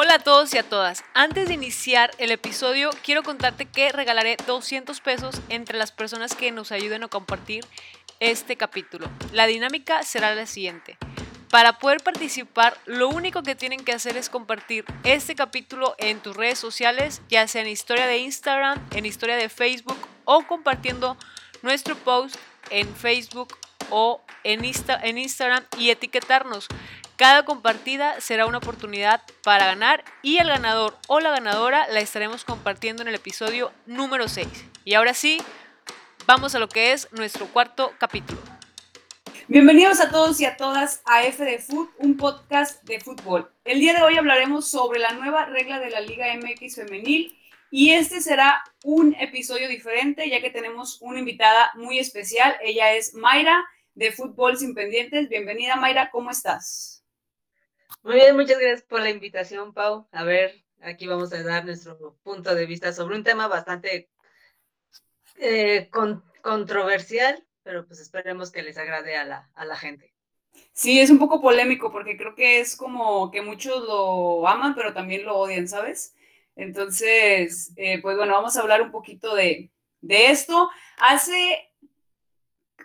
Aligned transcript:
Hola 0.00 0.14
a 0.14 0.18
todos 0.20 0.54
y 0.54 0.58
a 0.58 0.62
todas. 0.62 1.02
Antes 1.12 1.48
de 1.48 1.54
iniciar 1.54 2.12
el 2.18 2.30
episodio, 2.30 2.90
quiero 3.02 3.24
contarte 3.24 3.66
que 3.66 3.90
regalaré 3.90 4.36
200 4.46 5.00
pesos 5.00 5.40
entre 5.48 5.76
las 5.76 5.90
personas 5.90 6.36
que 6.36 6.52
nos 6.52 6.70
ayuden 6.70 7.02
a 7.02 7.08
compartir 7.08 7.64
este 8.20 8.56
capítulo. 8.56 9.10
La 9.32 9.48
dinámica 9.48 10.04
será 10.04 10.36
la 10.36 10.46
siguiente. 10.46 10.96
Para 11.50 11.80
poder 11.80 11.98
participar, 11.98 12.78
lo 12.86 13.08
único 13.08 13.42
que 13.42 13.56
tienen 13.56 13.84
que 13.84 13.92
hacer 13.92 14.16
es 14.16 14.30
compartir 14.30 14.84
este 15.02 15.34
capítulo 15.34 15.96
en 15.98 16.20
tus 16.20 16.36
redes 16.36 16.60
sociales, 16.60 17.20
ya 17.28 17.48
sea 17.48 17.62
en 17.62 17.68
historia 17.68 18.06
de 18.06 18.18
Instagram, 18.18 18.80
en 18.92 19.04
historia 19.04 19.34
de 19.34 19.48
Facebook 19.48 19.98
o 20.24 20.46
compartiendo 20.46 21.16
nuestro 21.62 21.96
post 21.96 22.36
en 22.70 22.94
Facebook 22.94 23.58
o 23.90 24.20
en, 24.44 24.64
en 24.64 25.18
Instagram 25.18 25.64
y 25.76 25.90
etiquetarnos. 25.90 26.68
Cada 27.18 27.44
compartida 27.44 28.20
será 28.20 28.46
una 28.46 28.58
oportunidad 28.58 29.22
para 29.42 29.66
ganar 29.66 30.04
y 30.22 30.38
el 30.38 30.46
ganador 30.46 30.96
o 31.08 31.18
la 31.18 31.30
ganadora 31.30 31.88
la 31.88 31.98
estaremos 31.98 32.44
compartiendo 32.44 33.02
en 33.02 33.08
el 33.08 33.16
episodio 33.16 33.72
número 33.86 34.28
6. 34.28 34.46
Y 34.84 34.94
ahora 34.94 35.14
sí, 35.14 35.42
vamos 36.28 36.54
a 36.54 36.60
lo 36.60 36.68
que 36.68 36.92
es 36.92 37.12
nuestro 37.12 37.46
cuarto 37.46 37.92
capítulo. 37.98 38.40
Bienvenidos 39.48 39.98
a 39.98 40.12
todos 40.12 40.40
y 40.40 40.44
a 40.44 40.56
todas 40.56 41.02
a 41.06 41.24
F 41.24 41.44
de 41.44 41.58
Food, 41.58 41.88
un 41.98 42.16
podcast 42.16 42.84
de 42.84 43.00
fútbol. 43.00 43.50
El 43.64 43.80
día 43.80 43.94
de 43.94 44.02
hoy 44.02 44.16
hablaremos 44.16 44.70
sobre 44.70 45.00
la 45.00 45.10
nueva 45.10 45.44
regla 45.46 45.80
de 45.80 45.90
la 45.90 46.00
Liga 46.00 46.32
MX 46.36 46.76
femenil 46.76 47.36
y 47.72 47.94
este 47.94 48.20
será 48.20 48.62
un 48.84 49.16
episodio 49.18 49.68
diferente 49.68 50.30
ya 50.30 50.40
que 50.40 50.50
tenemos 50.50 51.02
una 51.02 51.18
invitada 51.18 51.72
muy 51.74 51.98
especial. 51.98 52.54
Ella 52.62 52.92
es 52.92 53.12
Mayra 53.14 53.64
de 53.96 54.12
Fútbol 54.12 54.56
Sin 54.56 54.72
Pendientes. 54.72 55.28
Bienvenida 55.28 55.74
Mayra, 55.74 56.10
¿cómo 56.12 56.30
estás? 56.30 56.97
Muy 58.02 58.14
bien, 58.16 58.34
muchas 58.34 58.58
gracias 58.58 58.82
por 58.82 59.00
la 59.00 59.10
invitación, 59.10 59.72
Pau. 59.72 60.08
A 60.10 60.24
ver, 60.24 60.64
aquí 60.80 61.06
vamos 61.06 61.32
a 61.32 61.42
dar 61.44 61.64
nuestro 61.64 62.16
punto 62.24 62.54
de 62.54 62.66
vista 62.66 62.92
sobre 62.92 63.14
un 63.16 63.22
tema 63.24 63.46
bastante 63.46 64.10
eh, 65.36 65.88
controversial, 66.42 67.44
pero 67.62 67.86
pues 67.86 68.00
esperemos 68.00 68.50
que 68.50 68.62
les 68.62 68.78
agrade 68.78 69.16
a 69.16 69.24
la, 69.24 69.50
a 69.54 69.64
la 69.64 69.76
gente. 69.76 70.14
Sí, 70.72 71.00
es 71.00 71.10
un 71.10 71.18
poco 71.18 71.40
polémico 71.40 71.92
porque 71.92 72.16
creo 72.16 72.34
que 72.34 72.60
es 72.60 72.76
como 72.76 73.30
que 73.30 73.42
muchos 73.42 73.84
lo 73.84 74.46
aman, 74.48 74.74
pero 74.74 74.94
también 74.94 75.24
lo 75.24 75.36
odian, 75.38 75.68
¿sabes? 75.68 76.14
Entonces, 76.56 77.72
eh, 77.76 78.00
pues 78.02 78.16
bueno, 78.16 78.34
vamos 78.34 78.56
a 78.56 78.60
hablar 78.62 78.82
un 78.82 78.90
poquito 78.90 79.34
de, 79.34 79.70
de 80.00 80.30
esto. 80.30 80.70
Hace 80.98 81.67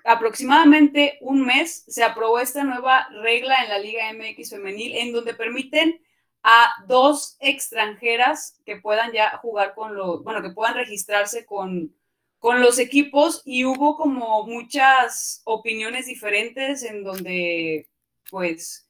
aproximadamente 0.03 1.17
un 1.21 1.45
mes 1.45 1.83
se 1.87 2.03
aprobó 2.03 2.39
esta 2.39 2.63
nueva 2.63 3.07
regla 3.21 3.63
en 3.63 3.69
la 3.69 3.79
Liga 3.79 4.11
MX 4.13 4.51
femenil 4.51 4.95
en 4.95 5.13
donde 5.13 5.33
permiten 5.33 6.01
a 6.43 6.73
dos 6.87 7.37
extranjeras 7.39 8.59
que 8.65 8.75
puedan 8.77 9.13
ya 9.13 9.37
jugar 9.37 9.73
con 9.73 9.95
los, 9.95 10.23
bueno, 10.23 10.41
que 10.41 10.49
puedan 10.49 10.75
registrarse 10.75 11.45
con, 11.45 11.95
con 12.37 12.59
los 12.61 12.79
equipos 12.79 13.41
y 13.45 13.63
hubo 13.63 13.95
como 13.95 14.45
muchas 14.45 15.41
opiniones 15.45 16.05
diferentes 16.07 16.83
en 16.83 17.03
donde 17.03 17.89
pues 18.29 18.89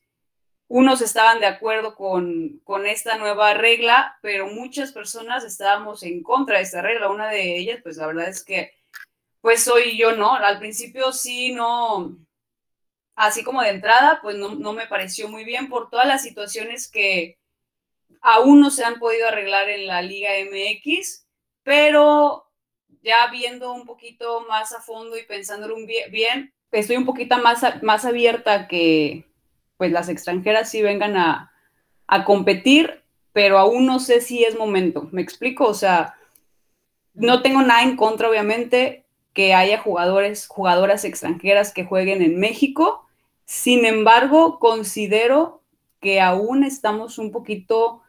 unos 0.68 1.02
estaban 1.02 1.40
de 1.40 1.46
acuerdo 1.46 1.94
con, 1.94 2.60
con, 2.64 2.88
esta 2.88 3.18
nueva 3.20 3.54
regla, 3.54 4.18
pero 4.24 4.48
muchas 4.48 4.92
personas 4.92 5.44
estábamos 5.44 6.02
en 6.02 6.24
contra 6.24 6.58
de 6.58 6.64
esta 6.64 6.82
regla. 6.82 7.10
Una 7.10 7.30
de 7.30 7.58
ellas, 7.58 7.80
pues 7.84 7.98
la 7.98 8.08
verdad 8.08 8.28
es 8.28 8.44
que 8.44 8.72
pues 9.44 9.62
soy 9.62 9.98
yo, 9.98 10.16
¿no? 10.16 10.34
Al 10.36 10.58
principio 10.58 11.12
sí, 11.12 11.52
no, 11.52 12.18
así 13.14 13.44
como 13.44 13.62
de 13.62 13.72
entrada, 13.72 14.20
pues 14.22 14.38
no, 14.38 14.72
me 14.72 14.88
pareció 14.88 15.28
muy 15.28 15.44
bien 15.44 15.68
por 15.68 15.90
todas 15.90 16.08
las 16.08 16.24
situaciones 16.24 16.90
que 16.90 17.38
aún 18.22 18.62
no 18.62 18.72
se 18.72 18.86
han 18.86 19.00
podido 19.00 19.28
arreglar 19.28 19.68
en 19.68 19.86
la 19.86 20.02
Liga 20.02 20.30
MX, 20.40 21.28
pero 21.62 22.50
ya 23.02 23.28
viendo 23.32 23.74
un 23.74 23.86
poquito 23.86 24.46
más 24.48 24.72
a 24.72 24.80
fondo 24.80 25.18
y 25.18 25.26
pensándolo 25.26 25.76
bien, 26.10 26.54
estoy 26.72 26.96
un 26.96 27.06
poquito 27.06 27.38
más, 27.38 27.84
más 27.84 28.06
abierta 28.06 28.70
que 28.70 29.26
pues 29.76 29.92
las 29.92 30.08
extranjeras 30.08 30.72
sí 30.72 30.82
vengan 30.82 31.18
a, 31.18 31.52
a 32.08 32.24
competir, 32.24 33.04
pero 33.34 33.58
aún 33.60 33.86
no 33.88 34.00
sé 34.00 34.22
si 34.22 34.46
es 34.46 34.58
momento. 34.58 35.10
¿Me 35.12 35.22
explico? 35.22 35.68
O 35.68 35.74
sea, 35.74 36.16
no 37.14 37.42
tengo 37.42 37.62
nada 37.62 37.84
en 37.84 37.98
contra, 37.98 38.30
obviamente, 38.30 39.03
que 39.34 39.54
haya 39.54 39.80
jugadores, 39.80 40.48
jugadoras 40.48 41.06
extranjeras 41.06 41.74
que 41.74 41.86
jueguen 41.86 42.22
en 42.22 42.40
México. 42.40 43.08
Sin 43.46 43.86
embargo, 43.86 44.60
considero 44.60 45.62
que 46.00 46.22
aún 46.22 46.64
estamos 46.64 47.18
un 47.18 47.32
poquito 47.32 48.02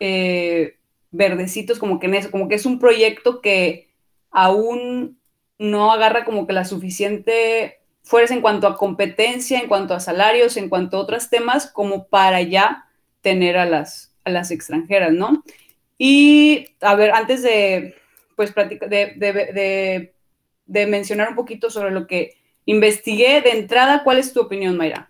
eh, 0.00 0.76
verdecitos 1.10 1.78
como 1.78 1.98
que 1.98 2.06
en 2.06 2.14
eso, 2.14 2.30
como 2.30 2.48
que 2.48 2.54
es 2.54 2.66
un 2.66 2.78
proyecto 2.78 3.40
que 3.40 3.88
aún 4.30 5.18
no 5.58 5.90
agarra 5.90 6.24
como 6.24 6.46
que 6.46 6.52
la 6.52 6.64
suficiente 6.64 7.80
fuerza 8.02 8.34
en 8.34 8.40
cuanto 8.40 8.66
a 8.66 8.76
competencia, 8.76 9.58
en 9.58 9.68
cuanto 9.68 9.94
a 9.94 10.00
salarios, 10.00 10.56
en 10.56 10.68
cuanto 10.68 10.96
a 10.96 11.00
otros 11.00 11.28
temas, 11.28 11.70
como 11.70 12.06
para 12.06 12.40
ya 12.42 12.86
tener 13.20 13.56
a 13.56 13.66
las, 13.66 14.14
a 14.24 14.30
las 14.30 14.50
extranjeras, 14.50 15.12
¿no? 15.12 15.42
Y 15.98 16.68
a 16.80 16.94
ver, 16.94 17.10
antes 17.10 17.42
de, 17.42 17.96
pues, 18.36 18.54
de, 18.54 18.78
de 18.88 19.14
de 19.16 20.14
mencionar 20.68 21.30
un 21.30 21.34
poquito 21.34 21.70
sobre 21.70 21.90
lo 21.90 22.06
que 22.06 22.36
investigué 22.64 23.40
de 23.40 23.50
entrada. 23.50 24.04
¿Cuál 24.04 24.18
es 24.18 24.32
tu 24.32 24.40
opinión, 24.40 24.76
Mayra? 24.76 25.08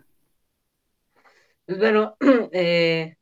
Pues 1.66 1.78
bueno, 1.78 2.16
eh, 2.52 3.16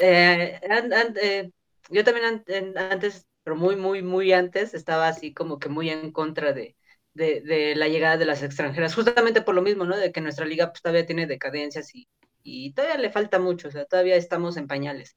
eh, 0.00 0.60
eh, 0.62 1.50
yo 1.90 2.04
también 2.04 2.44
antes, 2.76 3.26
pero 3.42 3.56
muy, 3.56 3.74
muy, 3.74 4.02
muy 4.02 4.32
antes, 4.32 4.74
estaba 4.74 5.08
así 5.08 5.34
como 5.34 5.58
que 5.58 5.68
muy 5.68 5.90
en 5.90 6.12
contra 6.12 6.52
de, 6.52 6.76
de, 7.14 7.74
la 7.76 7.88
llegada 7.88 8.16
de 8.16 8.26
las 8.26 8.42
extranjeras, 8.42 8.94
justamente 8.94 9.42
por 9.42 9.54
lo 9.54 9.62
mismo, 9.62 9.84
¿no? 9.84 9.96
De 9.96 10.12
que 10.12 10.20
nuestra 10.20 10.46
liga 10.46 10.70
pues, 10.70 10.82
todavía 10.82 11.06
tiene 11.06 11.26
decadencias 11.26 11.94
y, 11.94 12.06
y 12.42 12.72
todavía 12.72 12.98
le 12.98 13.10
falta 13.10 13.38
mucho, 13.38 13.68
o 13.68 13.70
sea, 13.70 13.84
todavía 13.84 14.16
estamos 14.16 14.56
en 14.56 14.66
pañales. 14.66 15.16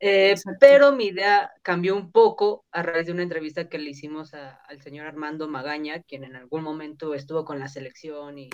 Eh, 0.00 0.36
pero 0.60 0.92
mi 0.92 1.06
idea 1.06 1.50
cambió 1.62 1.96
un 1.96 2.12
poco 2.12 2.64
a 2.70 2.82
raíz 2.82 3.06
de 3.06 3.12
una 3.12 3.24
entrevista 3.24 3.68
que 3.68 3.78
le 3.78 3.90
hicimos 3.90 4.32
al 4.32 4.80
señor 4.80 5.06
Armando 5.06 5.48
Magaña, 5.48 6.02
quien 6.02 6.24
en 6.24 6.36
algún 6.36 6.62
momento 6.62 7.14
estuvo 7.14 7.44
con 7.44 7.58
la 7.58 7.68
selección 7.68 8.38
y, 8.38 8.50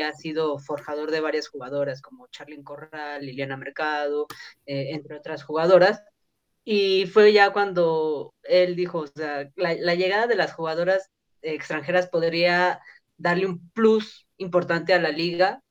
ha, 0.00 0.12
sido 0.12 0.58
forjador 0.58 1.10
de 1.10 1.20
varias 1.20 1.48
jugadoras 1.48 2.02
como 2.02 2.26
Charlyn 2.28 2.64
Corral, 2.64 3.24
Liliana 3.24 3.56
Mercado, 3.56 4.26
eh, 4.66 4.90
entre 4.90 5.16
otras 5.16 5.44
jugadoras. 5.44 6.02
Y 6.64 7.06
fue 7.06 7.32
ya 7.32 7.52
cuando 7.52 8.34
él 8.42 8.76
dijo, 8.76 9.00
o 9.00 9.06
sea, 9.06 9.50
la, 9.56 9.74
la 9.74 9.94
llegada 9.94 10.26
de 10.26 10.36
las 10.36 10.52
jugadoras 10.52 11.10
extranjeras 11.42 12.08
podría 12.08 12.80
darle 13.16 13.46
un 13.46 13.70
plus 13.70 14.26
importante 14.36 14.94
a 14.94 15.00
la 15.00 15.10
liga 15.10 15.62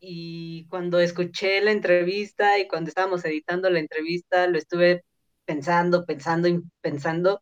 y 0.00 0.66
cuando 0.68 1.00
escuché 1.00 1.60
la 1.60 1.72
entrevista 1.72 2.58
y 2.58 2.66
cuando 2.68 2.88
estábamos 2.88 3.24
editando 3.24 3.70
la 3.70 3.80
entrevista, 3.80 4.46
lo 4.46 4.58
estuve 4.58 5.04
pensando, 5.44 6.06
pensando 6.06 6.48
y 6.48 6.62
pensando, 6.80 7.40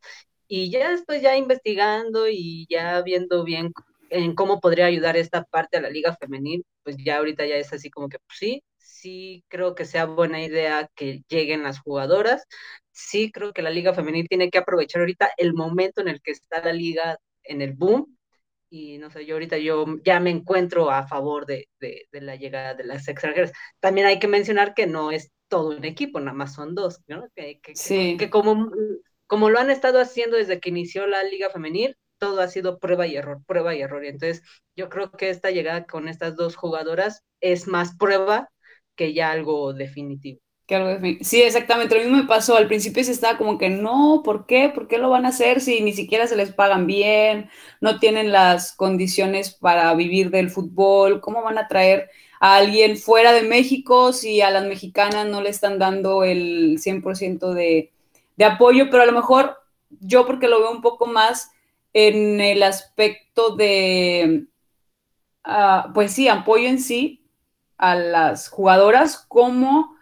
y 0.49 0.71
ya 0.71 0.91
después 0.91 1.23
ya 1.23 1.37
investigando 1.37 2.29
y 2.29 2.67
ya 2.71 3.03
viendo 3.03 3.45
bien 3.45 3.73
en 4.11 4.35
cómo 4.35 4.61
podría 4.61 4.87
ayudar 4.87 5.17
esta 5.17 5.45
parte 5.45 5.79
a 5.79 5.83
la 5.83 5.91
liga 5.91 6.17
femenil, 6.17 6.65
pues 6.83 6.97
ya 6.99 7.19
ahorita 7.19 7.47
ya 7.47 7.57
es 7.57 7.73
así 7.73 7.91
como 7.91 8.09
que 8.09 8.19
pues 8.19 8.39
sí, 8.39 8.65
sí 8.79 9.45
creo 9.49 9.75
que 9.75 9.85
sea 9.85 10.07
buena 10.07 10.43
idea 10.43 10.89
que 10.95 11.23
lleguen 11.29 11.63
las 11.63 11.81
jugadoras, 11.81 12.45
sí 12.93 13.31
creo 13.33 13.53
que 13.53 13.63
la 13.63 13.71
liga 13.71 13.95
femenil 13.95 14.29
tiene 14.29 14.51
que 14.51 14.59
aprovechar 14.59 15.01
ahorita 15.03 15.31
el 15.37 15.55
momento 15.55 16.01
en 16.01 16.09
el 16.09 16.21
que 16.23 16.33
está 16.33 16.63
la 16.65 16.73
liga 16.73 17.19
en 17.45 17.63
el 17.63 17.75
boom 17.75 18.18
y 18.71 18.99
no 18.99 19.11
sé, 19.11 19.25
yo 19.25 19.35
ahorita 19.35 19.59
yo 19.59 19.87
ya 20.05 20.21
me 20.21 20.31
encuentro 20.31 20.91
a 20.91 21.07
favor 21.07 21.47
de, 21.47 21.69
de, 21.81 22.07
la 22.13 22.37
llegada 22.37 22.75
de 22.75 22.85
las 22.85 23.09
extranjeras. 23.09 23.53
También 23.81 24.07
hay 24.07 24.19
que 24.19 24.29
mencionar 24.29 24.75
que 24.75 24.87
no 24.87 25.11
es 25.11 25.33
todo 25.49 25.77
un 25.77 25.85
equipo, 25.85 26.21
nada 26.21 26.37
más 26.37 26.55
son 26.55 26.75
dos, 26.75 27.01
¿no? 27.07 27.29
Que, 27.35 27.61
que, 27.61 27.75
sí. 27.75 28.17
que, 28.19 28.29
como, 28.31 28.71
como 29.27 29.51
lo 29.51 29.59
han 29.59 29.71
estado 29.71 30.01
haciendo 30.01 30.37
desde 30.37 30.61
que 30.61 30.69
inició 30.69 31.07
la 31.07 31.23
liga 31.23 31.51
femenil, 31.51 31.97
todo 32.19 32.41
ha 32.41 32.49
sido 32.49 32.79
prueba 32.79 33.07
y 33.07 33.17
error, 33.17 33.43
prueba 33.47 33.75
y 33.75 33.81
error. 33.81 34.05
Y 34.05 34.09
entonces 34.09 34.43
yo 34.77 34.89
creo 34.89 35.11
que 35.13 35.31
esta 35.31 35.51
llegada 35.51 35.87
con 35.87 36.09
estas 36.09 36.37
dos 36.37 36.57
jugadoras 36.57 37.23
es 37.41 37.67
más 37.67 37.97
prueba 37.97 38.51
que 38.97 39.15
ya 39.15 39.31
algo 39.31 39.73
definitivo. 39.73 40.41
Sí, 41.23 41.41
exactamente. 41.43 41.95
Lo 41.95 42.03
mismo 42.03 42.19
me 42.19 42.25
pasó. 42.29 42.57
Al 42.57 42.67
principio 42.67 43.03
se 43.03 43.13
estaba 43.13 43.39
como 43.39 43.57
que 43.57 43.71
no, 43.71 44.23
¿por 44.25 44.45
qué? 44.47 44.69
¿Por 44.69 44.87
qué 44.87 44.99
lo 44.99 45.09
van 45.09 45.25
a 45.25 45.31
hacer 45.31 45.61
si 45.63 45.81
ni 45.81 45.93
siquiera 45.95 46.27
se 46.27 46.37
les 46.37 46.53
pagan 46.53 46.87
bien? 46.87 47.49
No 47.81 47.99
tienen 47.99 48.33
las 48.33 48.73
condiciones 48.75 49.51
para 49.55 49.95
vivir 49.95 50.31
del 50.31 50.51
fútbol. 50.51 51.21
¿Cómo 51.23 51.43
van 51.43 51.57
a 51.59 51.69
traer 51.69 52.11
a 52.41 52.57
alguien 52.57 52.99
fuera 52.99 53.33
de 53.33 53.43
México 53.43 54.13
si 54.13 54.43
a 54.43 54.51
las 54.51 54.67
mexicanas 54.67 55.27
no 55.27 55.41
le 55.41 55.49
están 55.51 55.79
dando 55.79 56.23
el 56.23 56.79
100% 56.79 57.55
de, 57.55 57.91
de 58.37 58.45
apoyo? 58.45 58.91
Pero 58.91 59.03
a 59.05 59.07
lo 59.07 59.13
mejor 59.13 59.57
yo 60.01 60.27
porque 60.27 60.49
lo 60.49 60.61
veo 60.61 60.71
un 60.71 60.83
poco 60.83 61.07
más 61.07 61.51
en 61.95 62.41
el 62.43 62.63
aspecto 62.63 63.57
de, 63.57 64.45
uh, 65.47 65.93
pues 65.95 66.13
sí, 66.13 66.29
apoyo 66.29 66.69
en 66.69 66.79
sí 66.81 67.25
a 67.79 67.95
las 67.95 68.49
jugadoras 68.49 69.25
como 69.29 69.97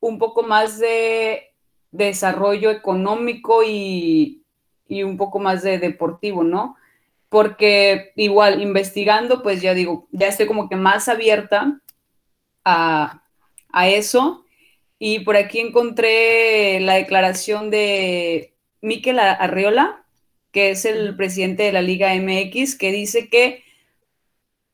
un 0.00 0.18
poco 0.18 0.42
más 0.42 0.78
de 0.78 1.48
desarrollo 1.90 2.70
económico 2.70 3.62
y, 3.64 4.42
y 4.86 5.02
un 5.02 5.16
poco 5.16 5.38
más 5.38 5.62
de 5.62 5.78
deportivo, 5.78 6.44
¿no? 6.44 6.76
Porque 7.28 8.12
igual 8.16 8.62
investigando, 8.62 9.42
pues 9.42 9.60
ya 9.60 9.74
digo, 9.74 10.08
ya 10.12 10.28
estoy 10.28 10.46
como 10.46 10.68
que 10.68 10.76
más 10.76 11.08
abierta 11.08 11.80
a, 12.64 13.22
a 13.70 13.88
eso. 13.88 14.44
Y 14.98 15.20
por 15.20 15.36
aquí 15.36 15.60
encontré 15.60 16.80
la 16.80 16.94
declaración 16.94 17.70
de 17.70 18.54
Miquel 18.80 19.18
Arriola, 19.18 20.04
que 20.52 20.70
es 20.70 20.84
el 20.84 21.16
presidente 21.16 21.64
de 21.64 21.72
la 21.72 21.82
Liga 21.82 22.14
MX, 22.14 22.76
que 22.76 22.90
dice 22.90 23.28
que 23.28 23.62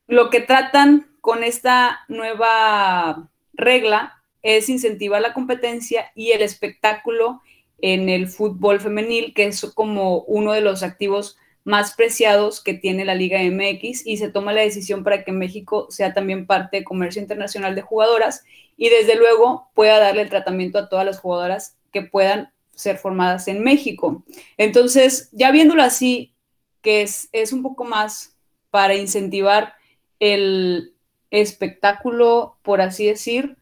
lo 0.07 0.31
que 0.31 0.41
tratan 0.41 1.11
con 1.21 1.43
esta 1.43 2.01
nueva 2.09 3.31
regla 3.55 4.23
es 4.45 4.69
incentivar 4.69 5.21
la 5.23 5.33
competencia 5.33 6.13
y 6.15 6.31
el 6.31 6.43
espectáculo 6.43 7.41
en 7.81 8.09
el 8.09 8.29
fútbol 8.29 8.79
femenil, 8.79 9.35
que 9.35 9.47
es 9.47 9.65
como 9.75 10.21
uno 10.21 10.53
de 10.53 10.61
los 10.61 10.83
activos 10.85 11.37
más 11.65 11.95
preciados 11.95 12.63
que 12.63 12.75
tiene 12.75 13.07
la 13.07 13.15
Liga 13.15 13.41
MX 13.43 14.07
y 14.07 14.19
se 14.19 14.29
toma 14.29 14.53
la 14.53 14.61
decisión 14.61 15.03
para 15.03 15.25
que 15.25 15.33
México 15.33 15.87
sea 15.91 16.13
también 16.13 16.47
parte 16.47 16.77
de 16.77 16.85
comercio 16.85 17.23
internacional 17.23 17.75
de 17.75 17.81
jugadoras 17.81 18.45
y 18.77 18.91
desde 18.91 19.17
luego 19.17 19.71
pueda 19.75 19.99
darle 19.99 20.23
el 20.23 20.29
tratamiento 20.29 20.79
a 20.79 20.91
todas 20.91 21.07
las 21.07 21.19
jugadoras 21.19 21.79
que 21.91 22.03
puedan 22.03 22.53
ser 22.75 22.99
formadas 22.99 23.49
en 23.49 23.63
México. 23.63 24.25
Entonces, 24.59 25.31
ya 25.33 25.51
viéndolo 25.53 25.83
así, 25.83 26.35
que 26.83 27.01
es, 27.01 27.31
es 27.33 27.53
un 27.55 27.63
poco 27.63 27.85
más 27.85 28.37
para 28.71 28.95
incentivar 28.95 29.73
el 30.21 30.93
espectáculo, 31.31 32.59
por 32.63 32.83
así 32.83 33.07
decir, 33.07 33.57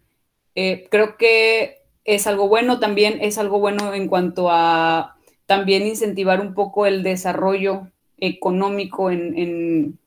eh, 0.54 0.86
creo 0.90 1.16
que 1.16 1.82
es 2.04 2.26
algo 2.26 2.48
bueno, 2.48 2.80
también 2.80 3.18
es 3.20 3.38
algo 3.38 3.58
bueno 3.58 3.94
en 3.94 4.08
cuanto 4.08 4.48
a 4.50 5.16
también 5.46 5.86
incentivar 5.86 6.40
un 6.40 6.54
poco 6.54 6.86
el 6.86 7.02
desarrollo 7.02 7.88
económico 8.18 9.10
en, 9.10 9.98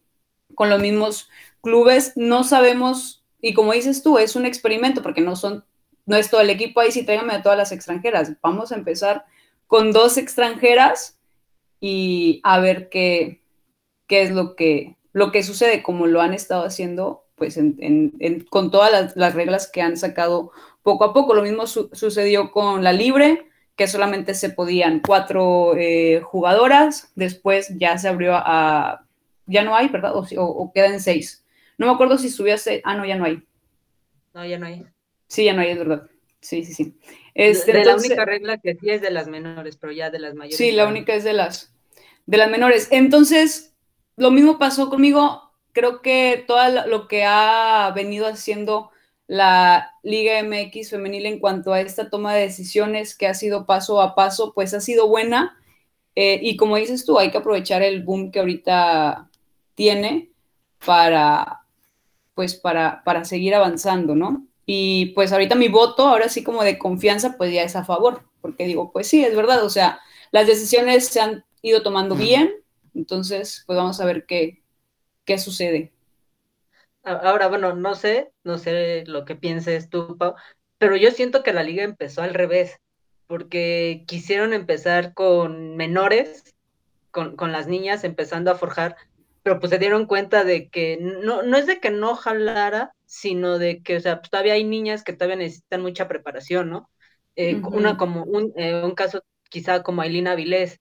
con 0.55 0.69
los 0.69 0.81
mismos 0.81 1.29
clubes. 1.61 2.13
No 2.15 2.43
sabemos, 2.43 3.23
y 3.41 3.53
como 3.53 3.73
dices 3.73 4.03
tú, 4.03 4.17
es 4.17 4.35
un 4.35 4.45
experimento 4.45 5.01
porque 5.01 5.21
no 5.21 5.35
son, 5.35 5.65
no 6.05 6.15
es 6.15 6.29
todo 6.29 6.41
el 6.41 6.49
equipo 6.49 6.79
ahí, 6.79 6.91
sí 6.91 7.03
tráigame 7.03 7.33
a 7.33 7.41
todas 7.41 7.57
las 7.57 7.71
extranjeras. 7.71 8.33
Vamos 8.41 8.71
a 8.71 8.75
empezar 8.75 9.25
con 9.67 9.91
dos 9.91 10.17
extranjeras 10.17 11.17
y 11.79 12.41
a 12.43 12.59
ver 12.59 12.89
qué, 12.89 13.41
qué 14.07 14.21
es 14.23 14.31
lo 14.31 14.55
que, 14.55 14.95
lo 15.13 15.31
que 15.31 15.43
sucede, 15.43 15.83
como 15.83 16.07
lo 16.07 16.21
han 16.21 16.33
estado 16.33 16.65
haciendo 16.65 17.24
pues 17.35 17.59
con 18.49 18.71
todas 18.71 19.15
las, 19.15 19.35
reglas 19.35 19.69
que 19.69 19.81
han 19.81 19.97
sacado 19.97 20.51
poco 20.83 21.03
a 21.03 21.13
poco. 21.13 21.33
Lo 21.33 21.43
mismo 21.43 21.67
sucedió 21.67 22.51
con 22.51 22.83
la 22.83 22.93
libre, 22.93 23.49
que 23.75 23.87
solamente 23.87 24.33
se 24.33 24.49
podían 24.49 25.01
cuatro 25.05 25.75
eh, 25.77 26.21
jugadoras, 26.23 27.11
después 27.15 27.69
ya 27.77 27.97
se 27.97 28.07
abrió 28.07 28.35
a, 28.35 29.05
ya 29.45 29.63
no 29.63 29.75
hay, 29.75 29.89
¿verdad? 29.89 30.13
O, 30.15 30.71
quedan 30.73 30.99
seis. 30.99 31.45
No 31.77 31.87
me 31.87 31.93
acuerdo 31.93 32.17
si 32.17 32.29
subió 32.29 32.53
a 32.53 32.57
seis, 32.57 32.81
ah, 32.85 32.95
no, 32.95 33.05
ya 33.05 33.17
no 33.17 33.25
hay. 33.25 33.43
No, 34.33 34.45
ya 34.45 34.57
no 34.57 34.67
hay. 34.67 34.85
Sí, 35.27 35.45
ya 35.45 35.53
no 35.53 35.61
hay, 35.61 35.71
es 35.71 35.77
verdad. 35.77 36.09
Sí, 36.39 36.63
sí, 36.63 36.73
sí. 36.73 36.97
Este, 37.33 37.73
de, 37.73 37.85
la 37.85 37.95
única 37.95 38.23
regla 38.23 38.57
que 38.59 38.75
sí 38.75 38.89
es 38.89 39.01
de 39.01 39.11
las 39.11 39.27
menores, 39.27 39.77
pero 39.77 39.91
ya 39.91 40.09
de 40.09 40.19
las 40.19 40.35
mayores. 40.35 40.57
Sí, 40.57 40.71
la 40.71 40.87
única 40.87 41.13
es 41.13 41.23
de 41.23 41.33
las, 41.33 41.73
de 42.25 42.37
las 42.37 42.49
menores. 42.49 42.87
Entonces, 42.91 43.73
lo 44.15 44.31
mismo 44.31 44.57
pasó 44.57 44.89
conmigo 44.89 45.44
creo 45.75 46.01
que 46.01 46.43
todo 46.47 46.87
lo 46.87 47.07
que 47.07 47.25
ha 47.25 47.91
venido 47.93 48.25
haciendo 48.25 48.91
la 49.27 49.91
Liga 50.03 50.41
MX 50.41 50.89
femenil 50.89 51.25
en 51.25 51.39
cuanto 51.39 51.73
a 51.73 51.81
esta 51.81 52.09
toma 52.09 52.33
de 52.33 52.43
decisiones 52.43 53.15
que 53.15 53.27
ha 53.27 53.33
sido 53.33 53.65
paso 53.65 54.01
a 54.01 54.15
paso, 54.15 54.53
pues 54.53 54.73
ha 54.73 54.79
sido 54.79 55.07
buena. 55.07 55.59
Eh, 56.15 56.39
y 56.41 56.55
como 56.55 56.77
dices 56.77 57.05
tú, 57.05 57.19
hay 57.19 57.29
que 57.29 57.39
aprovechar 57.39 57.81
el 57.83 58.03
boom 58.03 58.31
que 58.31 58.39
ahorita 58.39 59.29
tiene 59.75 60.31
para, 60.85 61.61
pues 62.35 62.55
para, 62.55 63.03
para 63.03 63.25
seguir 63.25 63.53
avanzando, 63.53 64.15
¿no? 64.15 64.47
Y 64.65 65.07
pues 65.07 65.33
ahorita 65.33 65.55
mi 65.55 65.67
voto, 65.67 66.07
ahora 66.07 66.29
sí 66.29 66.41
como 66.41 66.63
de 66.63 66.79
confianza, 66.79 67.35
pues 67.37 67.53
ya 67.53 67.63
es 67.63 67.75
a 67.75 67.83
favor, 67.83 68.23
porque 68.41 68.65
digo, 68.65 68.91
pues 68.93 69.07
sí, 69.07 69.25
es 69.25 69.35
verdad, 69.35 69.63
o 69.65 69.69
sea, 69.69 69.99
las 70.31 70.47
decisiones 70.47 71.07
se 71.07 71.19
han 71.19 71.43
ido 71.61 71.83
tomando 71.83 72.15
bien, 72.15 72.51
entonces 72.95 73.63
pues 73.67 73.77
vamos 73.77 73.99
a 73.99 74.05
ver 74.05 74.25
qué, 74.25 74.63
qué 75.25 75.37
sucede. 75.37 75.93
Ahora, 77.03 77.47
bueno, 77.47 77.75
no 77.75 77.93
sé, 77.95 78.31
no 78.43 78.57
sé 78.57 79.03
lo 79.05 79.25
que 79.25 79.35
pienses 79.35 79.89
tú, 79.89 80.17
Pau, 80.17 80.35
pero 80.79 80.95
yo 80.97 81.11
siento 81.11 81.43
que 81.43 81.53
la 81.53 81.63
liga 81.63 81.83
empezó 81.83 82.21
al 82.23 82.33
revés, 82.33 82.77
porque 83.27 84.03
quisieron 84.07 84.53
empezar 84.53 85.13
con 85.13 85.75
menores, 85.77 86.43
con, 87.11 87.35
con 87.35 87.51
las 87.51 87.67
niñas 87.67 88.03
empezando 88.03 88.51
a 88.51 88.55
forjar, 88.55 88.97
pero 89.43 89.59
pues 89.59 89.71
se 89.71 89.79
dieron 89.79 90.07
cuenta 90.07 90.43
de 90.43 90.69
que 90.69 90.97
no, 90.99 91.43
no 91.43 91.57
es 91.57 91.67
de 91.67 91.79
que 91.79 91.91
no 91.91 92.15
jalara, 92.15 92.93
sino 93.05 93.59
de 93.59 93.83
que, 93.83 93.97
o 93.97 93.99
sea, 93.99 94.19
pues 94.19 94.31
todavía 94.31 94.53
hay 94.53 94.63
niñas 94.63 95.03
que 95.03 95.13
todavía 95.13 95.37
necesitan 95.37 95.81
mucha 95.81 96.07
preparación, 96.07 96.69
¿no? 96.71 96.89
Eh, 97.35 97.61
una 97.71 97.97
como 97.97 98.23
un, 98.23 98.53
eh, 98.57 98.83
un 98.83 98.95
caso 98.95 99.23
quizá 99.49 99.83
como 99.83 100.01
Ailina 100.01 100.35
Vilés, 100.35 100.79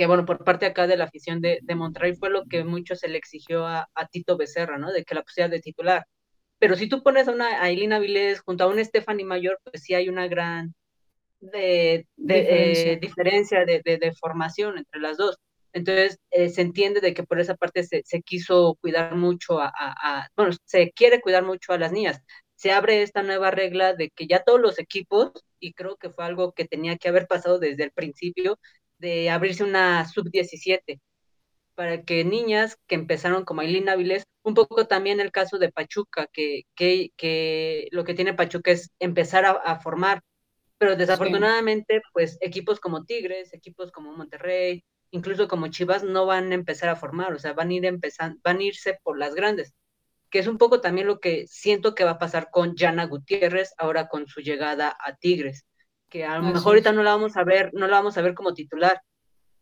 que 0.00 0.06
bueno, 0.06 0.24
por 0.24 0.42
parte 0.44 0.64
acá 0.64 0.86
de 0.86 0.96
la 0.96 1.04
afición 1.04 1.42
de, 1.42 1.58
de 1.60 1.74
Monterrey 1.74 2.14
fue 2.14 2.30
lo 2.30 2.46
que 2.46 2.64
mucho 2.64 2.96
se 2.96 3.06
le 3.06 3.18
exigió 3.18 3.66
a, 3.66 3.86
Tito 4.10 4.38
Becerra, 4.38 4.78
¿no? 4.78 4.90
De 4.92 5.04
que 5.04 5.14
la 5.14 5.22
pusiera 5.22 5.50
de 5.50 5.60
titular. 5.60 6.06
Pero 6.58 6.74
si 6.74 6.88
tú 6.88 7.02
pones 7.02 7.28
a 7.28 7.32
una 7.32 7.62
Ailina 7.62 7.98
Vilés 7.98 8.40
junto 8.40 8.64
a 8.64 8.68
un 8.68 8.82
Stephanie 8.82 9.26
Mayor, 9.26 9.58
pues 9.62 9.82
sí 9.82 9.92
hay 9.92 10.08
una 10.08 10.26
gran 10.26 10.74
de, 11.40 12.06
de, 12.16 12.98
diferencia, 12.98 13.60
eh, 13.64 13.82
de, 13.84 13.98
de, 13.98 14.12
formación 14.14 14.78
entre 14.78 15.02
las 15.02 15.18
dos. 15.18 15.36
Entonces, 15.74 16.18
eh, 16.30 16.48
se 16.48 16.62
entiende 16.62 17.02
de 17.02 17.12
que 17.12 17.24
por 17.24 17.38
esa 17.38 17.56
parte 17.56 17.82
se, 17.82 18.00
se 18.06 18.22
quiso 18.22 18.78
cuidar 18.80 19.16
mucho 19.16 19.60
a, 19.60 19.70
a, 19.78 20.28
bueno, 20.34 20.52
se 20.64 20.92
quiere 20.92 21.20
cuidar 21.20 21.44
mucho 21.44 21.74
a 21.74 21.78
las 21.78 21.92
niñas. 21.92 22.22
Se 22.54 22.72
abre 22.72 23.02
esta 23.02 23.22
nueva 23.22 23.50
regla 23.50 23.92
de 23.92 24.08
que 24.08 24.26
ya 24.26 24.42
todos 24.44 24.62
los 24.62 24.78
equipos, 24.78 25.32
y 25.58 25.74
creo 25.74 25.98
que 25.98 26.08
fue 26.08 26.24
algo 26.24 26.52
que 26.52 26.64
tenía 26.64 26.96
que 26.96 27.10
haber 27.10 27.26
pasado 27.26 27.58
desde 27.58 27.84
el 27.84 27.92
principio, 27.92 28.58
de 29.00 29.30
abrirse 29.30 29.64
una 29.64 30.06
sub-17 30.06 31.00
para 31.74 32.04
que 32.04 32.24
niñas 32.24 32.78
que 32.86 32.94
empezaron 32.94 33.44
como 33.44 33.62
Aileen 33.62 33.88
Áviles, 33.88 34.24
un 34.42 34.54
poco 34.54 34.86
también 34.86 35.18
el 35.18 35.32
caso 35.32 35.58
de 35.58 35.72
Pachuca, 35.72 36.26
que, 36.32 36.64
que, 36.74 37.10
que 37.16 37.88
lo 37.90 38.04
que 38.04 38.14
tiene 38.14 38.34
Pachuca 38.34 38.70
es 38.70 38.90
empezar 38.98 39.46
a, 39.46 39.80
formar, 39.80 40.20
pero 40.76 40.94
desafortunadamente, 40.94 42.02
pues 42.12 42.36
equipos 42.42 42.80
como 42.80 43.04
Tigres, 43.04 43.54
equipos 43.54 43.90
como 43.92 44.12
Monterrey, 44.12 44.84
incluso 45.10 45.48
como 45.48 45.68
Chivas, 45.68 46.04
no 46.04 46.26
van 46.26 46.52
a 46.52 46.54
empezar 46.54 46.90
a 46.90 46.96
formar, 46.96 47.32
o 47.32 47.38
sea, 47.38 47.54
van 47.54 47.70
a 47.70 47.74
ir 47.74 47.86
empezando, 47.86 48.38
van 48.44 48.58
a 48.58 48.62
irse 48.62 48.98
por 49.02 49.18
las 49.18 49.34
grandes, 49.34 49.72
que 50.28 50.38
es 50.38 50.46
un 50.46 50.58
poco 50.58 50.82
también 50.82 51.06
lo 51.06 51.18
que 51.18 51.46
siento 51.46 51.94
que 51.94 52.04
va 52.04 52.12
a 52.12 52.18
pasar 52.18 52.50
con 52.50 52.76
Jana 52.76 53.06
Gutiérrez 53.06 53.72
ahora 53.78 54.08
con 54.08 54.26
su 54.26 54.40
llegada 54.40 54.94
a 55.02 55.16
Tigres 55.16 55.64
que 56.10 56.24
a 56.24 56.38
lo 56.38 56.42
mejor 56.42 56.72
ahorita 56.72 56.92
no 56.92 57.02
la 57.02 57.12
vamos 57.12 57.36
a 57.36 57.44
ver, 57.44 57.70
no 57.72 57.86
la 57.86 57.98
vamos 57.98 58.18
a 58.18 58.22
ver 58.22 58.34
como 58.34 58.52
titular, 58.52 59.00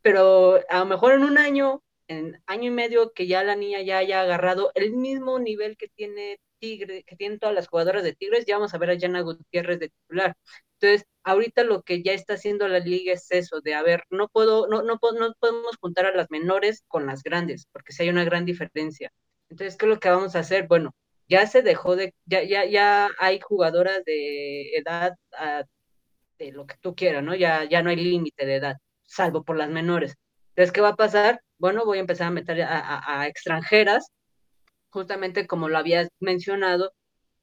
pero 0.03 0.61
a 0.69 0.79
lo 0.81 0.87
mejor 0.87 1.13
en 1.13 1.23
un 1.23 1.39
año, 1.39 1.83
en 2.09 2.43
año 2.47 2.65
y 2.69 2.71
medio 2.71 3.13
que 3.13 3.27
ya 3.27 3.45
la 3.45 3.55
niña 3.55 3.83
ya 3.83 3.99
haya 3.99 4.23
agarrado 4.23 4.73
el 4.75 4.93
mismo 4.93 5.39
nivel 5.39 5.77
que 5.77 5.89
tiene 5.89 6.41
Tigre, 6.59 7.05
que 7.05 7.17
tienen 7.17 7.39
todas 7.39 7.55
las 7.55 7.69
jugadoras 7.69 8.03
de 8.03 8.15
Tigres, 8.15 8.47
ya 8.47 8.57
vamos 8.57 8.75
a 8.75 8.79
ver 8.79 8.91
a 8.91 8.99
Jana 8.99 9.21
Gutiérrez 9.21 9.79
de 9.79 9.91
titular. 9.91 10.35
Entonces, 10.81 11.07
ahorita 11.25 11.65
lo 11.65 11.83
que 11.83 12.03
ya 12.03 12.13
está 12.13 12.35
haciendo 12.35 12.69
la 12.69 12.79
liga 12.81 13.13
es 13.13 13.31
eso, 13.31 13.61
de 13.61 13.75
a 13.75 13.83
ver, 13.83 14.05
no 14.11 14.29
puedo, 14.29 14.67
no, 14.69 14.83
no, 14.83 14.99
no 15.01 15.35
podemos 15.39 15.77
juntar 15.81 16.07
a 16.07 16.15
las 16.17 16.31
menores 16.31 16.85
con 16.89 17.07
las 17.07 17.23
grandes, 17.23 17.67
porque 17.73 17.93
si 17.93 18.03
hay 18.03 18.09
una 18.09 18.25
gran 18.25 18.45
diferencia. 18.45 19.13
Entonces, 19.51 19.77
¿qué 19.77 19.87
es 19.87 19.91
lo 19.91 20.01
que 20.01 20.09
vamos 20.11 20.37
a 20.37 20.41
hacer? 20.41 20.67
Bueno, 20.69 20.95
ya 21.29 21.47
se 21.47 21.63
dejó 21.63 21.97
de, 21.97 22.15
ya, 22.27 22.43
ya, 22.43 22.65
ya 22.65 23.09
hay 23.19 23.41
jugadoras 23.41 24.05
de 24.05 24.75
edad 24.77 25.15
a 25.33 25.65
de 26.39 26.53
lo 26.53 26.67
que 26.67 26.77
tú 26.81 26.95
quieras, 26.95 27.23
¿no? 27.23 27.35
Ya, 27.35 27.65
ya 27.65 27.83
no 27.83 27.91
hay 27.91 27.97
límite 27.97 28.47
de 28.47 28.57
edad, 28.57 28.77
salvo 29.05 29.45
por 29.45 29.57
las 29.57 29.69
menores. 29.71 30.17
Entonces, 30.51 30.73
¿qué 30.73 30.81
va 30.81 30.91
a 30.91 30.97
pasar? 30.97 31.43
Bueno, 31.59 31.85
voy 31.85 31.99
a 31.99 32.01
empezar 32.03 32.29
a 32.29 32.31
meter 32.31 32.63
a, 32.63 33.27
extranjeras, 33.29 34.11
justamente 34.91 35.47
como 35.47 35.69
lo 35.69 35.79
habías 35.79 36.09
mencionado, 36.21 36.93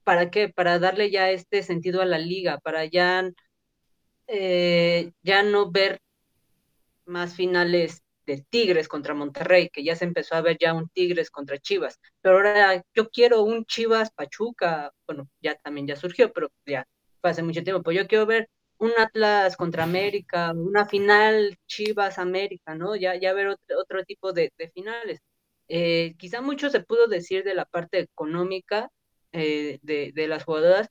¿para 0.04 0.30
qué? 0.30 0.48
Para 0.48 0.78
darle 0.78 1.10
ya 1.10 1.30
este 1.30 1.62
sentido 1.62 2.02
a 2.02 2.06
la 2.06 2.18
liga, 2.18 2.58
para 2.58 2.84
ya, 2.86 3.30
eh, 4.28 5.12
ya 5.22 5.42
no 5.42 5.70
ver 5.70 6.00
más 7.06 7.34
finales 7.34 8.02
de 8.26 8.44
Tigres 8.50 8.88
contra 8.88 9.14
Monterrey, 9.14 9.70
que 9.70 9.84
ya 9.84 9.96
se 9.96 10.04
empezó 10.04 10.34
a 10.34 10.42
ver 10.42 10.58
ya 10.58 10.74
un 10.74 10.88
Tigres 10.88 11.30
contra 11.30 11.58
Chivas, 11.58 11.98
pero 12.20 12.36
ahora 12.36 12.82
yo 12.94 13.08
quiero 13.08 13.42
un 13.42 13.64
Chivas 13.64 14.10
Pachuca, 14.12 14.92
bueno, 15.06 15.28
ya 15.40 15.54
también 15.56 15.86
ya 15.86 15.96
surgió, 15.96 16.32
pero 16.32 16.50
ya 16.66 16.86
fue 17.20 17.30
hace 17.30 17.42
mucho 17.42 17.62
tiempo, 17.62 17.82
pues 17.82 17.96
yo 17.96 18.06
quiero 18.06 18.26
ver 18.26 18.48
un 18.78 18.92
Atlas 18.98 19.56
contra 19.56 19.84
América, 19.84 20.52
una 20.52 20.86
final 20.86 21.58
Chivas 21.66 22.18
América, 22.18 22.74
¿no? 22.74 22.96
Ya, 22.96 23.14
ya 23.16 23.32
ver 23.32 23.48
otro, 23.48 23.78
otro 23.80 24.04
tipo 24.04 24.32
de, 24.32 24.52
finales. 24.74 25.20
Eh, 25.68 26.14
quizá 26.18 26.40
mucho 26.42 26.70
se 26.70 26.80
pudo 26.80 27.08
decir 27.08 27.44
de 27.44 27.54
la 27.54 27.64
parte 27.64 27.98
económica 28.00 28.90
eh, 29.32 29.78
de, 29.82 30.28
las 30.28 30.44
jugadoras, 30.44 30.88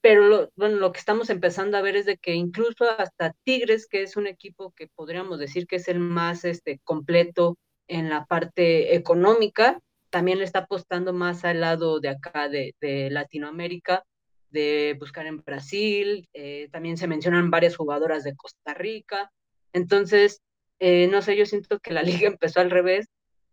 pero 0.00 0.28
lo, 0.28 0.50
bueno, 0.56 0.76
lo 0.76 0.92
que 0.92 1.00
estamos 1.00 1.30
empezando 1.30 1.76
a 1.76 1.82
ver 1.82 1.96
es 1.96 2.06
de 2.06 2.18
que 2.18 2.34
incluso 2.34 2.84
hasta 2.98 3.34
Tigres, 3.44 3.86
que 3.88 4.02
es 4.02 4.16
un 4.16 4.26
equipo 4.26 4.72
que 4.72 4.88
podríamos 4.88 5.38
decir 5.38 5.66
que 5.66 5.76
es 5.76 5.88
el 5.88 6.00
más 6.00 6.44
este, 6.44 6.80
completo 6.84 7.58
en 7.88 8.08
la 8.10 8.26
parte 8.26 8.94
económica, 8.96 9.80
también 10.10 10.38
le 10.38 10.44
está 10.44 10.60
apostando 10.60 11.12
más 11.12 11.44
al 11.44 11.60
lado 11.60 12.00
de 12.00 12.10
acá 12.10 12.48
de, 12.48 12.74
de 12.80 13.10
Latinoamérica, 13.10 14.04
de 14.50 14.96
buscar 14.98 15.26
en 15.26 15.38
Brasil, 15.38 16.28
eh, 16.32 16.68
también 16.72 16.96
se 16.96 17.06
mencionan 17.06 17.50
varias 17.50 17.76
jugadoras 17.76 18.24
de 18.24 18.36
Costa 18.36 18.74
Rica, 18.74 19.30
entonces, 19.72 20.42
eh, 20.78 21.08
no 21.08 21.22
sé, 21.22 21.36
yo 21.36 21.46
siento 21.46 21.78
que 21.80 21.92
la 21.92 22.02
liga 22.26 22.28
empezó 22.28 22.60
al 22.60 22.70
revés, 22.70 23.08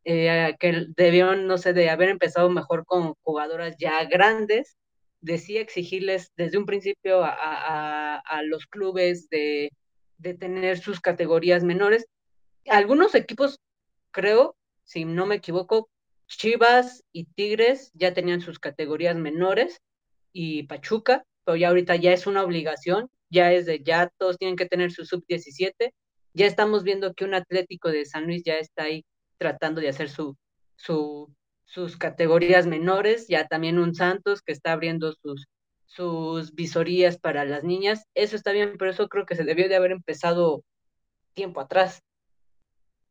eh, 0.05 0.55
que 0.59 0.87
debieron, 0.95 1.47
no 1.47 1.57
sé, 1.57 1.73
de 1.73 1.89
haber 1.89 2.09
empezado 2.09 2.49
mejor 2.49 2.85
con 2.85 3.13
jugadoras 3.21 3.75
ya 3.77 4.03
grandes, 4.05 4.77
decía 5.21 5.61
exigirles 5.61 6.31
desde 6.35 6.57
un 6.57 6.65
principio 6.65 7.23
a, 7.23 7.31
a, 7.31 8.17
a 8.17 8.41
los 8.43 8.67
clubes 8.67 9.29
de, 9.29 9.71
de 10.17 10.33
tener 10.33 10.79
sus 10.79 10.99
categorías 10.99 11.63
menores. 11.63 12.05
Algunos 12.67 13.15
equipos, 13.15 13.59
creo, 14.11 14.55
si 14.83 15.05
no 15.05 15.25
me 15.25 15.35
equivoco, 15.35 15.89
Chivas 16.27 17.03
y 17.11 17.25
Tigres 17.25 17.91
ya 17.93 18.13
tenían 18.13 18.41
sus 18.41 18.59
categorías 18.59 19.15
menores 19.15 19.81
y 20.33 20.63
Pachuca, 20.63 21.23
pero 21.45 21.55
ya 21.55 21.69
ahorita 21.69 21.95
ya 21.95 22.11
es 22.11 22.27
una 22.27 22.43
obligación, 22.43 23.09
ya 23.29 23.53
es 23.53 23.65
de 23.65 23.81
ya 23.83 24.11
todos 24.17 24.37
tienen 24.37 24.57
que 24.57 24.65
tener 24.65 24.91
su 24.91 25.05
sub 25.05 25.23
17. 25.27 25.93
Ya 26.33 26.47
estamos 26.47 26.83
viendo 26.83 27.13
que 27.13 27.25
un 27.25 27.33
Atlético 27.35 27.89
de 27.89 28.05
San 28.05 28.25
Luis 28.25 28.43
ya 28.43 28.55
está 28.55 28.83
ahí 28.83 29.05
tratando 29.37 29.81
de 29.81 29.89
hacer 29.89 30.09
su, 30.09 30.35
su, 30.75 31.33
sus 31.65 31.97
categorías 31.97 32.65
menores, 32.67 33.27
ya 33.27 33.47
también 33.47 33.79
un 33.79 33.93
Santos 33.93 34.41
que 34.41 34.51
está 34.51 34.73
abriendo 34.73 35.13
sus, 35.13 35.47
sus 35.85 36.53
visorías 36.55 37.17
para 37.19 37.45
las 37.45 37.63
niñas. 37.63 38.05
Eso 38.15 38.35
está 38.35 38.51
bien, 38.51 38.75
pero 38.77 38.91
eso 38.91 39.07
creo 39.09 39.25
que 39.25 39.35
se 39.35 39.43
debió 39.43 39.69
de 39.69 39.75
haber 39.75 39.91
empezado 39.91 40.63
tiempo 41.33 41.61
atrás, 41.61 42.01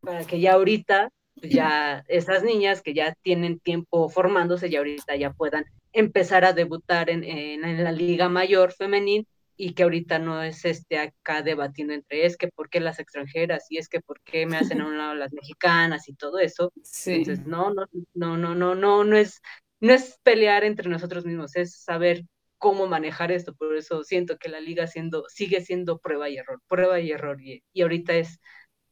para 0.00 0.24
que 0.24 0.40
ya 0.40 0.54
ahorita, 0.54 1.10
pues 1.42 1.52
ya 1.52 2.04
esas 2.06 2.44
niñas 2.44 2.82
que 2.82 2.94
ya 2.94 3.16
tienen 3.20 3.58
tiempo 3.58 4.08
formándose, 4.08 4.70
ya 4.70 4.78
ahorita 4.78 5.16
ya 5.16 5.32
puedan 5.32 5.64
empezar 5.92 6.44
a 6.44 6.52
debutar 6.52 7.10
en, 7.10 7.24
en, 7.24 7.64
en 7.64 7.82
la 7.82 7.90
Liga 7.90 8.28
Mayor 8.28 8.72
Femenil 8.72 9.26
y 9.56 9.74
que 9.74 9.82
ahorita 9.82 10.20
no 10.20 10.40
es 10.40 10.64
este 10.64 10.98
acá 10.98 11.42
debatiendo 11.42 11.94
entre 11.94 12.26
es 12.26 12.36
que 12.36 12.46
por 12.46 12.70
qué 12.70 12.78
las 12.78 13.00
extranjeras 13.00 13.66
y 13.70 13.78
es 13.78 13.88
que 13.88 14.00
por 14.00 14.20
qué 14.20 14.46
me 14.46 14.56
hacen 14.56 14.80
a 14.80 14.86
un 14.86 14.96
lado 14.96 15.16
las 15.16 15.32
mexicanas 15.32 16.08
y 16.08 16.14
todo 16.14 16.38
eso. 16.38 16.72
Sí. 16.84 17.14
Entonces, 17.14 17.44
no, 17.44 17.74
no, 17.74 17.86
no, 18.14 18.36
no, 18.36 18.54
no, 18.54 18.76
no, 18.76 19.02
no 19.02 19.16
es, 19.16 19.42
no 19.80 19.92
es 19.92 20.20
pelear 20.22 20.62
entre 20.62 20.88
nosotros 20.88 21.26
mismos, 21.26 21.56
es 21.56 21.74
saber 21.74 22.22
cómo 22.58 22.86
manejar 22.86 23.32
esto. 23.32 23.52
Por 23.52 23.76
eso 23.76 24.04
siento 24.04 24.38
que 24.38 24.48
la 24.48 24.60
liga 24.60 24.86
siendo, 24.86 25.24
sigue 25.26 25.60
siendo 25.60 25.98
prueba 25.98 26.28
y 26.28 26.36
error, 26.36 26.60
prueba 26.68 27.00
y 27.00 27.10
error. 27.10 27.42
Y, 27.42 27.64
y 27.72 27.82
ahorita 27.82 28.14
es, 28.14 28.38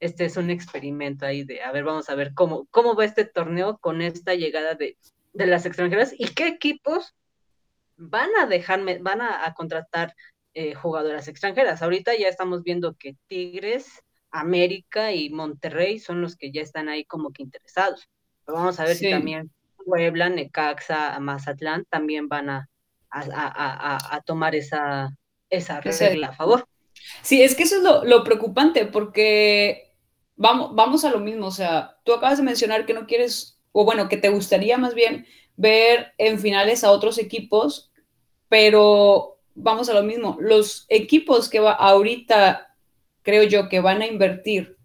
este 0.01 0.25
es 0.25 0.37
un 0.37 0.51
experimento 0.51 1.27
ahí 1.27 1.45
de, 1.45 1.63
a 1.63 1.73
ver, 1.73 1.85
vamos 1.85 2.09
a 2.09 2.15
ver 2.15 2.33
cómo, 2.35 2.67
cómo 2.71 2.95
va 2.95 3.05
este 3.05 3.25
torneo 3.25 3.79
con 3.79 4.03
esta 4.03 4.35
llegada 4.35 4.75
de, 4.75 4.97
de 5.33 5.47
las 5.47 5.67
extranjeras 5.67 6.15
y 6.17 6.29
qué 6.29 6.49
equipos 6.49 7.15
van 7.97 8.31
a 8.41 8.47
dejarme, 8.47 8.99
van 8.99 9.21
a, 9.21 9.47
a 9.47 9.55
contratar 9.55 10.15
eh, 10.55 10.75
jugadoras 10.75 11.29
extranjeras. 11.29 11.83
Ahorita 11.83 12.17
ya 12.17 12.29
estamos 12.29 12.63
viendo 12.63 12.97
que 12.97 13.17
Tigres, 13.29 14.03
América 14.31 15.13
y 15.13 15.31
Monterrey 15.31 15.99
son 15.99 16.23
los 16.23 16.37
que 16.37 16.51
ya 16.51 16.63
están 16.63 16.89
ahí 16.89 17.05
como 17.05 17.31
que 17.33 17.43
interesados. 17.43 18.09
Pero 18.45 18.59
vamos 18.59 18.81
a 18.81 18.85
ver 18.85 18.97
sí. 18.97 19.05
si 19.05 19.11
también 19.11 19.51
Puebla, 19.85 20.29
Necaxa, 20.29 21.19
Mazatlán 21.21 21.85
también 21.89 22.29
van 22.29 22.51
a, 22.51 22.69
a, 23.11 23.23
a, 23.33 24.17
a 24.17 24.21
tomar 24.23 24.55
esa, 24.55 25.11
esa 25.51 25.81
regla 25.81 26.29
a 26.29 26.33
favor. 26.33 26.67
Sí, 27.23 27.43
es 27.43 27.55
que 27.55 27.65
eso 27.65 27.77
es 27.77 27.83
lo, 27.83 28.05
lo, 28.05 28.25
preocupante 28.25 28.87
porque 28.87 29.90
vamos, 30.41 30.75
vamos 30.75 31.05
a 31.05 31.11
lo 31.11 31.21
mismo. 31.21 31.47
O 31.47 31.51
sea, 31.53 31.99
tú 32.03 32.15
acabas 32.15 32.39
de 32.39 32.45
mencionar 32.45 32.87
que 32.87 32.95
no 32.95 33.07
quieres, 33.07 33.59
o 33.73 33.85
bueno, 33.85 34.09
que 34.09 34.17
te 34.17 34.31
gustaría 34.31 34.79
más 34.79 34.95
bien 34.95 35.27
ver 35.57 36.15
en 36.19 36.41
finales 36.41 36.83
a 36.83 36.91
otros 36.91 37.19
equipos, 37.19 37.93
pero 38.49 39.39
vamos 39.55 39.89
a 39.91 39.95
lo 39.95 40.03
mismo, 40.03 40.37
los 40.41 40.87
equipos 40.89 41.49
que 41.49 41.61
va 41.61 41.73
ahorita 41.73 42.75
creo 43.23 43.43
yo 43.43 43.69
que 43.69 43.81
van 43.81 44.01
a 44.01 44.07
invertir 44.07 44.79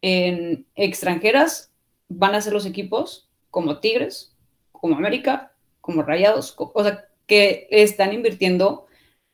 en 0.00 0.66
extranjeras 0.76 1.72
van 2.08 2.34
a 2.34 2.40
ser 2.40 2.52
los 2.52 2.64
equipos 2.64 3.28
como 3.50 3.80
Tigres, 3.80 4.36
como 4.70 4.96
América, 4.96 5.52
como 5.80 6.02
Rayados, 6.02 6.54
o 6.56 6.84
sea, 6.84 7.08
que 7.26 7.66
están 7.70 8.12
invirtiendo 8.12 8.86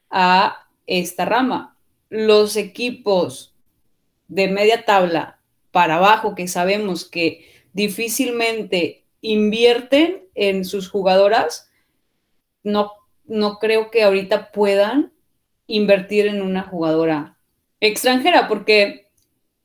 a 0.09 0.67
esta 0.87 1.27
rama. 1.27 1.77
Los 2.09 2.57
equipos 2.57 3.55
de 4.29 4.49
media 4.49 4.85
tabla 4.85 5.34
para 5.75 5.97
abajo 5.97 6.37
que 6.37 6.47
sabemos 6.47 7.05
que 7.05 7.53
difícilmente 7.73 9.05
invierten 9.21 10.23
en 10.37 10.65
sus 10.65 10.89
jugadoras, 10.89 11.69
no 12.63 12.93
no 13.25 13.59
creo 13.59 13.91
que 13.91 14.05
ahorita 14.05 14.53
puedan 14.53 15.13
invertir 15.67 16.29
en 16.29 16.43
una 16.43 16.63
jugadora 16.63 17.37
extranjera, 17.81 18.47
porque 18.47 19.09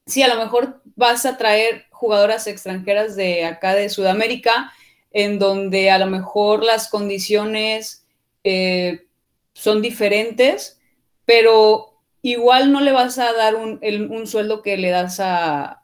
sí, 0.07 0.23
a 0.23 0.33
lo 0.33 0.43
mejor 0.43 0.81
vas 0.95 1.27
a 1.27 1.37
traer 1.37 1.85
jugadoras 1.91 2.47
extranjeras 2.47 3.15
de 3.15 3.45
acá 3.45 3.75
de 3.75 3.89
Sudamérica, 3.89 4.73
en 5.11 5.37
donde 5.37 5.91
a 5.91 5.99
lo 5.99 6.07
mejor 6.07 6.63
las 6.63 6.89
condiciones 6.89 8.07
eh, 8.43 9.05
son 9.53 9.83
diferentes, 9.83 10.81
pero 11.25 12.01
igual 12.23 12.71
no 12.71 12.81
le 12.81 12.93
vas 12.93 13.19
a 13.19 13.31
dar 13.33 13.53
un, 13.53 13.79
un 14.09 14.25
sueldo 14.25 14.63
que 14.63 14.75
le 14.77 14.89
das 14.89 15.19
a, 15.19 15.83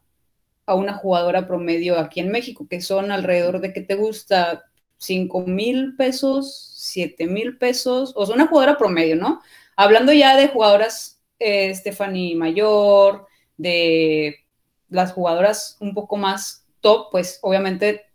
a, 0.65 0.75
una 0.75 0.93
jugadora 0.93 1.47
promedio 1.47 1.99
aquí 1.99 2.19
en 2.19 2.31
México, 2.31 2.67
que 2.69 2.81
son 2.81 3.11
alrededor 3.11 3.61
de 3.61 3.73
que 3.73 3.81
te 3.81 3.95
gusta 3.95 4.63
5 4.97 5.41
mil 5.41 5.95
pesos, 5.95 6.71
7 6.77 7.27
mil 7.27 7.57
pesos, 7.57 8.13
o 8.15 8.25
sea, 8.25 8.35
una 8.35 8.47
jugadora 8.47 8.77
promedio, 8.77 9.15
¿no? 9.15 9.41
Hablando 9.75 10.13
ya 10.13 10.37
de 10.37 10.47
jugadoras, 10.47 11.21
eh, 11.39 11.73
Stephanie 11.75 12.35
Mayor, 12.35 13.27
de 13.57 14.45
las 14.89 15.13
jugadoras 15.13 15.77
un 15.79 15.93
poco 15.93 16.17
más 16.17 16.65
top, 16.81 17.09
pues 17.11 17.39
obviamente 17.41 18.05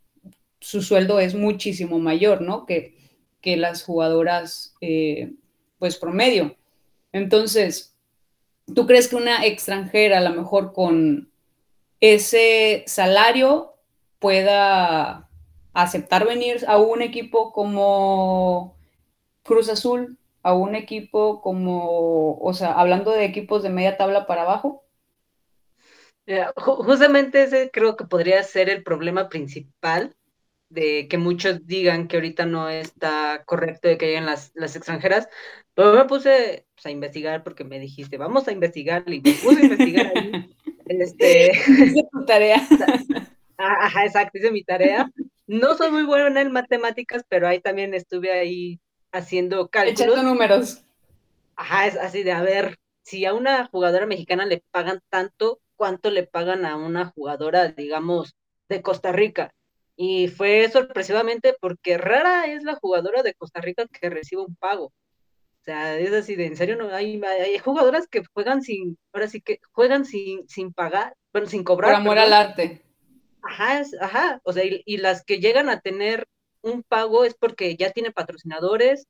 su 0.61 0.83
sueldo 0.83 1.21
es 1.21 1.35
muchísimo 1.35 1.99
mayor, 1.99 2.40
¿no? 2.40 2.66
Que, 2.66 2.97
que 3.40 3.57
las 3.57 3.83
jugadoras, 3.83 4.75
eh, 4.80 5.33
pues 5.78 5.97
promedio. 5.97 6.57
Entonces, 7.12 7.97
¿tú 8.75 8.87
crees 8.87 9.09
que 9.09 9.16
una 9.16 9.47
extranjera, 9.47 10.19
a 10.19 10.21
lo 10.21 10.30
mejor 10.30 10.73
con 10.73 11.29
ese 12.00 12.85
salario, 12.87 13.75
pueda 14.19 15.28
aceptar 15.73 16.26
venir 16.26 16.64
a 16.66 16.78
un 16.78 17.02
equipo 17.02 17.52
como 17.52 18.76
Cruz 19.42 19.69
Azul, 19.69 20.19
a 20.42 20.54
un 20.54 20.75
equipo 20.75 21.40
como, 21.40 22.38
o 22.38 22.54
sea, 22.54 22.73
hablando 22.73 23.11
de 23.12 23.25
equipos 23.25 23.62
de 23.62 23.71
media 23.71 23.97
tabla 23.97 24.26
para 24.26 24.42
abajo? 24.42 24.85
Justamente 26.57 27.42
ese 27.42 27.71
creo 27.73 27.97
que 27.97 28.04
podría 28.04 28.42
ser 28.45 28.69
el 28.69 28.85
problema 28.85 29.28
principal 29.28 30.14
de 30.69 31.09
que 31.09 31.19
muchos 31.19 31.66
digan 31.66 32.07
que 32.07 32.16
ahorita 32.16 32.47
no 32.47 32.69
está 32.69 33.42
correcto 33.45 33.88
de 33.88 33.99
que 33.99 34.07
lleguen 34.07 34.26
las, 34.26 34.52
las 34.54 34.76
extranjeras, 34.76 35.28
pero 35.75 35.92
me 35.92 36.04
puse 36.04 36.66
pues, 36.75 36.87
a 36.87 36.90
investigar 36.90 37.42
porque 37.42 37.64
me 37.64 37.80
dijiste, 37.80 38.16
vamos 38.16 38.47
a 38.47 38.52
investigar, 38.52 39.02
y 39.07 39.21
me 39.21 39.33
puse 39.33 39.62
a 39.62 39.64
investigar 39.64 40.12
ahí. 40.14 40.54
este... 40.90 41.52
Hice 41.52 42.09
tu 42.11 42.25
tarea. 42.25 42.61
Ajá, 43.56 44.04
exacto, 44.06 44.38
hice 44.38 44.50
mi 44.50 44.64
tarea. 44.64 45.11
No 45.47 45.75
soy 45.75 45.90
muy 45.90 46.04
buena 46.04 46.40
en 46.40 46.52
matemáticas, 46.52 47.25
pero 47.28 47.47
ahí 47.47 47.61
también 47.61 47.92
estuve 47.92 48.32
ahí 48.32 48.80
haciendo 49.12 49.68
cálculos. 49.68 50.00
Echando 50.00 50.23
números. 50.23 50.82
Ajá, 51.56 51.87
es 51.87 51.97
así 51.97 52.23
de, 52.23 52.32
a 52.32 52.42
ver, 52.42 52.78
si 53.02 53.25
a 53.26 53.35
una 53.35 53.66
jugadora 53.66 54.06
mexicana 54.06 54.47
le 54.47 54.62
pagan 54.70 55.00
tanto, 55.09 55.61
¿cuánto 55.76 56.11
le 56.11 56.26
pagan 56.26 56.64
a 56.64 56.76
una 56.76 57.06
jugadora, 57.06 57.68
digamos, 57.68 58.37
de 58.68 58.82
Costa 58.82 59.12
Rica? 59.12 59.52
Y 59.97 60.28
fue 60.28 60.68
sorpresivamente 60.70 61.54
porque 61.61 61.99
rara 61.99 62.47
es 62.47 62.62
la 62.62 62.76
jugadora 62.76 63.23
de 63.23 63.35
Costa 63.35 63.61
Rica 63.61 63.87
que 63.88 64.09
recibe 64.09 64.42
un 64.42 64.56
pago. 64.56 64.92
O 65.60 65.64
sea, 65.64 65.98
es 65.98 66.12
así 66.12 66.36
de, 66.36 66.46
en 66.46 66.56
serio, 66.56 66.76
no 66.76 66.88
hay, 66.94 67.20
hay 67.22 67.58
jugadoras 67.58 68.08
que 68.08 68.22
juegan 68.32 68.62
sin, 68.62 68.96
ahora 69.12 69.28
sí 69.28 69.42
que 69.42 69.60
juegan 69.72 70.06
sin, 70.06 70.48
sin 70.48 70.72
pagar, 70.72 71.14
bueno, 71.32 71.48
sin 71.48 71.64
cobrar. 71.64 71.90
Por 71.90 72.00
amor 72.00 72.18
al 72.18 72.32
arte. 72.32 72.82
Ajá, 73.42 73.82
ajá, 74.00 74.40
o 74.42 74.52
sea, 74.52 74.64
y, 74.64 74.82
y, 74.86 74.96
las 74.98 75.22
que 75.24 75.38
llegan 75.38 75.68
a 75.68 75.80
tener 75.80 76.26
un 76.62 76.82
pago 76.82 77.24
es 77.24 77.34
porque 77.34 77.76
ya 77.76 77.90
tiene 77.90 78.10
patrocinadores 78.10 79.06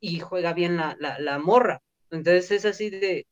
y 0.00 0.20
juega 0.20 0.52
bien 0.52 0.76
la, 0.76 0.96
la, 0.98 1.18
la 1.18 1.38
morra. 1.38 1.80
Entonces 2.10 2.50
es 2.50 2.64
así 2.64 2.90
de, 2.90 3.26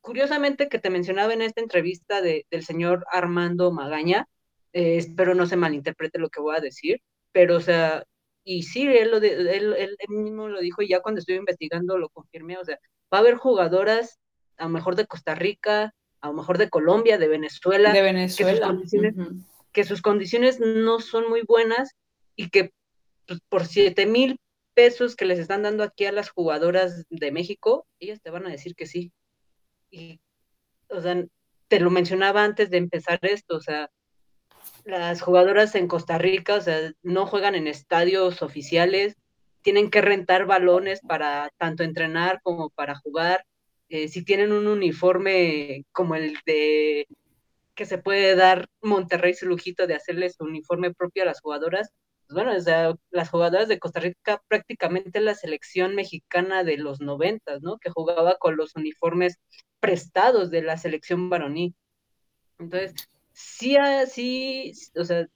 curiosamente 0.00 0.68
que 0.68 0.78
te 0.78 0.90
mencionaba 0.90 1.32
en 1.32 1.42
esta 1.42 1.60
entrevista 1.60 2.20
de, 2.20 2.46
del 2.50 2.64
señor 2.64 3.04
Armando 3.12 3.72
Magaña, 3.72 4.28
eh, 4.72 4.96
espero 4.96 5.34
no 5.34 5.46
se 5.46 5.56
malinterprete 5.56 6.18
lo 6.18 6.28
que 6.28 6.40
voy 6.40 6.56
a 6.56 6.60
decir, 6.60 7.00
pero 7.32 7.56
o 7.56 7.60
sea, 7.60 8.04
y 8.48 8.62
sí, 8.62 8.86
él, 8.86 9.10
lo 9.10 9.16
él, 9.16 9.74
él, 9.76 9.96
mismo 10.08 10.48
lo 10.48 10.60
dijo 10.60 10.80
y 10.80 10.88
ya 10.88 11.00
cuando 11.00 11.18
estuve 11.18 11.36
investigando 11.36 11.98
lo 11.98 12.08
confirmé, 12.10 12.56
o 12.56 12.64
sea, 12.64 12.78
va 13.12 13.18
a 13.18 13.20
haber 13.20 13.34
jugadoras 13.34 14.20
a 14.56 14.64
lo 14.64 14.70
mejor 14.70 14.94
de 14.94 15.08
Costa 15.08 15.34
Rica, 15.34 15.92
a 16.20 16.28
lo 16.28 16.32
mejor 16.32 16.56
de 16.56 16.70
Colombia, 16.70 17.18
de 17.18 17.26
Venezuela, 17.26 17.92
de 17.92 18.02
Venezuela. 18.02 18.52
Que, 18.52 18.58
sus 18.58 18.66
condiciones, 18.68 19.14
que 19.72 19.84
sus 19.84 20.00
condiciones 20.00 20.60
no 20.60 21.00
son 21.00 21.28
muy 21.28 21.42
buenas 21.42 21.96
y 22.36 22.48
que 22.50 22.72
pues, 23.26 23.40
por 23.48 23.66
7 23.66 24.06
mil 24.06 24.38
pesos 24.74 25.16
que 25.16 25.24
les 25.24 25.40
están 25.40 25.64
dando 25.64 25.82
aquí 25.82 26.04
a 26.04 26.12
las 26.12 26.30
jugadoras 26.30 27.04
de 27.10 27.32
México, 27.32 27.84
ellas 27.98 28.20
te 28.22 28.30
van 28.30 28.46
a 28.46 28.50
decir 28.50 28.76
que 28.76 28.86
sí. 28.86 29.12
Y, 29.90 30.20
o 30.88 31.00
sea, 31.00 31.26
te 31.66 31.80
lo 31.80 31.90
mencionaba 31.90 32.44
antes 32.44 32.70
de 32.70 32.76
empezar 32.76 33.18
esto, 33.22 33.56
o 33.56 33.60
sea, 33.60 33.90
las 34.84 35.20
jugadoras 35.20 35.74
en 35.74 35.88
Costa 35.88 36.18
Rica, 36.18 36.54
o 36.56 36.60
sea, 36.60 36.92
no 37.02 37.26
juegan 37.26 37.54
en 37.54 37.66
estadios 37.66 38.42
oficiales, 38.42 39.16
tienen 39.62 39.90
que 39.90 40.00
rentar 40.00 40.46
balones 40.46 41.00
para 41.00 41.50
tanto 41.58 41.82
entrenar 41.82 42.40
como 42.42 42.70
para 42.70 42.94
jugar. 42.94 43.44
Eh, 43.88 44.08
si 44.08 44.24
tienen 44.24 44.52
un 44.52 44.68
uniforme 44.68 45.84
como 45.92 46.14
el 46.14 46.38
de 46.46 47.06
que 47.74 47.84
se 47.84 47.98
puede 47.98 48.36
dar 48.36 48.68
Monterrey 48.80 49.34
su 49.34 49.46
lujito 49.46 49.86
de 49.86 49.94
hacerles 49.94 50.36
un 50.40 50.50
uniforme 50.50 50.94
propio 50.94 51.22
a 51.24 51.26
las 51.26 51.40
jugadoras, 51.40 51.90
pues 52.26 52.34
bueno, 52.34 52.56
o 52.56 52.60
sea, 52.60 52.94
las 53.10 53.30
jugadoras 53.30 53.68
de 53.68 53.78
Costa 53.78 54.00
Rica 54.00 54.42
prácticamente 54.48 55.20
la 55.20 55.34
selección 55.34 55.94
mexicana 55.94 56.64
de 56.64 56.78
los 56.78 57.00
noventas, 57.00 57.62
¿no? 57.62 57.78
Que 57.78 57.90
jugaba 57.90 58.36
con 58.38 58.56
los 58.56 58.74
uniformes 58.76 59.38
prestados 59.80 60.50
de 60.50 60.62
la 60.62 60.76
selección 60.78 61.28
varonil. 61.28 61.74
Entonces, 62.58 62.94
sí, 63.36 63.76
ah, 63.76 64.06
sí, 64.06 64.72
o 64.96 65.04
sea, 65.04 65.28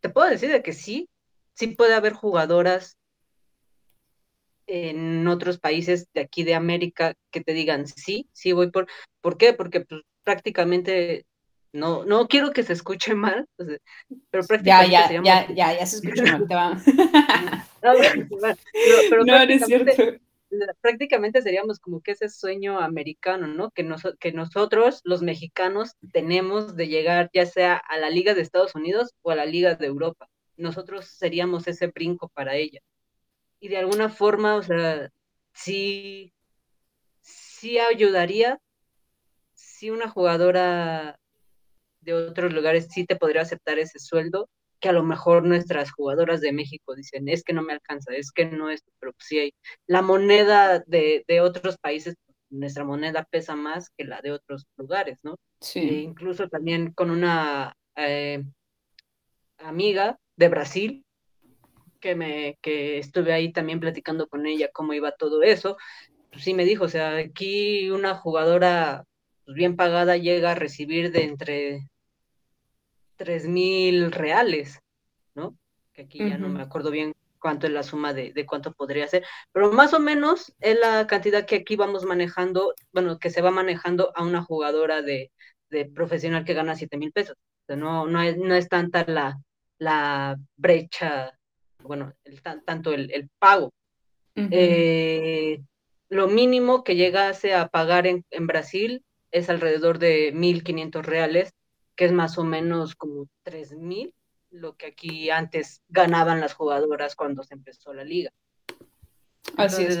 te 0.00 0.08
puedo 0.08 0.28
decir 0.28 0.50
de 0.50 0.62
que 0.62 0.72
sí, 0.72 1.08
sí 1.54 1.68
puede 1.68 1.94
haber 1.94 2.12
jugadoras 2.12 2.98
en 4.66 5.28
otros 5.28 5.58
países 5.58 6.08
de 6.12 6.22
aquí 6.22 6.42
de 6.42 6.54
América 6.54 7.14
que 7.30 7.42
te 7.42 7.52
digan 7.52 7.86
sí, 7.86 8.28
sí 8.32 8.52
voy 8.52 8.70
por, 8.70 8.88
¿por 9.20 9.36
qué? 9.36 9.52
Porque 9.52 9.82
pues, 9.82 10.02
prácticamente 10.24 11.26
no, 11.72 12.04
no 12.04 12.26
quiero 12.26 12.50
que 12.50 12.64
se 12.64 12.72
escuche 12.72 13.14
mal, 13.14 13.46
pero 13.56 14.44
prácticamente 14.46 14.90
ya, 14.90 15.10
ya, 15.10 15.22
ya, 15.22 15.54
ya, 15.54 15.78
ya 15.78 15.86
se 15.86 15.96
escucha 15.96 16.24
mal, 16.24 16.48
te 16.48 16.54
va. 16.54 16.74
no, 17.82 19.24
no, 19.24 19.36
es 19.42 19.66
cierto 19.66 19.92
prácticamente 20.80 21.42
seríamos 21.42 21.78
como 21.78 22.00
que 22.00 22.12
ese 22.12 22.28
sueño 22.28 22.80
americano, 22.80 23.46
¿no? 23.46 23.70
Que, 23.70 23.86
que 24.20 24.32
nosotros, 24.32 25.00
los 25.04 25.22
mexicanos, 25.22 25.92
tenemos 26.12 26.76
de 26.76 26.88
llegar 26.88 27.30
ya 27.32 27.46
sea 27.46 27.76
a 27.76 27.98
la 27.98 28.10
Liga 28.10 28.34
de 28.34 28.42
Estados 28.42 28.74
Unidos 28.74 29.14
o 29.22 29.30
a 29.30 29.36
la 29.36 29.46
Liga 29.46 29.74
de 29.74 29.86
Europa. 29.86 30.28
Nosotros 30.56 31.06
seríamos 31.06 31.66
ese 31.68 31.88
brinco 31.88 32.28
para 32.28 32.56
ella. 32.56 32.80
Y 33.60 33.68
de 33.68 33.78
alguna 33.78 34.08
forma, 34.08 34.56
o 34.56 34.62
sea, 34.62 35.10
sí, 35.52 36.32
sí 37.20 37.78
ayudaría 37.78 38.60
si 39.54 39.90
una 39.90 40.08
jugadora 40.08 41.18
de 42.00 42.14
otros 42.14 42.52
lugares 42.52 42.88
sí 42.90 43.06
te 43.06 43.16
podría 43.16 43.42
aceptar 43.42 43.78
ese 43.78 43.98
sueldo, 43.98 44.48
que 44.84 44.90
a 44.90 44.92
lo 44.92 45.02
mejor 45.02 45.46
nuestras 45.46 45.90
jugadoras 45.92 46.42
de 46.42 46.52
México 46.52 46.94
dicen, 46.94 47.26
es 47.30 47.42
que 47.42 47.54
no 47.54 47.62
me 47.62 47.72
alcanza, 47.72 48.14
es 48.14 48.30
que 48.30 48.44
no 48.44 48.68
es, 48.68 48.82
pero 49.00 49.14
sí 49.18 49.38
hay. 49.38 49.54
La 49.86 50.02
moneda 50.02 50.84
de, 50.86 51.24
otros 51.40 51.78
países, 51.78 52.16
nuestra 52.50 52.84
moneda 52.84 53.26
pesa 53.30 53.56
más 53.56 53.88
que 53.96 54.04
la 54.04 54.20
de 54.20 54.32
otros 54.32 54.66
lugares, 54.76 55.20
¿no? 55.22 55.38
Sí. 55.58 55.80
E 55.80 55.94
incluso 56.02 56.50
también 56.50 56.92
con 56.92 57.10
una 57.10 57.74
eh, 57.96 58.44
amiga 59.56 60.18
de 60.36 60.48
Brasil, 60.48 61.06
que, 61.98 62.14
me, 62.14 62.58
que 62.60 62.98
estuve 62.98 63.32
ahí 63.32 63.52
también 63.52 63.80
platicando 63.80 64.28
con 64.28 64.44
ella 64.44 64.68
cómo 64.70 64.92
iba 64.92 65.12
todo 65.12 65.42
eso, 65.42 65.78
pues 66.30 66.44
sí 66.44 66.52
me 66.52 66.66
dijo, 66.66 66.84
o 66.84 66.88
sea, 66.88 67.16
aquí 67.16 67.88
una 67.88 68.16
jugadora 68.16 69.04
pues, 69.46 69.56
bien 69.56 69.76
pagada 69.76 70.18
llega 70.18 70.50
a 70.50 70.56
recibir 70.56 71.10
de 71.10 71.24
entre 71.24 71.88
tres 73.24 73.48
mil 73.48 74.12
reales, 74.12 74.80
¿no? 75.34 75.56
Que 75.94 76.02
aquí 76.02 76.18
ya 76.18 76.36
no 76.36 76.48
me 76.50 76.60
acuerdo 76.62 76.90
bien 76.90 77.14
cuánto 77.40 77.66
es 77.66 77.72
la 77.72 77.82
suma 77.82 78.12
de, 78.12 78.46
cuánto 78.46 78.72
podría 78.72 79.08
ser, 79.08 79.24
pero 79.52 79.72
más 79.72 79.94
o 79.94 80.00
menos 80.00 80.54
es 80.60 80.78
la 80.78 81.06
cantidad 81.06 81.46
que 81.46 81.56
aquí 81.56 81.74
vamos 81.74 82.04
manejando, 82.04 82.74
bueno, 82.92 83.18
que 83.18 83.30
se 83.30 83.40
va 83.40 83.50
manejando 83.50 84.12
a 84.14 84.22
una 84.22 84.42
jugadora 84.42 85.00
de, 85.02 85.30
profesional 85.94 86.44
que 86.44 86.54
gana 86.54 86.76
siete 86.76 86.96
mil 86.96 87.12
pesos. 87.12 87.36
O 87.36 87.66
sea, 87.66 87.76
no, 87.76 88.06
no, 88.06 88.22
es, 88.22 88.36
no 88.36 88.54
es 88.54 88.68
tanta 88.68 89.04
la, 89.08 89.40
la 89.78 90.36
brecha, 90.56 91.32
bueno, 91.82 92.12
el, 92.24 92.42
tanto 92.42 92.92
el, 92.92 93.30
pago. 93.38 93.72
Eh, 94.36 95.62
lo 96.10 96.28
mínimo 96.28 96.84
que 96.84 96.94
llegase 96.94 97.54
a 97.54 97.68
pagar 97.68 98.06
en, 98.06 98.24
en 98.30 98.46
Brasil 98.46 99.04
es 99.30 99.48
alrededor 99.48 99.98
de 99.98 100.32
1.500 100.34 101.02
reales 101.02 101.54
que 101.96 102.06
es 102.06 102.12
más 102.12 102.38
o 102.38 102.44
menos 102.44 102.94
como 102.94 103.28
3 103.42 103.72
mil, 103.72 104.14
lo 104.50 104.76
que 104.76 104.86
aquí 104.86 105.30
antes 105.30 105.82
ganaban 105.88 106.40
las 106.40 106.54
jugadoras 106.54 107.16
cuando 107.16 107.42
se 107.42 107.54
empezó 107.54 107.92
la 107.92 108.04
liga. 108.04 108.30
Así 109.56 109.84
es. 109.84 109.98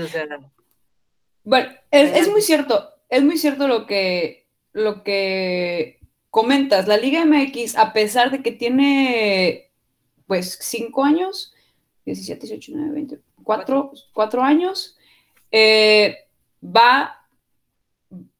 bueno, 1.42 1.72
es, 1.90 2.28
muy 2.28 2.40
cierto, 2.40 2.90
es 3.08 3.22
muy 3.22 3.38
cierto 3.38 3.68
lo 3.68 3.86
que, 3.86 4.46
lo 4.72 5.02
que 5.02 6.00
comentas. 6.30 6.88
La 6.88 6.96
Liga 6.96 7.24
MX, 7.24 7.76
a 7.76 7.92
pesar 7.92 8.30
de 8.30 8.42
que 8.42 8.52
tiene 8.52 9.70
pues 10.26 10.58
5 10.60 11.04
años, 11.04 11.54
17, 12.06 12.46
18, 12.46 12.72
19, 12.72 12.94
20, 12.94 13.20
4, 13.42 13.92
4 14.12 14.42
años, 14.42 14.96
eh, 15.50 16.26
va 16.64 17.28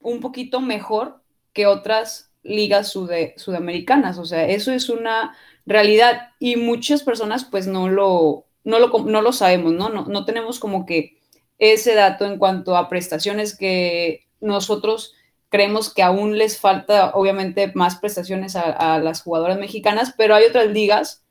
un 0.00 0.20
poquito 0.20 0.60
mejor 0.60 1.22
que 1.52 1.66
otras 1.66 2.33
ligas 2.44 2.92
sudamericanas. 3.36 4.18
O 4.18 4.24
sea, 4.24 4.46
eso 4.46 4.72
es 4.72 4.88
una 4.88 5.36
realidad 5.66 6.30
y 6.38 6.56
muchas 6.56 7.02
personas 7.02 7.44
pues 7.44 7.66
no 7.66 7.88
lo, 7.88 8.44
no 8.62 8.78
lo, 8.78 8.88
no 9.04 9.22
lo 9.22 9.32
sabemos, 9.32 9.72
¿no? 9.72 9.88
¿no? 9.88 10.04
No 10.06 10.24
tenemos 10.24 10.60
como 10.60 10.86
que 10.86 11.18
ese 11.58 11.94
dato 11.94 12.26
en 12.26 12.38
cuanto 12.38 12.76
a 12.76 12.88
prestaciones 12.88 13.56
que 13.56 14.26
nosotros 14.40 15.14
creemos 15.48 15.92
que 15.92 16.02
aún 16.02 16.36
les 16.36 16.58
falta 16.58 17.12
obviamente 17.14 17.70
más 17.74 17.96
prestaciones 17.96 18.56
a, 18.56 18.98
las 18.98 19.22
jugadoras 19.22 19.58
mexicanas, 19.58 20.12
pero 20.16 20.34
hay 20.34 20.44
otras 20.44 20.66
ligas 20.66 21.22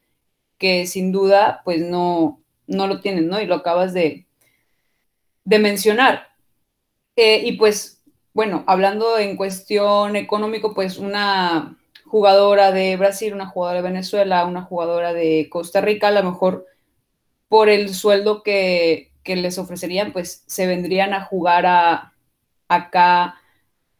que 0.57 0.87
sin 0.87 1.11
duda 1.11 1.61
pues 1.65 1.81
no, 1.81 2.41
no 2.67 2.87
lo 2.87 3.01
tienen, 3.01 3.27
¿no? 3.27 3.41
Y 3.41 3.45
lo 3.45 3.55
acabas 3.55 3.93
de, 3.93 4.25
de 5.43 5.59
mencionar. 5.59 6.29
Eh, 7.15 7.41
y 7.43 7.57
pues 7.57 8.01
bueno, 8.33 8.63
hablando 8.67 9.17
en 9.17 9.37
cuestión 9.37 10.15
económico, 10.15 10.73
pues 10.73 10.97
una 10.97 11.77
jugadora 12.05 12.71
de 12.71 12.97
Brasil, 12.97 13.33
una 13.33 13.47
jugadora 13.47 13.81
de 13.81 13.89
Venezuela, 13.89 14.45
una 14.45 14.63
jugadora 14.63 15.13
de 15.13 15.47
Costa 15.49 15.81
Rica, 15.81 16.07
a 16.07 16.11
lo 16.11 16.23
mejor 16.23 16.65
por 17.47 17.69
el 17.69 17.93
sueldo 17.93 18.41
que, 18.43 19.11
les 19.25 19.57
ofrecerían, 19.57 20.11
pues 20.11 20.43
se 20.47 20.67
vendrían 20.67 21.13
a 21.13 21.23
jugar 21.23 21.65
a, 21.65 22.13
acá 22.67 23.39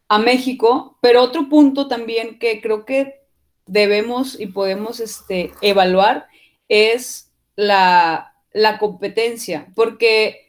a 0.08 0.18
México. 0.18 0.98
Pero 1.00 1.22
otro 1.22 1.48
punto 1.48 1.88
también 1.88 2.38
que 2.38 2.60
creo 2.60 2.84
que 2.84 3.22
debemos 3.66 4.38
y 4.38 4.46
podemos 4.46 5.00
este, 5.00 5.52
evaluar 5.60 6.26
es 6.68 7.32
la, 7.56 8.34
la 8.52 8.78
competencia, 8.78 9.68
porque 9.74 10.43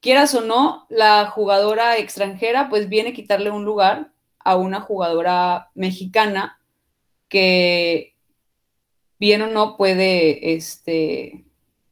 quieras 0.00 0.34
o 0.34 0.40
no, 0.40 0.86
la 0.88 1.26
jugadora 1.26 1.98
extranjera 1.98 2.68
pues 2.68 2.88
viene 2.88 3.10
a 3.10 3.14
quitarle 3.14 3.50
un 3.50 3.64
lugar 3.64 4.12
a 4.38 4.56
una 4.56 4.80
jugadora 4.80 5.70
mexicana 5.74 6.58
que 7.28 8.14
bien 9.18 9.42
o 9.42 9.46
no 9.46 9.76
puede, 9.76 10.54
este, 10.54 11.44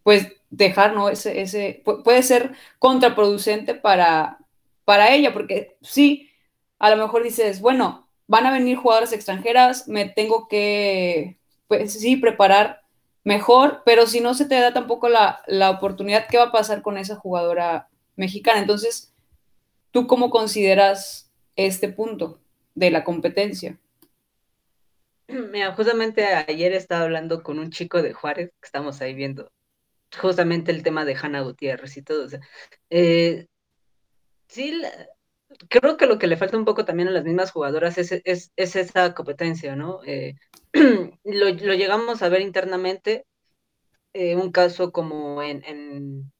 pues 0.02 0.32
dejar, 0.50 0.94
¿no? 0.94 1.10
Ese, 1.10 1.42
ese, 1.42 1.82
puede 1.84 2.22
ser 2.22 2.52
contraproducente 2.78 3.74
para, 3.74 4.38
para 4.84 5.14
ella, 5.14 5.32
porque 5.34 5.76
sí, 5.82 6.30
a 6.78 6.90
lo 6.90 6.96
mejor 6.96 7.22
dices, 7.22 7.60
bueno, 7.60 8.08
van 8.26 8.46
a 8.46 8.52
venir 8.52 8.78
jugadoras 8.78 9.12
extranjeras, 9.12 9.88
me 9.88 10.06
tengo 10.08 10.48
que, 10.48 11.38
pues 11.68 11.92
sí, 11.92 12.16
preparar 12.16 12.82
mejor, 13.24 13.82
pero 13.84 14.06
si 14.06 14.20
no 14.20 14.32
se 14.32 14.46
te 14.46 14.58
da 14.58 14.72
tampoco 14.72 15.10
la, 15.10 15.42
la 15.46 15.70
oportunidad, 15.70 16.26
¿qué 16.28 16.38
va 16.38 16.44
a 16.44 16.52
pasar 16.52 16.80
con 16.80 16.96
esa 16.96 17.16
jugadora 17.16 17.88
mexicana. 18.18 18.60
Entonces, 18.60 19.14
¿tú 19.90 20.06
cómo 20.06 20.28
consideras 20.28 21.30
este 21.56 21.88
punto 21.88 22.40
de 22.74 22.90
la 22.90 23.04
competencia? 23.04 23.78
Mira, 25.28 25.74
justamente 25.74 26.26
ayer 26.26 26.72
estaba 26.72 27.04
hablando 27.04 27.42
con 27.42 27.58
un 27.58 27.70
chico 27.70 28.02
de 28.02 28.12
Juárez, 28.12 28.50
que 28.60 28.66
estamos 28.66 29.00
ahí 29.00 29.14
viendo 29.14 29.50
justamente 30.16 30.72
el 30.72 30.82
tema 30.82 31.04
de 31.04 31.16
Hanna 31.16 31.42
Gutiérrez 31.42 31.96
y 31.96 32.02
todo. 32.02 32.26
Eh, 32.90 33.46
sí, 34.48 34.82
creo 35.68 35.96
que 35.96 36.06
lo 36.06 36.18
que 36.18 36.26
le 36.26 36.36
falta 36.36 36.56
un 36.56 36.64
poco 36.64 36.84
también 36.84 37.08
a 37.08 37.12
las 37.12 37.24
mismas 37.24 37.52
jugadoras 37.52 37.98
es, 37.98 38.12
es, 38.24 38.50
esa 38.56 39.14
competencia, 39.14 39.76
¿no? 39.76 40.00
Eh, 40.04 40.34
lo, 40.72 41.48
lo, 41.50 41.74
llegamos 41.74 42.22
a 42.22 42.28
ver 42.28 42.40
internamente, 42.40 43.26
eh, 44.12 44.36
un 44.36 44.50
caso 44.50 44.92
como 44.92 45.42
en, 45.42 45.62
en, 45.64 46.32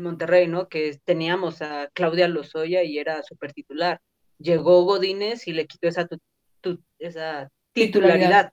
Monterrey, 0.00 0.46
¿no? 0.46 0.68
Que 0.68 0.98
teníamos 1.04 1.62
a 1.62 1.88
Claudia 1.92 2.28
Lozoya 2.28 2.82
y 2.82 2.98
era 2.98 3.22
súper 3.22 3.52
titular. 3.52 4.00
Llegó 4.38 4.84
Godínez 4.84 5.46
y 5.48 5.52
le 5.52 5.66
quitó 5.66 5.88
esa, 5.88 6.08
esa 6.98 7.50
titularidad. 7.72 8.52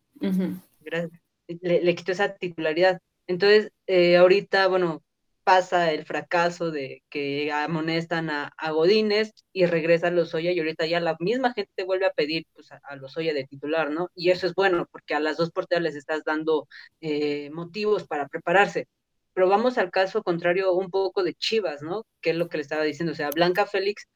le, 1.48 1.96
quitó 1.96 2.12
esa 2.12 2.36
titularidad. 2.36 3.00
Entonces, 3.28 3.72
eh, 3.88 4.18
ahorita, 4.18 4.68
bueno, 4.68 5.04
pasa 5.44 5.92
el 5.92 6.06
fracaso 6.06 6.72
de 6.72 7.04
que 7.10 7.52
amonestan 7.52 8.30
a, 8.30 8.54
a 8.58 8.72
Godínez 8.72 9.32
y 9.52 9.66
regresa 9.66 10.08
a 10.08 10.12
Lozoya 10.12 10.52
y 10.52 10.60
ahorita 10.60 10.86
ya 10.86 11.00
la 11.00 11.18
misma 11.20 11.54
gente 11.54 11.84
vuelve 11.84 12.06
a 12.06 12.14
pedir 12.14 12.46
pues, 12.54 12.72
a, 12.72 12.80
a 12.84 12.96
Lozoya 12.96 13.34
de 13.34 13.46
titular, 13.46 13.92
¿no? 13.92 14.10
Y 14.16 14.32
eso 14.32 14.48
es 14.48 14.54
bueno 14.56 14.88
porque 14.92 15.16
a 15.16 15.20
las 15.20 15.38
dos 15.38 15.52
porteras 15.52 15.84
les 15.84 15.96
estás 15.96 16.24
dando 16.24 16.68
eh, 17.02 17.50
motivos 17.52 18.08
para 18.08 18.28
prepararse. 18.28 18.88
Pero 19.34 19.50
vamos 19.50 19.78
al 19.78 19.92
caso 19.92 20.24
contrario 20.24 20.74
un 20.74 20.90
poco 20.92 21.24
de 21.24 21.34
Chivas, 21.36 21.82
¿no? 21.82 22.06
Que 22.22 22.32
es 22.32 22.36
lo 22.36 22.50
que 22.50 22.58
le 22.58 22.64
estaba 22.64 22.84
diciendo. 22.84 23.14
O 23.14 23.16
sea, 23.16 23.30
Blanca 23.32 23.66
Félix 23.66 24.08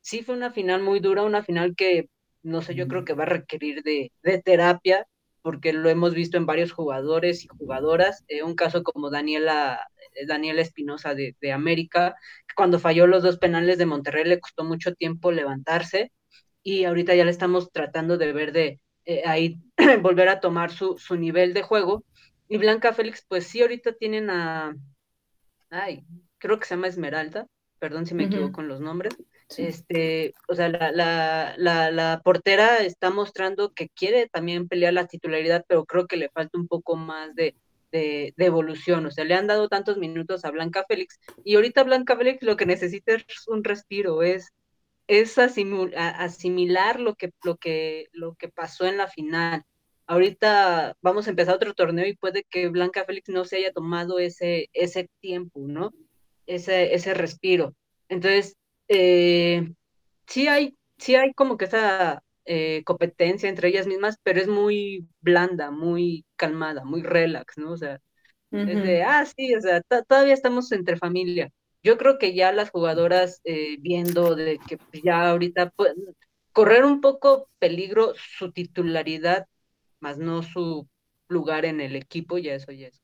sí 0.00 0.22
fue 0.22 0.34
una 0.36 0.52
final 0.52 0.82
muy 0.82 1.00
dura, 1.00 1.22
una 1.22 1.42
final 1.44 1.74
que, 1.76 2.08
no 2.42 2.62
sé, 2.62 2.74
yo 2.74 2.88
creo 2.88 3.04
que 3.04 3.14
va 3.14 3.24
a 3.24 3.26
requerir 3.26 3.82
de, 3.82 4.12
de 4.22 4.42
terapia 4.42 5.06
porque 5.46 5.72
lo 5.72 5.88
hemos 5.88 6.12
visto 6.12 6.36
en 6.36 6.44
varios 6.44 6.72
jugadores 6.72 7.44
y 7.44 7.48
jugadoras. 7.48 8.24
Eh, 8.26 8.42
un 8.42 8.56
caso 8.56 8.82
como 8.82 9.10
Daniela, 9.10 9.78
eh, 10.14 10.26
Daniela 10.26 10.60
Espinosa 10.60 11.14
de, 11.14 11.36
de, 11.40 11.52
América, 11.52 12.16
cuando 12.56 12.80
falló 12.80 13.06
los 13.06 13.22
dos 13.22 13.38
penales 13.38 13.78
de 13.78 13.86
Monterrey 13.86 14.24
le 14.24 14.40
costó 14.40 14.64
mucho 14.64 14.94
tiempo 14.94 15.30
levantarse 15.30 16.10
y 16.64 16.84
ahorita 16.84 17.14
ya 17.14 17.24
le 17.24 17.30
estamos 17.30 17.70
tratando 17.70 18.18
de 18.18 18.32
ver 18.32 18.50
de 18.50 18.80
eh, 19.04 19.22
ahí 19.24 19.60
volver 20.02 20.28
a 20.28 20.40
tomar 20.40 20.72
su, 20.72 20.98
su 20.98 21.14
nivel 21.16 21.54
de 21.54 21.62
juego. 21.62 22.04
Y 22.48 22.58
Blanca 22.58 22.92
Félix, 22.92 23.24
pues 23.26 23.46
sí, 23.46 23.60
ahorita 23.62 23.92
tienen 23.92 24.30
a, 24.30 24.76
ay, 25.70 26.04
creo 26.38 26.58
que 26.58 26.66
se 26.66 26.74
llama 26.74 26.88
Esmeralda, 26.88 27.46
perdón 27.78 28.06
si 28.06 28.14
me 28.14 28.24
equivoco 28.24 28.60
en 28.60 28.68
los 28.68 28.80
nombres, 28.80 29.16
este, 29.56 30.34
o 30.48 30.54
sea, 30.54 30.68
la, 30.68 30.90
la, 30.90 31.54
la, 31.56 31.90
la, 31.90 32.20
portera 32.24 32.78
está 32.78 33.10
mostrando 33.10 33.72
que 33.72 33.88
quiere 33.88 34.28
también 34.28 34.68
pelear 34.68 34.92
la 34.92 35.06
titularidad, 35.06 35.64
pero 35.68 35.84
creo 35.84 36.06
que 36.06 36.16
le 36.16 36.30
falta 36.30 36.58
un 36.58 36.66
poco 36.66 36.96
más 36.96 37.34
de, 37.34 37.54
de, 37.92 38.34
evolución. 38.38 39.06
O 39.06 39.10
sea, 39.10 39.24
le 39.24 39.34
han 39.34 39.46
dado 39.46 39.68
tantos 39.68 39.98
minutos 39.98 40.44
a 40.44 40.50
Blanca 40.50 40.84
Félix 40.88 41.18
y 41.44 41.54
ahorita 41.54 41.84
Blanca 41.84 42.16
Félix 42.16 42.42
lo 42.42 42.56
que 42.56 42.66
necesita 42.66 43.14
es 43.14 43.48
un 43.48 43.64
respiro, 43.64 44.22
es, 44.22 44.52
es 45.06 45.38
asimilar 45.38 47.00
lo 47.00 47.14
que, 47.14 47.32
lo, 47.44 47.56
que, 47.56 48.08
lo 48.12 48.34
que 48.34 48.48
pasó 48.48 48.86
en 48.86 48.96
la 48.96 49.08
final. 49.08 49.64
Ahorita 50.06 50.96
vamos 51.02 51.26
a 51.26 51.30
empezar 51.30 51.54
otro 51.56 51.74
torneo 51.74 52.06
y 52.06 52.16
puede 52.16 52.44
que 52.44 52.68
Blanca 52.68 53.04
Félix 53.04 53.28
no 53.28 53.44
se 53.44 53.56
haya 53.56 53.72
tomado 53.72 54.18
ese, 54.18 54.68
ese 54.72 55.08
tiempo, 55.20 55.60
¿no? 55.66 55.92
Ese, 56.46 56.94
ese 56.94 57.14
respiro. 57.14 57.74
Entonces, 58.08 58.56
eh, 58.88 59.72
sí 60.26 60.48
hay, 60.48 60.76
sí 60.98 61.16
hay 61.16 61.32
como 61.34 61.56
que 61.56 61.66
esa 61.66 62.22
eh, 62.44 62.82
competencia 62.84 63.48
entre 63.48 63.68
ellas 63.68 63.86
mismas, 63.86 64.18
pero 64.22 64.40
es 64.40 64.48
muy 64.48 65.08
blanda, 65.20 65.70
muy 65.70 66.24
calmada, 66.36 66.84
muy 66.84 67.02
relax, 67.02 67.58
¿no? 67.58 67.72
O 67.72 67.76
sea, 67.76 68.00
es 68.52 68.82
de, 68.82 69.02
ah, 69.02 69.24
sí, 69.26 69.54
o 69.54 69.60
sea, 69.60 69.82
todavía 70.08 70.34
estamos 70.34 70.72
entre 70.72 70.96
familia. 70.96 71.50
Yo 71.82 71.98
creo 71.98 72.18
que 72.18 72.34
ya 72.34 72.52
las 72.52 72.70
jugadoras 72.70 73.40
eh, 73.44 73.76
viendo 73.80 74.34
de 74.36 74.58
que 74.66 74.78
ya 75.02 75.30
ahorita 75.30 75.70
pueden 75.70 75.96
correr 76.52 76.84
un 76.84 77.00
poco 77.00 77.48
peligro 77.58 78.14
su 78.38 78.52
titularidad, 78.52 79.46
más 80.00 80.18
no 80.18 80.42
su 80.42 80.88
lugar 81.28 81.64
en 81.64 81.80
el 81.80 81.96
equipo, 81.96 82.38
ya 82.38 82.54
eso 82.54 82.72
ya 82.72 82.88
es 82.88 83.02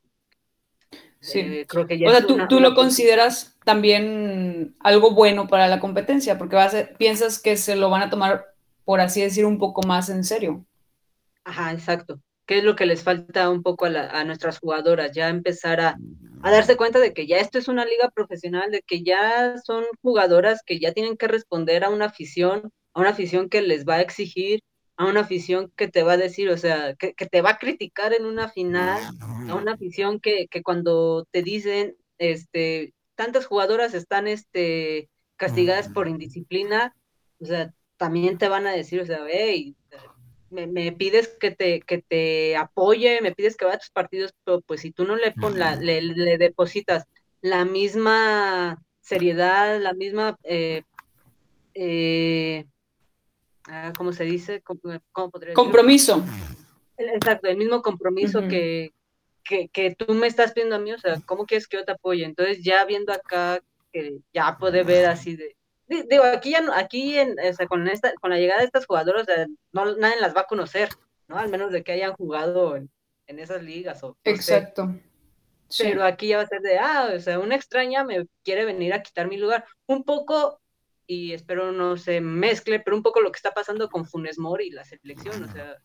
Sí. 1.22 1.38
Eh, 1.38 1.66
creo 1.68 1.86
que 1.86 1.98
ya 1.98 2.08
o 2.08 2.10
sea, 2.10 2.26
tú, 2.26 2.36
tú 2.48 2.58
lo 2.58 2.74
consideras 2.74 3.56
también 3.64 4.74
algo 4.80 5.12
bueno 5.12 5.46
para 5.46 5.68
la 5.68 5.78
competencia, 5.78 6.36
porque 6.36 6.56
vas 6.56 6.74
piensas 6.98 7.38
que 7.38 7.56
se 7.56 7.76
lo 7.76 7.90
van 7.90 8.02
a 8.02 8.10
tomar, 8.10 8.46
por 8.84 9.00
así 9.00 9.22
decir, 9.22 9.46
un 9.46 9.58
poco 9.58 9.86
más 9.86 10.08
en 10.08 10.24
serio. 10.24 10.66
Ajá, 11.44 11.72
exacto. 11.72 12.20
¿Qué 12.44 12.58
es 12.58 12.64
lo 12.64 12.74
que 12.74 12.86
les 12.86 13.04
falta 13.04 13.50
un 13.50 13.62
poco 13.62 13.86
a, 13.86 13.88
a 13.88 14.24
nuestras 14.24 14.58
jugadoras? 14.58 15.12
Ya 15.14 15.28
empezar 15.28 15.80
a, 15.80 15.96
a, 16.42 16.50
darse 16.50 16.76
cuenta 16.76 16.98
de 16.98 17.14
que 17.14 17.28
ya 17.28 17.36
esto 17.36 17.56
es 17.56 17.68
una 17.68 17.84
liga 17.84 18.10
profesional, 18.10 18.72
de 18.72 18.82
que 18.82 19.04
ya 19.04 19.58
son 19.64 19.84
jugadoras 20.02 20.62
que 20.66 20.80
ya 20.80 20.92
tienen 20.92 21.16
que 21.16 21.28
responder 21.28 21.84
a 21.84 21.90
una 21.90 22.06
afición, 22.06 22.72
a 22.94 23.00
una 23.00 23.10
afición 23.10 23.48
que 23.48 23.62
les 23.62 23.86
va 23.86 23.94
a 23.94 24.00
exigir 24.00 24.60
a 24.96 25.06
una 25.06 25.20
afición 25.20 25.72
que 25.76 25.88
te 25.88 26.02
va 26.02 26.12
a 26.12 26.16
decir, 26.16 26.50
o 26.50 26.56
sea, 26.56 26.94
que, 26.94 27.14
te 27.14 27.42
va 27.42 27.50
a 27.50 27.58
criticar 27.58 28.12
en 28.12 28.26
una 28.26 28.48
final, 28.48 29.02
a 29.48 29.54
una 29.54 29.72
afición 29.72 30.20
que, 30.20 30.46
que, 30.48 30.62
cuando 30.62 31.26
te 31.30 31.42
dicen, 31.42 31.96
este, 32.18 32.94
tantas 33.14 33.46
jugadoras 33.46 33.94
están, 33.94 34.28
este, 34.28 35.08
castigadas 35.36 35.88
por 35.88 36.08
indisciplina, 36.08 36.94
o 37.40 37.46
sea, 37.46 37.72
también 37.96 38.38
te 38.38 38.48
van 38.48 38.66
a 38.66 38.72
decir, 38.72 39.00
o 39.00 39.06
sea, 39.06 39.20
hey, 39.28 39.76
me, 40.50 40.92
pides 40.92 41.28
que 41.40 41.50
te, 41.50 41.80
que 41.80 42.02
te 42.02 42.56
apoye, 42.56 43.20
me 43.22 43.34
pides 43.34 43.56
que 43.56 43.64
vaya 43.64 43.76
a 43.76 43.80
tus 43.80 43.90
partidos, 43.90 44.34
pero 44.44 44.60
pues 44.60 44.82
si 44.82 44.92
tú 44.92 45.04
no 45.04 45.16
le, 45.16 45.32
pon 45.32 45.58
la, 45.58 45.76
le, 45.76 46.02
le 46.02 46.38
depositas 46.38 47.06
la 47.40 47.64
misma 47.64 48.82
seriedad, 49.00 49.80
la 49.80 49.94
misma 49.94 50.36
eh, 50.44 50.82
eh, 51.74 52.66
¿cómo 53.96 54.12
se 54.12 54.24
dice? 54.24 54.62
¿Cómo, 54.62 54.80
compromiso. 55.54 56.24
Exacto, 56.96 57.48
el 57.48 57.56
mismo 57.56 57.82
compromiso 57.82 58.46
que, 58.48 58.92
que, 59.44 59.96
tú 59.96 60.14
me 60.14 60.26
estás 60.26 60.52
pidiendo 60.52 60.76
a 60.76 60.78
mí, 60.78 60.92
o 60.92 60.98
sea, 60.98 61.20
¿cómo 61.26 61.46
quieres 61.46 61.66
que 61.66 61.78
yo 61.78 61.84
te 61.84 61.92
apoye? 61.92 62.24
Entonces 62.24 62.62
ya 62.62 62.84
viendo 62.84 63.12
acá 63.12 63.60
que 63.92 64.18
ya 64.32 64.56
puede 64.58 64.84
ver 64.84 65.06
así 65.06 65.36
de, 65.36 65.56
digo, 65.88 66.24
aquí 66.24 66.50
ya 66.50 66.64
aquí 66.74 67.18
en, 67.18 67.36
o 67.38 67.52
sea, 67.52 67.66
con 67.66 67.86
esta, 67.88 68.12
con 68.20 68.30
la 68.30 68.38
llegada 68.38 68.60
de 68.60 68.66
estas 68.66 68.86
jugadoras, 68.86 69.26
no, 69.72 69.96
nadie 69.96 70.20
las 70.20 70.34
va 70.34 70.42
a 70.42 70.46
conocer, 70.46 70.88
¿no? 71.28 71.38
Al 71.38 71.50
menos 71.50 71.72
de 71.72 71.82
que 71.82 71.92
hayan 71.92 72.14
jugado 72.14 72.76
en, 72.76 72.90
esas 73.26 73.62
ligas 73.62 74.04
o 74.04 74.18
Exacto. 74.24 74.94
Pero 75.78 76.04
aquí 76.04 76.28
ya 76.28 76.36
va 76.36 76.42
a 76.42 76.46
ser 76.46 76.60
de, 76.60 76.78
ah, 76.78 77.12
o 77.16 77.18
sea, 77.18 77.38
una 77.38 77.54
extraña 77.54 78.04
me 78.04 78.26
quiere 78.44 78.66
venir 78.66 78.92
a 78.92 79.02
quitar 79.02 79.26
mi 79.26 79.38
lugar. 79.38 79.64
Un 79.86 80.04
poco 80.04 80.60
y 81.06 81.32
espero 81.32 81.72
no 81.72 81.96
se 81.96 82.20
mezcle, 82.20 82.80
pero 82.80 82.96
un 82.96 83.02
poco 83.02 83.20
lo 83.20 83.32
que 83.32 83.36
está 83.36 83.52
pasando 83.52 83.88
con 83.88 84.06
Funes 84.06 84.38
Mori 84.38 84.68
y 84.68 84.70
la 84.70 84.84
selección, 84.84 85.44
o 85.44 85.52
sea, 85.52 85.78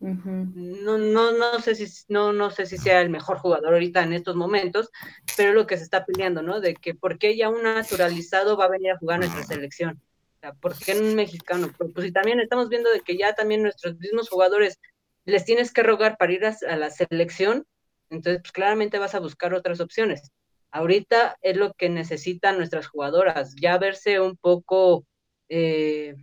no, 0.00 0.96
no, 0.96 1.32
no, 1.32 1.60
sé 1.60 1.74
si, 1.74 1.86
no, 2.08 2.32
no 2.32 2.50
sé 2.50 2.66
si 2.66 2.78
sea 2.78 3.00
el 3.00 3.10
mejor 3.10 3.38
jugador 3.38 3.74
ahorita 3.74 4.02
en 4.02 4.12
estos 4.12 4.36
momentos, 4.36 4.90
pero 5.36 5.52
lo 5.52 5.66
que 5.66 5.76
se 5.76 5.82
está 5.82 6.04
peleando, 6.04 6.40
¿no? 6.40 6.60
De 6.60 6.74
que 6.74 6.94
por 6.94 7.18
qué 7.18 7.36
ya 7.36 7.48
un 7.48 7.64
naturalizado 7.64 8.56
va 8.56 8.66
a 8.66 8.70
venir 8.70 8.92
a 8.92 8.98
jugar 8.98 9.18
nuestra 9.18 9.42
selección. 9.42 10.00
O 10.36 10.40
sea, 10.40 10.52
¿por 10.52 10.78
qué 10.78 10.96
un 10.96 11.16
mexicano? 11.16 11.72
Pues 11.76 12.06
si 12.06 12.12
también 12.12 12.38
estamos 12.38 12.68
viendo 12.68 12.90
de 12.90 13.00
que 13.00 13.16
ya 13.16 13.34
también 13.34 13.62
nuestros 13.62 13.98
mismos 13.98 14.28
jugadores 14.28 14.78
les 15.24 15.44
tienes 15.44 15.72
que 15.72 15.82
rogar 15.82 16.16
para 16.16 16.32
ir 16.32 16.46
a, 16.46 16.56
a 16.68 16.76
la 16.76 16.90
selección, 16.90 17.66
entonces 18.08 18.40
pues 18.42 18.52
claramente 18.52 19.00
vas 19.00 19.16
a 19.16 19.20
buscar 19.20 19.52
otras 19.52 19.80
opciones. 19.80 20.30
Ahorita 20.70 21.36
es 21.40 21.56
lo 21.56 21.72
que 21.72 21.88
necesitan 21.88 22.58
nuestras 22.58 22.86
jugadoras, 22.86 23.54
ya 23.60 23.78
verse 23.78 24.20
un 24.20 24.36
poco 24.36 25.06
eh, 25.48 26.14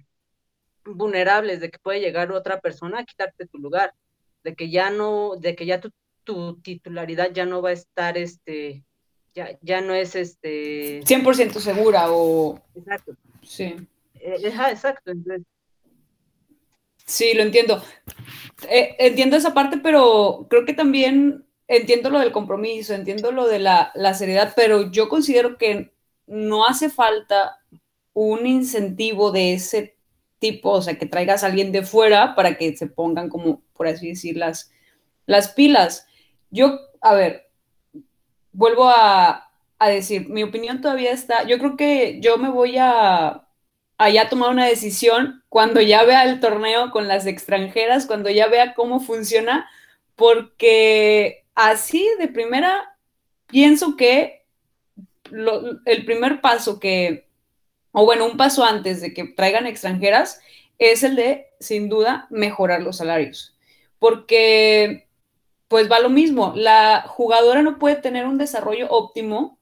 vulnerables 0.86 1.60
de 1.60 1.72
que 1.72 1.80
puede 1.80 2.00
llegar 2.00 2.32
otra 2.32 2.60
persona 2.60 3.00
a 3.00 3.06
quitarte 3.06 3.48
tu 3.48 3.58
lugar, 3.58 3.94
de 4.44 4.56
que 4.56 4.70
ya 4.70 4.90
no, 4.92 5.36
de 5.36 5.56
que 5.56 5.66
ya 5.66 5.82
tu, 5.82 6.62
titularidad 6.62 7.32
ya 7.32 7.46
no 7.46 7.62
va 7.62 7.70
a 7.70 7.74
estar, 7.74 8.18
este, 8.18 8.84
ya, 9.34 9.58
ya 9.62 9.82
no 9.82 9.94
es 9.94 10.16
este... 10.16 11.02
100% 11.02 11.60
segura 11.60 12.12
o... 12.12 12.62
Exacto. 12.76 13.16
Sí. 13.42 13.76
Eh, 14.16 14.38
exacto. 14.44 15.12
Sí, 17.06 17.34
lo 17.36 17.44
entiendo. 17.44 17.84
Eh, 18.70 18.96
entiendo 19.00 19.38
esa 19.38 19.54
parte, 19.54 19.78
pero 19.78 20.48
creo 20.50 20.66
que 20.66 20.74
también 20.74 21.45
entiendo 21.68 22.10
lo 22.10 22.20
del 22.20 22.32
compromiso, 22.32 22.94
entiendo 22.94 23.32
lo 23.32 23.48
de 23.48 23.60
la, 23.60 23.92
seriedad, 24.14 24.54
pero 24.56 24.92
yo 24.92 25.10
considero 25.10 25.58
que 25.58 25.94
no 26.28 26.66
hace 26.66 26.90
falta 26.90 27.60
un 28.14 28.46
incentivo 28.46 29.32
de 29.32 29.54
ese 29.54 29.98
tipo, 30.40 30.72
o 30.72 30.82
sea, 30.82 30.98
que 30.98 31.06
traigas 31.06 31.44
a 31.44 31.48
alguien 31.48 31.72
de 31.72 31.84
fuera 31.84 32.36
para 32.36 32.58
que 32.58 32.76
se 32.76 32.88
pongan 32.88 33.30
como, 33.30 33.62
por 33.74 33.88
así 33.88 34.10
decir, 34.10 34.38
las, 34.38 34.72
las 35.26 35.50
pilas. 35.50 36.08
Yo, 36.52 36.80
a 37.02 37.14
ver, 37.14 37.50
vuelvo 38.52 38.90
a, 38.90 39.50
a, 39.80 39.90
decir, 39.90 40.30
mi 40.30 40.44
opinión 40.44 40.82
todavía 40.82 41.12
está, 41.12 41.44
yo 41.46 41.58
creo 41.58 41.76
que 41.78 42.20
yo 42.22 42.38
me 42.38 42.50
voy 42.50 42.78
a, 42.78 43.48
a 43.98 44.30
tomar 44.30 44.52
una 44.52 44.66
decisión 44.66 45.44
cuando 45.50 45.82
ya 45.82 46.04
vea 46.04 46.24
el 46.24 46.40
torneo 46.40 46.92
con 46.92 47.08
las 47.08 47.26
extranjeras, 47.26 48.06
cuando 48.06 48.30
ya 48.30 48.48
vea 48.48 48.74
cómo 48.76 49.00
funciona, 49.00 49.70
porque 50.16 51.45
así 51.56 52.08
de 52.20 52.28
primera, 52.28 52.98
pienso 53.48 53.96
que 53.98 54.46
el 55.86 56.06
primer 56.06 56.42
paso 56.42 56.80
que, 56.80 57.28
o 57.92 58.06
bueno, 58.06 58.26
un 58.26 58.38
paso 58.38 58.64
antes 58.64 59.02
de 59.02 59.14
que 59.14 59.24
traigan 59.24 59.66
extranjeras, 59.66 60.40
es 60.78 61.04
el 61.04 61.16
de, 61.16 61.48
sin 61.60 61.90
duda, 61.90 62.28
mejorar 62.30 62.84
los 62.84 62.98
salarios. 62.98 63.58
Porque 63.98 65.06
pues 65.68 65.92
va 65.92 66.00
lo 66.00 66.10
mismo. 66.10 66.54
La 66.56 67.04
jugadora 67.08 67.62
no 67.62 67.80
puede 67.80 67.96
tener 67.96 68.26
un 68.26 68.38
desarrollo 68.38 68.88
óptimo 68.90 69.60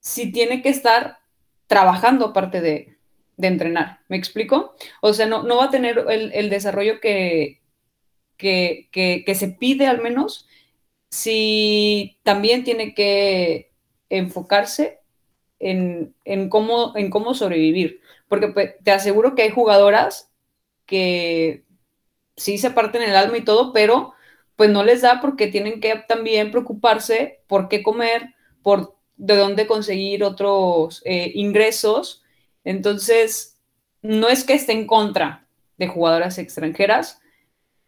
si 0.00 0.32
tiene 0.32 0.62
que 0.62 0.68
estar 0.68 1.18
trabajando 1.66 2.26
aparte 2.26 2.60
de, 2.60 2.98
entrenar. 3.38 4.00
¿Me 4.08 4.16
explico? 4.16 4.76
O 5.00 5.12
sea, 5.12 5.26
no, 5.26 5.42
no 5.42 5.56
va 5.56 5.64
a 5.64 5.70
tener 5.70 6.04
el, 6.08 6.48
desarrollo 6.48 7.00
que, 7.00 7.60
que, 8.36 8.88
que, 8.92 9.34
se 9.34 9.48
pide 9.48 9.88
al 9.88 10.00
menos 10.00 10.46
si 11.12 12.16
también 12.22 12.64
tiene 12.64 12.94
que 12.94 13.70
enfocarse 14.08 15.00
en, 15.58 16.14
cómo, 16.48 16.96
en 16.96 17.10
cómo 17.10 17.34
sobrevivir. 17.34 18.00
Porque 18.28 18.48
pues, 18.48 18.76
te 18.82 18.92
aseguro 18.92 19.34
que 19.34 19.42
hay 19.42 19.50
jugadoras 19.50 20.30
que 20.86 21.64
sí 22.34 22.56
se 22.56 22.70
parten 22.70 23.02
el 23.02 23.14
alma 23.14 23.36
y 23.36 23.44
todo, 23.44 23.74
pero 23.74 24.14
pues 24.56 24.70
no 24.70 24.84
les 24.84 25.02
da 25.02 25.20
porque 25.20 25.48
tienen 25.48 25.80
que 25.80 26.02
también 26.08 26.50
preocuparse 26.50 27.42
por 27.46 27.68
qué 27.68 27.82
comer, 27.82 28.34
por 28.62 28.96
de 29.16 29.36
dónde 29.36 29.66
conseguir 29.66 30.24
otros 30.24 31.02
eh, 31.04 31.30
ingresos. 31.34 32.22
Entonces, 32.64 33.60
no 34.00 34.28
es 34.28 34.44
que 34.44 34.54
esté 34.54 34.72
en 34.72 34.86
contra 34.86 35.46
de 35.76 35.88
jugadoras 35.88 36.38
extranjeras, 36.38 37.20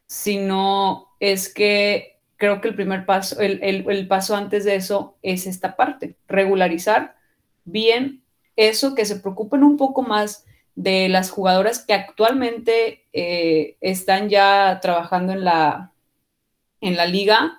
sino 0.07 1.17
es 1.21 1.53
que 1.53 2.13
creo 2.37 2.61
que 2.61 2.68
el 2.68 2.75
primer 2.75 3.07
paso, 3.07 3.40
el, 3.40 4.07
paso 4.09 4.37
antes 4.37 4.64
de 4.64 4.77
eso 4.77 5.16
es 5.23 5.47
esta 5.47 5.77
parte, 5.77 6.16
regularizar 6.29 7.16
bien 7.64 8.23
eso, 8.57 8.94
que 8.94 9.05
se 9.05 9.16
preocupen 9.16 9.62
un 9.62 9.77
poco 9.77 10.03
más 10.03 10.44
de 10.75 11.09
las 11.09 11.31
jugadoras 11.31 11.85
que 11.85 11.94
actualmente 11.94 13.05
eh, 13.12 13.77
están 13.81 14.29
ya 14.29 14.79
trabajando 14.83 15.33
en 15.33 15.44
la, 15.44 15.92
en 16.81 16.97
la 16.97 17.07
liga 17.07 17.59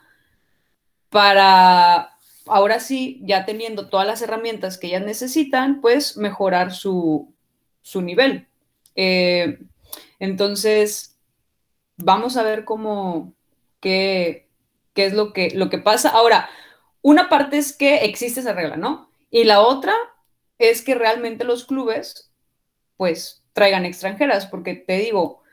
para 1.09 2.15
ahora 2.45 2.79
sí, 2.79 3.21
ya 3.23 3.45
teniendo 3.45 3.89
todas 3.89 4.07
las 4.07 4.21
herramientas 4.21 4.77
que 4.77 4.87
ellas 4.87 5.03
necesitan, 5.03 5.81
pues 5.81 6.17
mejorar 6.17 6.73
su, 6.73 7.33
nivel. 7.95 8.47
Eh, 8.95 9.59
entonces, 10.19 11.17
vamos 11.97 12.37
a 12.37 12.43
ver 12.43 12.65
cómo, 12.65 13.33
qué, 13.79 14.44
qué 14.95 15.05
es 15.05 15.13
lo 15.13 15.33
que, 15.33 15.51
lo 15.53 15.69
que 15.69 15.77
pasa. 15.77 16.09
Ahora, 16.09 16.49
una 17.03 17.29
parte 17.29 17.57
es 17.59 17.73
que 17.73 18.05
existe 18.05 18.39
esa 18.39 18.53
regla, 18.53 18.77
¿no? 18.77 19.11
Y 19.29 19.43
la 19.43 19.61
otra 19.61 19.93
es 20.57 20.81
que 20.81 20.95
realmente 20.95 21.43
los 21.43 21.65
clubes, 21.65 22.31
pues, 22.97 23.43
traigan 23.53 23.85
extranjeras, 23.85 24.47
porque 24.47 24.73
te 24.73 24.97
digo, 24.97 25.43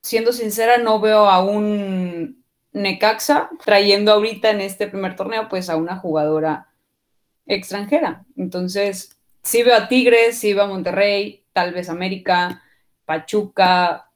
siendo 0.00 0.32
sincera, 0.32 0.78
no 0.78 1.00
veo 1.00 1.26
a 1.26 1.42
un 1.42 2.44
Necaxa 2.72 3.50
trayendo 3.64 4.12
ahorita 4.12 4.50
en 4.50 4.60
este 4.60 4.88
primer 4.88 5.16
torneo 5.16 5.48
pues 5.48 5.70
a 5.70 5.76
una 5.76 5.96
jugadora 5.96 6.68
extranjera. 7.46 8.24
Entonces, 8.36 9.16
sí 9.42 9.62
veo 9.62 9.76
a 9.76 9.88
Tigres, 9.88 10.38
sí 10.38 10.52
veo 10.52 10.64
a 10.64 10.68
Monterrey, 10.68 11.44
tal 11.52 11.72
vez 11.72 11.88
América, 11.88 12.62
Pachuca. 13.06 14.10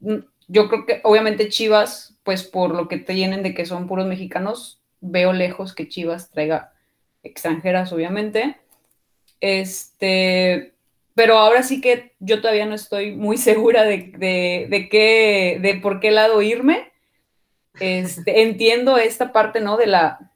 Mm, 0.00 0.18
yo 0.48 0.68
creo 0.68 0.86
que 0.86 1.00
obviamente 1.04 1.48
Chivas, 1.48 2.15
pues 2.26 2.42
por 2.42 2.74
lo 2.74 2.88
que 2.88 2.98
te 2.98 3.14
llenen 3.14 3.44
de 3.44 3.54
que 3.54 3.64
son 3.64 3.86
puros 3.86 4.04
mexicanos, 4.04 4.80
veo 5.00 5.32
lejos 5.32 5.74
que 5.74 5.88
Chivas 5.88 6.28
traiga 6.30 6.72
extranjeras, 7.22 7.92
obviamente. 7.92 8.56
Este, 9.40 10.74
pero 11.14 11.38
ahora 11.38 11.62
sí 11.62 11.80
que 11.80 12.14
yo 12.18 12.40
todavía 12.40 12.66
no 12.66 12.74
estoy 12.74 13.14
muy 13.14 13.36
segura 13.38 13.84
de, 13.84 14.66
de, 14.68 14.88
qué, 14.90 15.58
de 15.62 15.76
por 15.76 16.00
qué 16.00 16.10
lado 16.10 16.42
irme. 16.42 16.92
Este, 17.78 18.42
entiendo 18.42 18.98
esta 18.98 19.32
parte, 19.32 19.60
¿no? 19.60 19.76
De 19.76 19.86
la, 19.86 20.32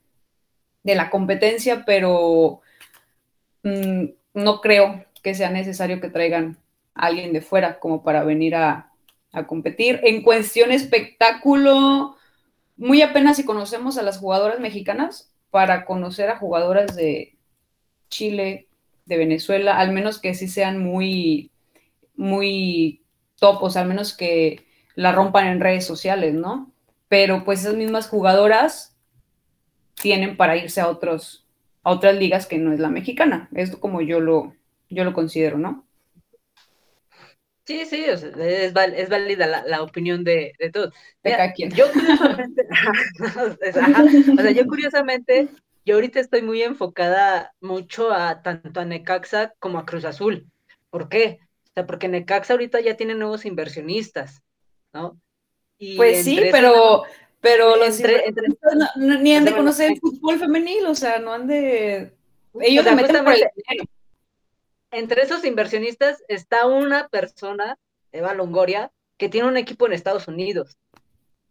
de 0.84 0.94
la 0.94 1.10
competencia, 1.10 1.84
pero 1.84 2.60
mm, 3.64 4.04
no 4.34 4.60
creo 4.60 5.04
que 5.24 5.34
sea 5.34 5.50
necesario 5.50 6.00
que 6.00 6.08
traigan 6.08 6.56
a 6.94 7.06
alguien 7.06 7.32
de 7.32 7.40
fuera 7.40 7.80
como 7.80 8.04
para 8.04 8.22
venir 8.22 8.54
a, 8.54 8.89
competir. 9.46 10.00
En 10.02 10.22
cuestión 10.22 10.72
espectáculo, 10.72 12.16
muy 12.76 13.02
apenas 13.02 13.36
si 13.36 13.44
conocemos 13.44 13.98
a 13.98 14.02
las 14.02 14.18
jugadoras 14.18 14.60
mexicanas 14.60 15.32
para 15.50 15.84
conocer 15.84 16.30
a 16.30 16.38
jugadoras 16.38 16.96
de 16.96 17.36
Chile, 18.08 18.68
de 19.06 19.16
Venezuela, 19.16 19.78
al 19.78 19.92
menos 19.92 20.20
que 20.20 20.34
sí 20.34 20.48
sean 20.48 20.82
muy, 20.82 21.50
muy 22.14 23.02
top, 23.38 23.62
o 23.62 23.70
sea, 23.70 23.82
al 23.82 23.88
menos 23.88 24.16
que 24.16 24.66
la 24.94 25.12
rompan 25.12 25.46
en 25.46 25.60
redes 25.60 25.86
sociales, 25.86 26.34
¿no? 26.34 26.70
pero 27.10 27.42
pues 27.44 27.60
esas 27.60 27.74
mismas 27.74 28.08
jugadoras 28.08 28.96
tienen 30.00 30.36
para 30.36 30.56
irse 30.56 30.80
a 30.80 30.88
otros 30.88 31.44
a 31.82 31.90
otras 31.90 32.14
ligas 32.14 32.46
que 32.46 32.58
no 32.58 32.72
es 32.72 32.78
la 32.78 32.88
mexicana. 32.88 33.48
Es 33.52 33.74
como 33.74 34.00
yo 34.00 34.20
lo, 34.20 34.54
yo 34.90 35.02
lo 35.02 35.12
considero, 35.12 35.58
¿no? 35.58 35.84
Sí, 37.70 37.86
sí, 37.86 38.04
es, 38.04 38.24
es, 38.24 38.74
válida 38.74 39.46
la, 39.46 39.82
opinión 39.82 40.24
de, 40.24 40.54
de 40.58 40.72
todos. 40.72 40.92
Yo 41.72 41.92
curiosamente, 41.92 42.66
o 44.36 44.42
sea, 44.42 44.50
yo 44.50 44.66
curiosamente, 44.66 45.48
yo 45.86 45.94
ahorita 45.94 46.18
estoy 46.18 46.42
muy 46.42 46.62
enfocada 46.62 47.54
mucho 47.60 48.12
a 48.12 48.42
tanto 48.42 48.80
a 48.80 48.84
Necaxa 48.84 49.54
como 49.60 49.78
a 49.78 49.86
Cruz 49.86 50.04
Azul. 50.04 50.48
¿Por 50.90 51.08
qué? 51.08 51.38
O 51.68 51.70
sea, 51.74 51.86
porque 51.86 52.08
Necaxa 52.08 52.54
ahorita 52.54 52.80
ya 52.80 52.96
tiene 52.96 53.14
nuevos 53.14 53.44
inversionistas, 53.44 54.42
¿no? 54.92 55.20
pues 55.96 56.24
sí, 56.24 56.40
pero, 56.50 57.04
pero 57.40 57.76
los 57.76 58.02
ni 58.96 59.36
han 59.36 59.44
de 59.44 59.54
conocer 59.54 59.92
el 59.92 60.00
fútbol 60.00 60.40
femenil, 60.40 60.86
o 60.86 60.96
sea, 60.96 61.20
no 61.20 61.32
han 61.32 61.46
de... 61.46 62.14
Ellos 62.62 62.84
se 62.84 62.96
meten 62.96 63.24
por 63.24 63.32
el 63.32 63.44
Entre 64.90 65.22
esos 65.22 65.44
inversionistas 65.44 66.22
está 66.28 66.66
una 66.66 67.08
persona, 67.08 67.78
Eva 68.12 68.34
Longoria, 68.34 68.90
que 69.16 69.28
tiene 69.28 69.48
un 69.48 69.56
equipo 69.56 69.86
en 69.86 69.92
Estados 69.92 70.26
Unidos. 70.28 70.78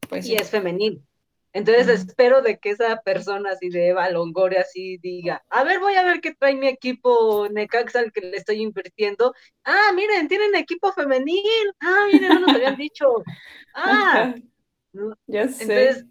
Pues 0.09 0.25
y 0.27 0.35
es 0.35 0.49
femenil. 0.49 1.03
Entonces 1.51 1.87
espero 1.87 2.41
de 2.41 2.59
que 2.59 2.71
esa 2.71 3.01
persona 3.01 3.51
así 3.51 3.69
de 3.69 3.89
Eva 3.89 4.09
Longoria 4.09 4.61
así 4.61 4.97
diga, 4.97 5.43
a 5.49 5.63
ver, 5.63 5.79
voy 5.79 5.95
a 5.95 6.03
ver 6.03 6.21
qué 6.21 6.35
trae 6.35 6.55
mi 6.55 6.67
equipo 6.67 7.47
Necaxa 7.49 7.99
al 7.99 8.11
que 8.11 8.21
le 8.21 8.37
estoy 8.37 8.61
invirtiendo. 8.61 9.33
Ah, 9.63 9.91
miren, 9.95 10.27
tienen 10.27 10.53
equipo 10.55 10.91
femenil. 10.93 11.73
Ah, 11.79 12.07
miren, 12.11 12.29
no 12.29 12.39
nos 12.41 12.55
habían 12.55 12.75
dicho. 12.77 13.23
Ah, 13.73 14.35
ya 15.25 15.47
sé. 15.47 15.63
Entonces, 15.63 16.05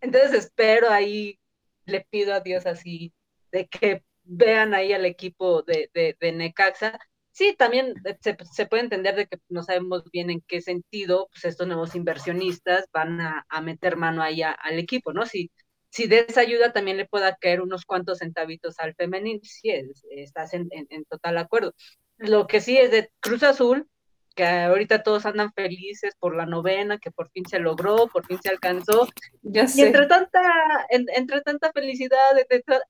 entonces 0.00 0.32
espero 0.32 0.90
ahí, 0.90 1.38
le 1.84 2.06
pido 2.10 2.34
a 2.34 2.40
Dios 2.40 2.66
así, 2.66 3.12
de 3.52 3.68
que 3.68 4.02
vean 4.24 4.74
ahí 4.74 4.92
al 4.92 5.04
equipo 5.04 5.62
de, 5.62 5.90
de, 5.94 6.32
Necaxa 6.32 6.98
Sí, 7.32 7.54
también 7.56 7.94
se, 8.20 8.66
puede 8.66 8.82
entender 8.82 9.14
de 9.14 9.26
que 9.26 9.38
no 9.48 9.62
sabemos 9.62 10.04
bien 10.12 10.30
en 10.30 10.42
qué 10.42 10.60
sentido 10.60 11.28
pues, 11.32 11.44
estos 11.44 11.66
nuevos 11.66 11.94
inversionistas 11.94 12.86
van 12.92 13.20
a, 13.20 13.46
meter 13.62 13.96
mano 13.96 14.22
ahí 14.22 14.42
al 14.42 14.78
equipo, 14.78 15.12
¿no? 15.12 15.24
Si, 15.26 15.50
si 15.90 16.06
de 16.06 16.26
esa 16.28 16.40
ayuda 16.42 16.72
también 16.72 16.96
le 16.96 17.06
pueda 17.06 17.36
caer 17.36 17.62
unos 17.62 17.84
cuantos 17.84 18.18
centavitos 18.18 18.78
al 18.78 18.94
femenil, 18.94 19.40
sí, 19.42 19.70
estás 20.10 20.54
en, 20.54 20.68
total 21.08 21.38
acuerdo. 21.38 21.74
Lo 22.18 22.46
que 22.46 22.60
sí 22.60 22.78
es 22.78 22.90
de 22.90 23.10
Cruz 23.20 23.42
Azul, 23.42 23.88
que 24.34 24.46
ahorita 24.46 25.02
todos 25.02 25.26
andan 25.26 25.52
felices 25.52 26.14
por 26.18 26.36
la 26.36 26.46
novena, 26.46 26.98
que 26.98 27.10
por 27.10 27.30
fin 27.30 27.44
se 27.46 27.58
logró, 27.58 28.06
por 28.08 28.26
fin 28.26 28.38
se 28.42 28.50
alcanzó. 28.50 29.08
Ya 29.42 29.66
Y 29.74 29.82
entre 29.82 30.06
tanta, 30.06 30.40
entre 30.88 31.40
tanta 31.42 31.72
felicidad, 31.72 32.18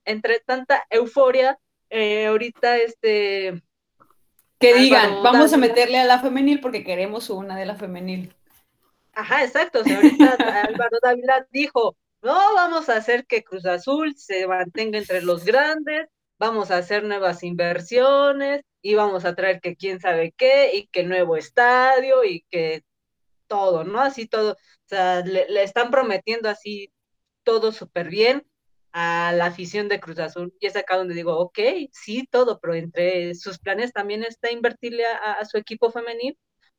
entre, 0.05 0.41
tanta 0.41 0.85
euforia, 0.91 1.59
eh, 1.89 2.27
ahorita 2.27 2.77
este 2.79 3.63
que 4.59 4.75
digan, 4.75 5.23
vamos 5.23 5.53
a 5.55 5.57
meterle 5.57 5.99
a 5.99 6.05
la 6.05 6.21
femenil 6.21 6.61
porque 6.61 6.85
queremos 6.85 7.31
una 7.31 7.57
de 7.57 7.65
la 7.65 7.77
femenil. 7.77 8.35
Ajá, 9.15 9.43
exacto. 9.43 9.81
O 9.81 9.85
sea, 9.85 9.97
ahorita 9.97 10.37
Álvaro 10.69 10.99
Dávila 11.03 11.47
dijo, 11.51 11.97
no, 12.21 12.39
vamos 12.55 12.91
a 12.91 12.97
hacer 12.97 13.25
que 13.27 13.43
Cruz 13.43 13.65
Azul 13.65 14.15
se 14.17 14.47
mantenga 14.47 14.99
entre 14.99 15.23
los 15.23 15.47
grandes, 15.47 16.09
vamos 16.39 16.71
a 16.71 16.77
hacer 16.77 17.05
nuevas 17.05 17.43
inversiones 17.43 18.63
y 18.83 18.95
vamos 18.95 19.25
a 19.25 19.35
traer 19.35 19.61
que 19.61 19.77
quién 19.77 20.01
sabe 20.01 20.33
qué 20.37 20.73
y 20.75 20.87
que 20.89 21.05
nuevo 21.05 21.37
estadio 21.37 22.25
y 22.25 22.43
que 22.51 22.85
todo, 23.47 23.85
¿no? 23.85 24.01
Así 24.01 24.27
todo. 24.27 24.53
O 24.53 24.57
sea, 24.87 25.21
le, 25.23 25.49
le 25.49 25.63
están 25.63 25.91
prometiendo 25.91 26.49
así 26.49 26.93
todo 27.45 27.73
súper 27.73 28.09
bien 28.09 28.47
a 28.93 29.33
la 29.33 29.47
afición 29.47 29.89
de 29.89 30.01
Cruz 30.01 30.19
Azul. 30.19 30.55
Y 30.61 30.67
es 30.67 30.77
acá 30.77 30.97
donde 30.97 31.15
digo, 31.15 31.39
ok, 31.39 31.59
sí, 31.93 32.27
todo, 32.31 32.61
pero 32.61 32.75
entre 32.75 33.35
sus 33.35 33.59
planes 33.59 33.93
también 33.93 34.25
está 34.25 34.51
invertirle 34.53 35.05
a, 35.07 35.45
su 35.45 35.59
equipo 35.59 35.91
femenil. 35.91 36.39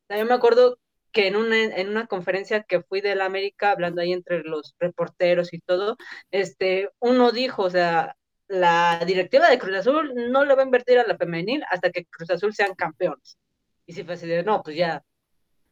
Yo 0.09 0.25
me 0.25 0.33
acuerdo 0.33 0.79
que 1.11 1.27
en 1.27 1.35
una, 1.35 1.57
en 1.63 1.89
una 1.89 2.07
conferencia 2.07 2.63
que 2.63 2.81
fui 2.81 3.01
de 3.01 3.15
la 3.15 3.25
América, 3.25 3.71
hablando 3.71 4.01
ahí 4.01 4.13
entre 4.13 4.43
los 4.43 4.75
reporteros 4.79 5.53
y 5.53 5.59
todo, 5.59 5.97
este, 6.31 6.89
uno 6.99 7.31
dijo, 7.31 7.63
o 7.63 7.69
sea, 7.69 8.15
la 8.51 9.01
directiva 9.05 9.49
de 9.49 9.57
Cruz 9.57 9.77
Azul 9.77 10.13
no 10.29 10.43
le 10.43 10.55
va 10.55 10.61
a 10.61 10.65
invertir 10.65 10.99
a 10.99 11.07
la 11.07 11.17
femenil 11.17 11.63
hasta 11.69 11.89
que 11.89 12.05
Cruz 12.05 12.29
Azul 12.29 12.53
sean 12.53 12.75
campeones. 12.75 13.37
Y 13.85 13.93
si 13.93 14.03
fue 14.03 14.15
así 14.15 14.27
de, 14.27 14.43
no, 14.43 14.61
pues 14.61 14.75
ya, 14.75 15.01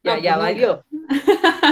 ya, 0.02 0.16
No, 0.16 0.22
ya 0.22 0.36
pues 0.36 0.46
valió. 0.46 0.86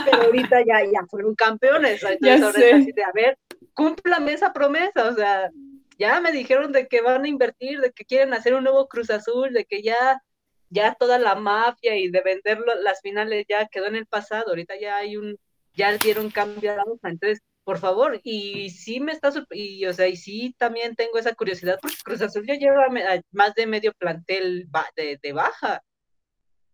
Pero 0.06 0.24
ahorita 0.24 0.60
ya, 0.66 0.84
ya 0.84 1.06
fueron 1.10 1.34
campeones. 1.34 2.04
Entonces 2.04 2.42
ahora 2.42 2.60
es 2.60 2.74
así 2.74 2.92
de, 2.92 3.04
a 3.04 3.12
ver, 3.14 3.38
cúmplame 3.74 4.34
esa 4.34 4.52
promesa. 4.52 5.10
O 5.10 5.14
sea, 5.16 5.50
ya 5.98 6.20
me 6.20 6.34
dijeron 6.34 6.74
de 6.74 6.88
que 6.88 7.02
van 7.02 7.24
a 7.24 7.30
invertir, 7.30 7.80
de 7.80 7.94
que 7.94 8.04
quieren 8.04 8.34
hacer 8.34 8.54
un 8.54 8.66
nuevo 8.66 8.90
Cruz 8.90 9.10
Azul, 9.10 9.54
de 9.54 9.64
que 9.64 9.82
ya, 9.82 10.22
ya 10.70 10.94
toda 10.94 11.20
la 11.20 11.36
mafia 11.36 11.96
y 11.96 12.10
de 12.10 12.20
vender 12.20 12.60
las 12.82 13.00
finales 13.00 13.46
ya 13.48 13.66
quedó 13.68 13.86
en 13.86 13.96
el 13.96 14.08
pasado. 14.08 14.50
Ahorita 14.50 14.74
ya 14.78 14.98
hay 14.98 15.16
un, 15.16 15.38
ya 15.74 15.98
dieron 15.98 16.32
cambio 16.32 16.74
a 16.74 16.76
la 16.76 16.84
hoja. 16.84 17.08
Entonces, 17.10 17.42
por 17.68 17.80
favor, 17.80 18.22
y 18.24 18.70
sí 18.70 19.02
me 19.02 19.12
está, 19.12 19.30
y 19.52 19.86
o 19.88 19.94
sea, 19.94 20.08
y 20.08 20.16
sí 20.16 20.56
también 20.58 20.96
tengo 20.96 21.18
esa 21.18 21.36
curiosidad, 21.36 21.78
porque 21.82 21.98
Cruz 22.02 22.22
Azul 22.22 22.48
ya 22.48 22.56
lleva 22.56 22.88
más 23.32 23.56
de 23.56 23.68
medio 23.68 23.92
plantel 23.92 24.70
de, 24.96 25.20
de 25.22 25.34
baja. 25.34 25.84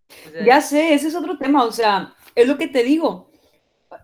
O 0.08 0.30
sea, 0.30 0.46
Ya 0.46 0.62
sé, 0.62 0.94
ese 0.94 1.08
es 1.08 1.16
otro 1.16 1.40
tema, 1.40 1.64
o 1.64 1.72
sea, 1.72 2.14
es 2.36 2.48
lo 2.48 2.60
que 2.60 2.68
te 2.68 2.84
digo. 2.84 3.32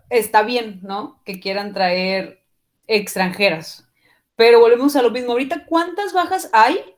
Está 0.08 0.42
bien, 0.42 0.80
¿no? 0.82 1.22
Que 1.24 1.38
quieran 1.38 1.72
traer 1.72 2.42
extranjeras, 2.88 3.88
pero 4.34 4.58
volvemos 4.58 4.96
a 4.96 5.02
lo 5.02 5.12
mismo. 5.12 5.30
Ahorita, 5.30 5.66
¿cuántas 5.66 6.12
bajas 6.12 6.50
hay? 6.52 6.96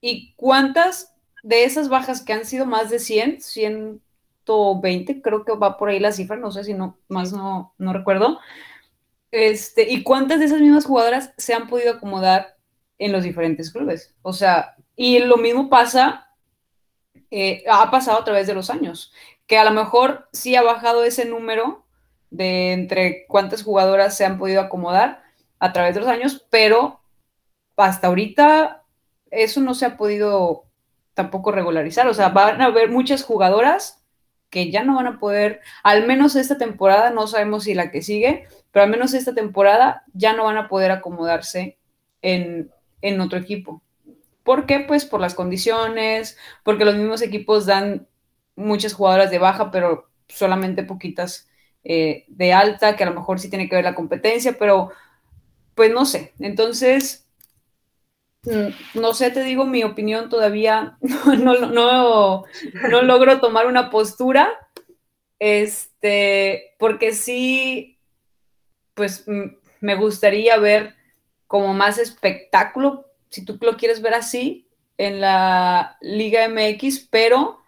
¿Y 0.00 0.36
cuántas 0.36 1.12
de 1.42 1.64
esas 1.64 1.88
bajas 1.88 2.22
que 2.22 2.34
han 2.34 2.44
sido 2.44 2.66
más 2.66 2.88
de 2.88 3.00
100, 3.00 3.40
120, 3.40 5.22
creo 5.22 5.44
que 5.44 5.56
va 5.56 5.76
por 5.76 5.88
ahí 5.88 5.98
la 5.98 6.12
cifra, 6.12 6.36
no 6.36 6.52
sé 6.52 6.62
si 6.62 6.72
no, 6.72 7.00
más 7.08 7.32
no, 7.32 7.74
no 7.78 7.92
recuerdo. 7.92 8.38
Este, 9.36 9.90
¿y 9.90 10.04
cuántas 10.04 10.38
de 10.38 10.44
esas 10.44 10.60
mismas 10.60 10.84
jugadoras 10.84 11.32
se 11.36 11.54
han 11.54 11.66
podido 11.66 11.94
acomodar 11.94 12.56
en 12.98 13.10
los 13.10 13.24
diferentes 13.24 13.72
clubes? 13.72 14.14
O 14.22 14.32
sea, 14.32 14.76
y 14.94 15.18
lo 15.18 15.38
mismo 15.38 15.68
pasa 15.68 16.28
eh, 17.32 17.64
ha 17.68 17.90
pasado 17.90 18.20
a 18.20 18.24
través 18.24 18.46
de 18.46 18.54
los 18.54 18.70
años, 18.70 19.12
que 19.48 19.58
a 19.58 19.64
lo 19.64 19.72
mejor 19.72 20.28
sí 20.32 20.54
ha 20.54 20.62
bajado 20.62 21.02
ese 21.02 21.24
número 21.24 21.84
de 22.30 22.74
entre 22.74 23.26
cuántas 23.26 23.64
jugadoras 23.64 24.16
se 24.16 24.24
han 24.24 24.38
podido 24.38 24.60
acomodar 24.60 25.24
a 25.58 25.72
través 25.72 25.96
de 25.96 26.02
los 26.02 26.08
años, 26.08 26.46
pero 26.48 27.00
hasta 27.76 28.06
ahorita 28.06 28.84
eso 29.32 29.60
no 29.60 29.74
se 29.74 29.86
ha 29.86 29.96
podido 29.96 30.66
tampoco 31.12 31.50
regularizar. 31.50 32.06
O 32.06 32.14
sea, 32.14 32.28
van 32.28 32.62
a 32.62 32.66
haber 32.66 32.88
muchas 32.88 33.24
jugadoras 33.24 34.00
que 34.48 34.70
ya 34.70 34.84
no 34.84 34.94
van 34.94 35.08
a 35.08 35.18
poder, 35.18 35.60
al 35.82 36.06
menos 36.06 36.36
esta 36.36 36.56
temporada, 36.56 37.10
no 37.10 37.26
sabemos 37.26 37.64
si 37.64 37.74
la 37.74 37.90
que 37.90 38.00
sigue, 38.00 38.46
pero 38.74 38.84
al 38.84 38.90
menos 38.92 39.14
esta 39.14 39.34
temporada 39.34 40.04
ya 40.14 40.34
no 40.34 40.46
van 40.46 40.58
a 40.58 40.68
poder 40.68 40.92
acomodarse 40.92 41.78
en, 42.22 42.72
en 43.02 43.22
otro 43.22 43.38
equipo. 43.40 43.82
¿Por 44.42 44.66
qué? 44.66 44.80
Pues 44.80 45.06
por 45.06 45.20
las 45.20 45.34
condiciones, 45.34 46.36
porque 46.64 46.84
los 46.84 46.96
mismos 46.96 47.22
equipos 47.22 47.66
dan 47.66 48.08
muchas 48.56 48.92
jugadoras 48.94 49.30
de 49.30 49.38
baja, 49.38 49.70
pero 49.70 50.10
solamente 50.28 50.84
poquitas 50.84 51.48
eh, 51.84 52.24
de 52.28 52.52
alta, 52.52 52.96
que 52.96 53.04
a 53.04 53.08
lo 53.10 53.14
mejor 53.14 53.40
sí 53.40 53.48
tiene 53.50 53.68
que 53.68 53.76
ver 53.76 53.84
la 53.84 53.94
competencia, 53.94 54.56
pero 54.58 54.90
pues 55.74 55.92
no 55.92 56.06
sé. 56.06 56.34
Entonces, 56.40 57.26
mm, 58.44 59.00
no 59.00 59.14
sé, 59.14 59.30
te 59.30 59.42
digo 59.42 59.64
mi 59.66 59.82
opinión 59.84 60.28
todavía, 60.28 60.98
no, 61.00 61.56
no, 61.56 61.66
no, 61.66 62.44
no 62.90 63.02
logro 63.02 63.40
tomar 63.40 63.66
una 63.66 63.90
postura, 63.90 64.50
este, 65.38 66.74
porque 66.78 67.14
sí, 67.14 67.93
pues 68.94 69.24
me 69.80 69.94
gustaría 69.96 70.56
ver 70.58 70.94
como 71.46 71.74
más 71.74 71.98
espectáculo, 71.98 73.06
si 73.30 73.44
tú 73.44 73.58
lo 73.60 73.76
quieres 73.76 74.02
ver 74.02 74.14
así, 74.14 74.68
en 74.96 75.20
la 75.20 75.96
Liga 76.00 76.44
MX, 76.44 77.08
pero 77.10 77.60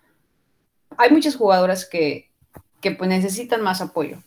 hay 0.96 1.10
muchas 1.10 1.36
jugadoras 1.36 1.86
que, 1.88 2.30
que 2.80 2.92
pues 2.92 3.08
necesitan 3.10 3.62
más 3.62 3.80
apoyo. 3.80 4.18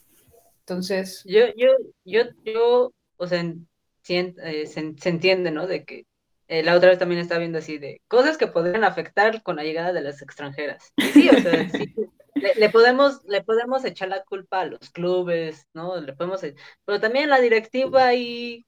Entonces, 0.61 1.23
Yo, 1.25 1.47
yo, 1.57 1.69
yo, 2.05 2.21
yo, 2.43 2.91
o 3.17 3.27
sea, 3.27 3.43
eh, 4.07 4.65
se, 4.67 4.93
se 4.97 5.09
entiende, 5.09 5.51
¿no? 5.51 5.67
De 5.67 5.83
que 5.83 6.05
eh, 6.47 6.63
la 6.63 6.75
otra 6.75 6.89
vez 6.89 6.99
también 6.99 7.21
estaba 7.21 7.39
viendo 7.39 7.59
así 7.59 7.77
de 7.77 8.01
cosas 8.07 8.37
que 8.37 8.47
podrían 8.47 8.83
afectar 8.83 9.43
con 9.43 9.55
la 9.55 9.63
llegada 9.63 9.93
de 9.93 10.01
las 10.01 10.21
extranjeras. 10.21 10.93
Y 10.97 11.11
sí, 11.11 11.29
o 11.29 11.37
sea, 11.37 11.69
sí, 11.69 11.93
le, 12.35 12.55
le 12.55 12.69
podemos, 12.69 13.23
le 13.25 13.43
podemos 13.43 13.85
echar 13.85 14.09
la 14.09 14.23
culpa 14.23 14.61
a 14.61 14.65
los 14.65 14.89
clubes, 14.91 15.67
¿no? 15.73 15.99
Le 16.01 16.13
podemos, 16.13 16.43
e- 16.43 16.55
pero 16.85 16.99
también 16.99 17.29
la 17.29 17.39
directiva 17.41 18.05
ahí 18.07 18.65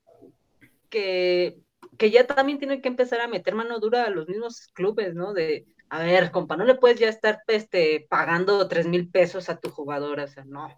que, 0.89 1.58
que 1.97 2.12
ya 2.12 2.28
también 2.28 2.60
tienen 2.60 2.82
que 2.82 2.89
empezar 2.89 3.21
a 3.21 3.28
meter 3.28 3.56
mano 3.56 3.80
dura 3.80 4.06
a 4.06 4.10
los 4.10 4.28
mismos 4.28 4.67
clubes, 4.74 5.13
¿no? 5.15 5.34
De, 5.34 5.65
a 5.89 6.04
ver, 6.04 6.32
compa, 6.32 6.58
no 6.58 6.65
le 6.65 6.76
puedes 6.76 7.00
ya 7.00 7.10
estar 7.10 7.39
este, 7.47 8.08
pagando 8.10 8.67
tres 8.67 8.88
mil 8.88 9.10
pesos 9.10 9.50
a 9.50 9.60
tu 9.60 9.69
jugadora, 9.69 10.26
o 10.26 10.28
sea, 10.28 10.43
no. 10.45 10.69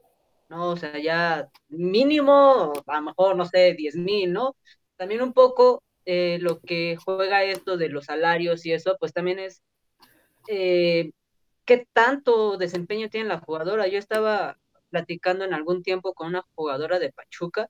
¿no? 0.49 0.69
O 0.71 0.77
sea, 0.77 0.99
ya 0.99 1.49
mínimo, 1.69 2.73
a 2.87 2.95
lo 2.97 3.01
mejor, 3.03 3.35
no 3.35 3.45
sé, 3.45 3.73
10 3.75 3.95
mil, 3.95 4.31
¿no? 4.33 4.55
También 4.97 5.21
un 5.21 5.33
poco 5.33 5.83
eh, 6.05 6.37
lo 6.41 6.59
que 6.61 6.97
juega 7.03 7.43
esto 7.43 7.77
de 7.77 7.89
los 7.89 8.05
salarios 8.05 8.65
y 8.65 8.73
eso, 8.73 8.95
pues 8.99 9.13
también 9.13 9.39
es 9.39 9.63
eh, 10.47 11.11
qué 11.65 11.87
tanto 11.93 12.57
desempeño 12.57 13.09
tiene 13.09 13.29
la 13.29 13.39
jugadora. 13.39 13.87
Yo 13.87 13.97
estaba 13.99 14.57
platicando 14.89 15.45
en 15.45 15.53
algún 15.53 15.83
tiempo 15.83 16.13
con 16.13 16.27
una 16.29 16.43
jugadora 16.55 16.99
de 16.99 17.11
Pachuca 17.13 17.69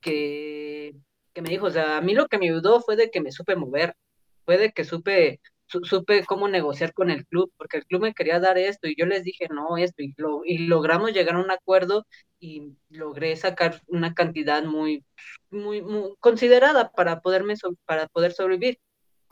que, 0.00 0.94
que 1.34 1.42
me 1.42 1.50
dijo, 1.50 1.66
o 1.66 1.70
sea, 1.70 1.98
a 1.98 2.00
mí 2.00 2.14
lo 2.14 2.26
que 2.28 2.38
me 2.38 2.46
ayudó 2.48 2.80
fue 2.80 2.96
de 2.96 3.10
que 3.10 3.20
me 3.20 3.32
supe 3.32 3.56
mover, 3.56 3.96
fue 4.44 4.58
de 4.58 4.72
que 4.72 4.84
supe 4.84 5.40
su- 5.66 5.84
supe 5.84 6.24
cómo 6.26 6.48
negociar 6.48 6.92
con 6.94 7.10
el 7.10 7.26
club, 7.26 7.52
porque 7.56 7.78
el 7.78 7.86
club 7.86 8.02
me 8.02 8.14
quería 8.14 8.40
dar 8.40 8.58
esto 8.58 8.88
y 8.88 8.96
yo 8.98 9.06
les 9.06 9.22
dije 9.24 9.48
no, 9.50 9.76
esto, 9.76 10.02
y, 10.02 10.14
lo, 10.16 10.42
y 10.44 10.58
logramos 10.66 11.12
llegar 11.12 11.36
a 11.36 11.40
un 11.40 11.50
acuerdo 11.50 12.06
y 12.40 12.74
logré 12.88 13.36
sacar 13.36 13.80
una 13.86 14.14
cantidad 14.14 14.62
muy, 14.64 15.04
muy, 15.50 15.82
muy 15.82 16.14
considerada 16.20 16.90
para, 16.92 17.20
poderme 17.20 17.54
para 17.86 18.08
poder 18.08 18.32
sobrevivir. 18.32 18.78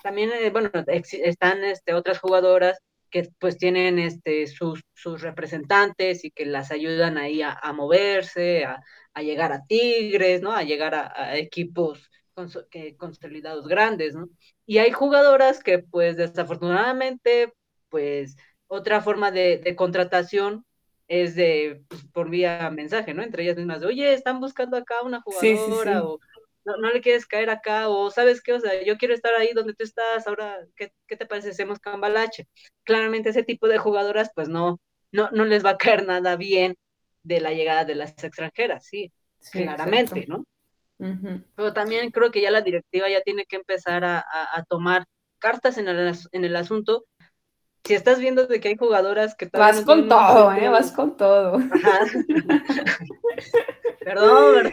También, 0.03 0.31
eh, 0.33 0.51
bueno, 0.51 0.71
están 0.87 1.65
este, 1.65 1.95
otras 1.95 2.19
jugadoras 2.21 2.79
que 3.11 3.29
pues 3.39 3.59
tienen 3.59 3.99
este, 3.99 4.47
sus, 4.47 4.83
sus 4.95 5.23
representantes 5.23 6.25
y 6.25 6.31
que 6.31 6.47
las 6.47 6.71
ayudan 6.73 7.19
ahí 7.19 7.43
a, 7.43 7.53
a 7.53 7.73
moverse, 7.73 8.65
a, 8.65 8.81
a 9.15 9.23
llegar 9.23 9.53
a 9.53 9.65
Tigres, 9.67 10.43
¿no? 10.43 10.53
A 10.53 10.63
llegar 10.65 10.95
a, 10.95 11.13
a 11.15 11.37
equipos 11.37 12.11
que, 12.71 12.97
consolidados 12.97 13.67
grandes, 13.69 14.15
¿no? 14.15 14.29
Y 14.67 14.79
hay 14.79 14.93
jugadoras 14.93 15.63
que, 15.63 15.79
pues, 15.81 16.17
desafortunadamente, 16.17 17.53
pues, 17.89 18.37
otra 18.69 19.01
forma 19.01 19.31
de, 19.31 19.59
de 19.59 19.77
contratación 19.77 20.65
es 21.09 21.35
de, 21.35 21.83
pues, 21.89 22.05
por 22.13 22.31
vía 22.31 22.71
mensaje, 22.71 23.15
¿no? 23.15 23.23
Entre 23.23 23.43
ellas 23.45 23.57
mismas, 23.57 23.81
de, 23.81 23.87
oye, 23.87 24.13
están 24.13 24.41
buscando 24.41 24.77
acá 24.77 25.03
una 25.03 25.21
Sí, 25.29 25.57
sí, 25.57 25.73
jugadora, 25.73 26.05
sí. 26.05 26.05
o 26.05 26.21
no, 26.69 26.77
no 26.77 26.91
le 26.93 27.01
quieres 27.01 27.27
caer 27.27 27.51
acá, 27.51 27.89
o 27.89 28.11
sabes 28.11 28.43
qué, 28.43 28.53
o 28.53 28.61
sea, 28.61 28.83
yo 28.85 28.97
quiero 28.99 29.15
estar 29.15 29.35
ahí 29.35 29.53
donde 29.55 29.75
tú 29.75 29.85
estás, 29.85 30.27
ahora, 30.27 30.59
¿qué, 30.77 30.93
qué 31.07 31.17
te 31.17 31.27
parece 31.27 31.51
hacemos 31.51 31.79
cambalache? 31.81 32.47
Claramente 32.85 33.31
ese 33.31 33.43
tipo 33.43 33.69
de 33.69 33.79
jugadoras, 33.79 34.31
pues, 34.35 34.49
no, 34.49 34.81
no, 35.13 35.31
no 35.33 35.45
les 35.47 35.65
va 35.65 35.71
a 35.71 35.77
caer 35.79 36.07
nada 36.07 36.37
bien 36.37 36.77
de 37.23 37.41
la 37.41 37.53
llegada 37.53 37.85
de 37.85 37.95
las 37.97 38.13
extranjeras, 38.23 38.85
sí, 38.87 39.13
Sí, 39.41 39.63
claramente, 39.63 40.21
exacto. 40.21 40.33
¿no? 40.39 40.45
Pero 41.55 41.73
también 41.73 42.11
creo 42.11 42.31
que 42.31 42.41
ya 42.41 42.51
la 42.51 42.61
directiva 42.61 43.09
ya 43.09 43.21
tiene 43.23 43.45
que 43.47 43.57
empezar 43.57 44.05
a, 44.05 44.19
a- 44.19 44.59
a 44.59 44.65
tomar 44.65 45.05
cartas 45.39 45.79
en 45.79 45.89
el, 45.89 46.15
en 46.33 46.45
el 46.45 46.57
asunto. 46.57 47.05
Si 47.85 47.95
estás 47.95 48.19
viendo 48.19 48.47
de 48.47 48.61
que 48.61 48.69
hay 48.69 48.77
jugadoras 48.77 49.35
que 49.35 49.47
todavía 49.47 49.75
Vas 49.77 49.85
con 49.87 50.09
todo, 50.09 50.53
¿eh? 50.53 50.69
Vas 50.69 50.93
con 50.93 51.17
todo. 51.17 51.57
Ajá. 51.57 52.01
Perdón. 54.05 54.73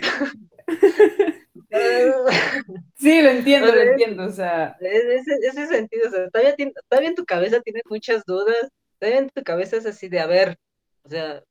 Sí, 2.96 3.22
lo 3.22 3.30
entiendo, 3.30 3.74
lo 3.74 3.82
entiendo, 3.82 4.26
o 4.26 4.32
sea, 4.32 4.76
ese, 4.80 5.36
ese 5.42 5.68
sentido, 5.68 6.08
o 6.08 6.12
sea, 6.12 6.30
todavía, 6.30 6.56
todavía 6.90 7.10
en 7.10 7.16
tu 7.16 7.26
cabeza 7.26 7.62
tienes 7.62 7.84
muchas 7.90 8.24
dudas, 8.26 8.70
todavía 9.00 9.20
en 9.22 9.30
tu 9.30 9.44
cabeza 9.44 9.78
es 9.78 9.86
así 9.86 10.10
de, 10.10 10.20
a 10.20 10.28
ver, 10.28 10.58
o 11.04 11.10
sea, 11.10 11.44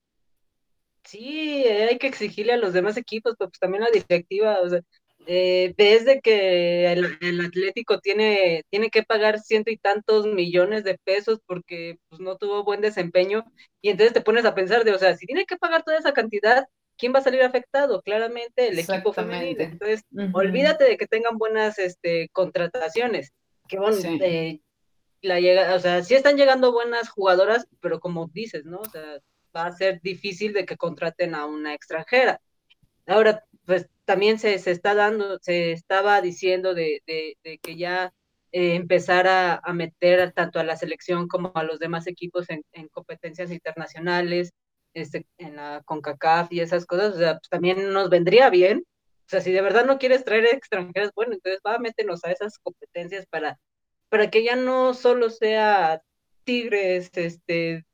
sí, 1.04 1.64
hay 1.64 1.98
que 1.98 2.06
exigirle 2.06 2.52
a 2.54 2.56
los 2.56 2.72
demás 2.72 2.96
equipos, 2.96 3.34
pero 3.38 3.50
pues 3.50 3.58
también 3.60 3.84
la 3.84 3.90
directiva, 3.90 4.60
o 4.60 4.68
sea, 4.68 4.80
eh, 5.26 5.74
ves 5.78 6.04
de 6.04 6.20
que 6.20 6.92
el, 6.92 7.18
el 7.20 7.40
Atlético 7.46 7.98
tiene, 8.00 8.64
tiene 8.70 8.90
que 8.90 9.02
pagar 9.04 9.40
ciento 9.40 9.70
y 9.70 9.78
tantos 9.78 10.26
millones 10.26 10.84
de 10.84 10.98
pesos 11.04 11.40
porque 11.46 11.98
pues, 12.08 12.20
no 12.20 12.36
tuvo 12.36 12.64
buen 12.64 12.80
desempeño, 12.80 13.44
y 13.80 13.90
entonces 13.90 14.12
te 14.14 14.20
pones 14.22 14.44
a 14.44 14.54
pensar 14.54 14.84
de, 14.84 14.92
o 14.92 14.98
sea, 14.98 15.16
si 15.16 15.26
tiene 15.26 15.46
que 15.46 15.56
pagar 15.56 15.82
toda 15.84 15.98
esa 15.98 16.12
cantidad, 16.12 16.66
¿quién 16.96 17.14
va 17.14 17.18
a 17.18 17.22
salir 17.22 17.42
afectado? 17.42 18.02
Claramente 18.02 18.68
el 18.68 18.78
equipo 18.78 19.12
femenino. 19.12 19.62
Entonces, 19.62 20.02
ujú. 20.10 20.30
olvídate 20.38 20.84
de 20.84 20.96
que 20.96 21.06
tengan 21.06 21.38
buenas 21.38 21.78
este, 21.78 22.28
contrataciones, 22.30 23.32
que 23.68 23.78
bueno, 23.78 23.96
Sí. 23.96 24.18
eh, 24.22 24.60
la 25.22 25.40
llega, 25.40 25.74
o 25.74 25.78
sea, 25.78 26.02
sí 26.02 26.14
están 26.14 26.36
llegando 26.36 26.72
buenas 26.72 27.08
jugadoras, 27.08 27.66
pero 27.80 28.00
como 28.00 28.28
dices, 28.32 28.64
¿no? 28.64 28.78
O 28.80 28.90
sea, 28.90 29.18
va 29.56 29.66
a 29.66 29.72
ser 29.72 30.00
difícil 30.02 30.52
de 30.52 30.66
que 30.66 30.76
contraten 30.76 31.34
a 31.34 31.46
una 31.46 31.74
extranjera. 31.74 32.40
Ahora, 33.06 33.44
pues 33.64 33.88
también 34.04 34.38
se, 34.38 34.58
se 34.58 34.70
está 34.70 34.94
dando, 34.94 35.38
se 35.40 35.72
estaba 35.72 36.20
diciendo 36.20 36.74
de, 36.74 37.02
de, 37.06 37.38
de 37.42 37.58
que 37.58 37.76
ya 37.76 38.12
eh, 38.56 38.76
empezar 38.76 39.26
a, 39.26 39.60
meter 39.72 40.30
tanto 40.30 40.60
a 40.60 40.62
la 40.62 40.76
selección 40.76 41.26
como 41.26 41.50
a 41.56 41.64
los 41.64 41.80
demás 41.80 42.06
equipos 42.06 42.46
en, 42.48 42.62
competencias 42.92 43.50
internacionales, 43.50 44.52
este, 44.94 45.26
en 45.38 45.56
la 45.56 45.82
CONCACAF 45.84 46.52
y 46.52 46.60
esas 46.60 46.86
cosas, 46.86 47.14
o 47.14 47.18
sea, 47.18 47.34
pues 47.34 47.48
también 47.48 47.92
nos 47.92 48.08
vendría 48.08 48.50
bien. 48.50 48.84
O 49.26 49.28
sea, 49.28 49.40
si 49.40 49.52
de 49.52 49.62
verdad 49.62 49.86
no 49.86 49.98
quieres 49.98 50.24
traer 50.24 50.46
extranjeros, 50.46 51.10
bueno, 51.14 51.34
entonces 51.34 51.60
va, 51.66 51.78
métenos 51.78 52.24
a 52.24 52.32
esas 52.32 52.58
competencias 52.58 53.26
para, 53.26 53.58
para 54.08 54.30
que 54.30 54.44
ya 54.44 54.54
no 54.54 54.94
solo 54.94 55.30
sea 55.30 56.02
Tigres, 56.44 57.10
este, 57.14 57.84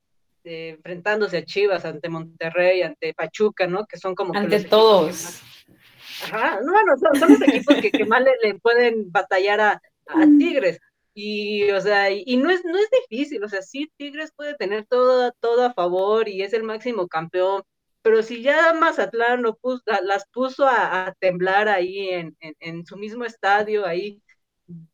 enfrentándose 0.43 1.37
a 1.37 1.45
Chivas, 1.45 1.85
ante 1.85 2.09
Monterrey, 2.09 2.81
ante 2.81 3.13
Pachuca, 3.13 3.67
¿no? 3.67 3.85
Que 3.85 3.97
son 3.97 4.15
como... 4.15 4.35
Ante 4.35 4.63
todos. 4.65 5.41
Ajá, 6.23 6.59
no, 6.61 6.71
bueno, 6.71 6.93
son, 6.97 7.31
los 7.31 7.41
equipos 7.41 7.75
que, 7.77 8.05
más 8.05 8.23
le, 8.43 8.55
pueden 8.59 9.11
batallar 9.11 9.61
a, 9.61 9.81
mm. 10.13 10.37
Tigres. 10.37 10.79
Y, 11.13 11.69
o 11.71 11.81
sea, 11.81 12.09
y, 12.11 12.37
no, 12.37 12.49
es, 12.49 12.63
no 12.63 12.77
es 12.77 12.89
difícil, 13.09 13.43
o 13.43 13.49
sea, 13.49 13.61
sí, 13.61 13.91
Tigres 13.97 14.31
puede 14.35 14.55
tener 14.55 14.85
todo, 14.85 15.31
todo 15.41 15.65
a 15.65 15.73
favor 15.73 16.29
y 16.29 16.41
es 16.41 16.53
el 16.53 16.63
máximo 16.63 17.07
campeón, 17.07 17.63
pero 18.01 18.23
si 18.23 18.41
ya 18.41 18.73
Mazatlán 18.73 19.41
lo 19.43 19.57
puso, 19.57 19.83
las 20.03 20.25
puso 20.31 20.67
a, 20.67 21.13
temblar 21.19 21.67
ahí 21.69 22.09
en, 22.09 22.37
en, 22.39 22.85
su 22.85 22.97
mismo 22.97 23.25
estadio, 23.25 23.85
ahí 23.85 24.21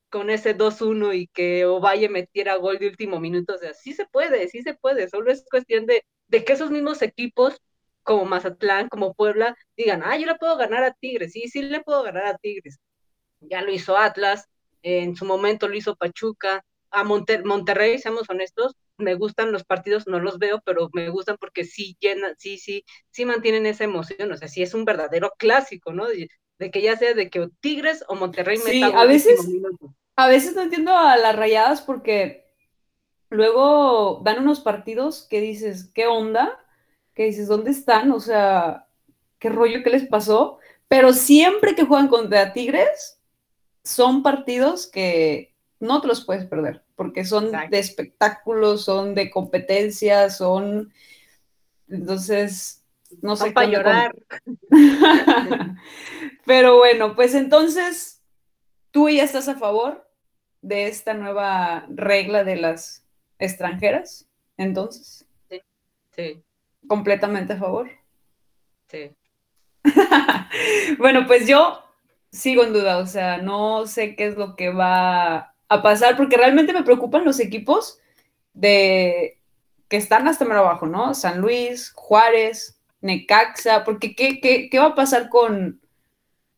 con 0.09 0.30
ese 0.30 0.53
2-1 0.57 1.13
y 1.13 1.28
que 1.28 1.65
Ovalle 1.65 2.09
metiera 2.09 2.55
gol 2.55 2.80
de 2.80 2.88
último 2.88 3.20
minuto, 3.20 3.55
o 3.55 3.57
sea, 3.57 3.74
sí 3.74 3.93
se 3.93 4.05
puede, 4.07 4.47
sí 4.49 4.61
se 4.63 4.74
puede, 4.76 5.09
solo 5.09 5.32
es 5.32 5.45
cuestión 5.49 5.86
de, 5.86 6.03
de 6.28 6.43
que 6.45 6.53
esos 6.53 6.72
mismos 6.72 7.01
equipos 7.01 7.61
como 8.07 8.26
Mazatlán, 8.26 8.89
como 8.89 9.13
Puebla, 9.13 9.55
digan, 9.76 10.01
ah, 10.03 10.18
yo 10.18 10.28
le 10.28 10.36
puedo 10.36 10.57
ganar 10.57 10.84
a 10.84 10.93
Tigres, 10.93 11.34
sí, 11.34 11.47
sí 11.49 11.61
le 11.61 11.82
puedo 11.84 12.03
ganar 12.03 12.26
a 12.28 12.38
Tigres. 12.38 12.80
Ya 13.41 13.61
lo 13.61 13.72
hizo 13.72 13.97
Atlas, 13.97 14.47
en 14.88 15.15
su 15.15 15.25
momento 15.25 15.67
lo 15.67 15.75
hizo 15.75 15.95
Pachuca, 15.95 16.63
a 16.89 17.03
Monterrey, 17.03 17.99
seamos 17.99 18.29
honestos, 18.29 18.75
me 18.97 19.15
gustan 19.15 19.51
los 19.51 19.65
partidos, 19.65 20.07
no 20.07 20.19
los 20.19 20.39
veo, 20.39 20.61
pero 20.65 20.89
me 20.93 21.09
gustan 21.09 21.38
porque 21.38 21.65
sí 21.65 21.97
llenan, 21.99 22.35
sí, 22.38 22.57
sí, 22.57 22.85
sí 23.11 23.25
mantienen 23.25 23.65
esa 23.65 23.83
emoción, 23.83 24.31
o 24.31 24.38
sea, 24.38 24.47
sí 24.47 24.63
es 24.63 24.73
un 24.73 24.85
verdadero 24.85 25.33
clásico, 25.38 25.91
¿no? 25.93 26.07
De, 26.07 26.29
que 26.71 26.81
ya 26.81 26.95
sea 26.95 27.13
de 27.13 27.29
que 27.29 27.49
Tigres 27.59 28.03
o 28.07 28.15
Monterrey 28.15 28.57
sí, 28.57 28.81
a 28.81 29.05
veces, 29.05 29.39
a 30.15 30.27
veces 30.27 30.55
no 30.55 30.63
entiendo 30.63 30.97
a 30.97 31.17
las 31.17 31.35
rayadas 31.35 31.81
porque 31.81 32.45
luego 33.29 34.21
dan 34.23 34.39
unos 34.39 34.61
partidos 34.61 35.27
que 35.29 35.41
dices, 35.41 35.91
¿qué 35.93 36.07
onda? 36.07 36.63
que 37.17 37.23
dices, 37.23 37.47
¿dónde 37.47 37.71
están? 37.71 38.11
O 38.11 38.19
sea, 38.19 38.85
¿qué 39.39 39.49
rollo 39.49 39.81
qué 39.83 39.89
les 39.89 40.07
pasó? 40.07 40.59
Pero 40.88 41.13
siempre 41.13 41.73
que 41.73 41.83
juegan 41.83 42.09
contra 42.09 42.53
Tigres, 42.53 43.16
son 43.88 44.23
partidos 44.23 44.88
que 44.88 45.55
no 45.79 46.01
te 46.01 46.07
los 46.07 46.25
puedes 46.25 46.45
perder, 46.45 46.83
porque 46.95 47.25
son 47.25 47.51
de 47.51 47.79
espectáculos, 47.79 48.85
son 48.85 49.15
de 49.15 49.29
competencia, 49.29 50.29
son... 50.29 50.91
Entonces, 51.88 52.83
no 53.21 53.35
sé. 53.35 53.51
para 53.51 53.67
llorar. 53.67 54.15
Pero 56.45 56.77
bueno, 56.77 57.15
pues 57.15 57.33
entonces, 57.33 58.21
¿tú 58.91 59.07
ya 59.09 59.23
estás 59.23 59.47
a 59.47 59.55
favor 59.55 60.09
de 60.61 60.88
esta 60.88 61.13
nueva 61.13 61.85
regla 61.89 62.43
de 62.43 62.57
las 62.57 63.05
extranjeras? 63.39 64.27
Entonces. 64.57 65.25
Sí, 65.49 65.61
sí 66.15 66.43
completamente 66.88 67.53
a 67.53 67.57
favor. 67.57 67.89
Sí. 68.88 69.11
bueno, 70.97 71.27
pues 71.27 71.47
yo 71.47 71.83
sigo 72.38 72.63
en 72.63 72.73
duda, 72.73 72.99
o 72.99 73.05
sea, 73.05 73.38
no 73.38 73.88
sé 73.88 74.15
qué 74.15 74.27
es 74.27 74.38
lo 74.38 74.55
que 74.55 74.69
va 74.69 75.55
a 75.69 75.81
pasar, 75.81 76.15
porque 76.15 76.38
realmente 76.38 76.73
me 76.73 76.83
preocupan 76.83 77.25
los 77.25 77.39
equipos 77.39 77.99
de 78.53 79.39
que 79.89 79.97
están 79.97 80.27
hasta 80.27 80.45
más 80.45 80.57
abajo, 80.57 80.85
¿no? 80.85 81.13
San 81.13 81.41
Luis, 81.41 81.91
Juárez, 81.95 82.79
Necaxa, 83.01 83.83
porque 83.83 84.15
¿qué, 84.15 84.39
qué, 84.39 84.79
va 84.79 84.88
a 84.88 84.95
pasar 84.95 85.29
con, 85.29 85.81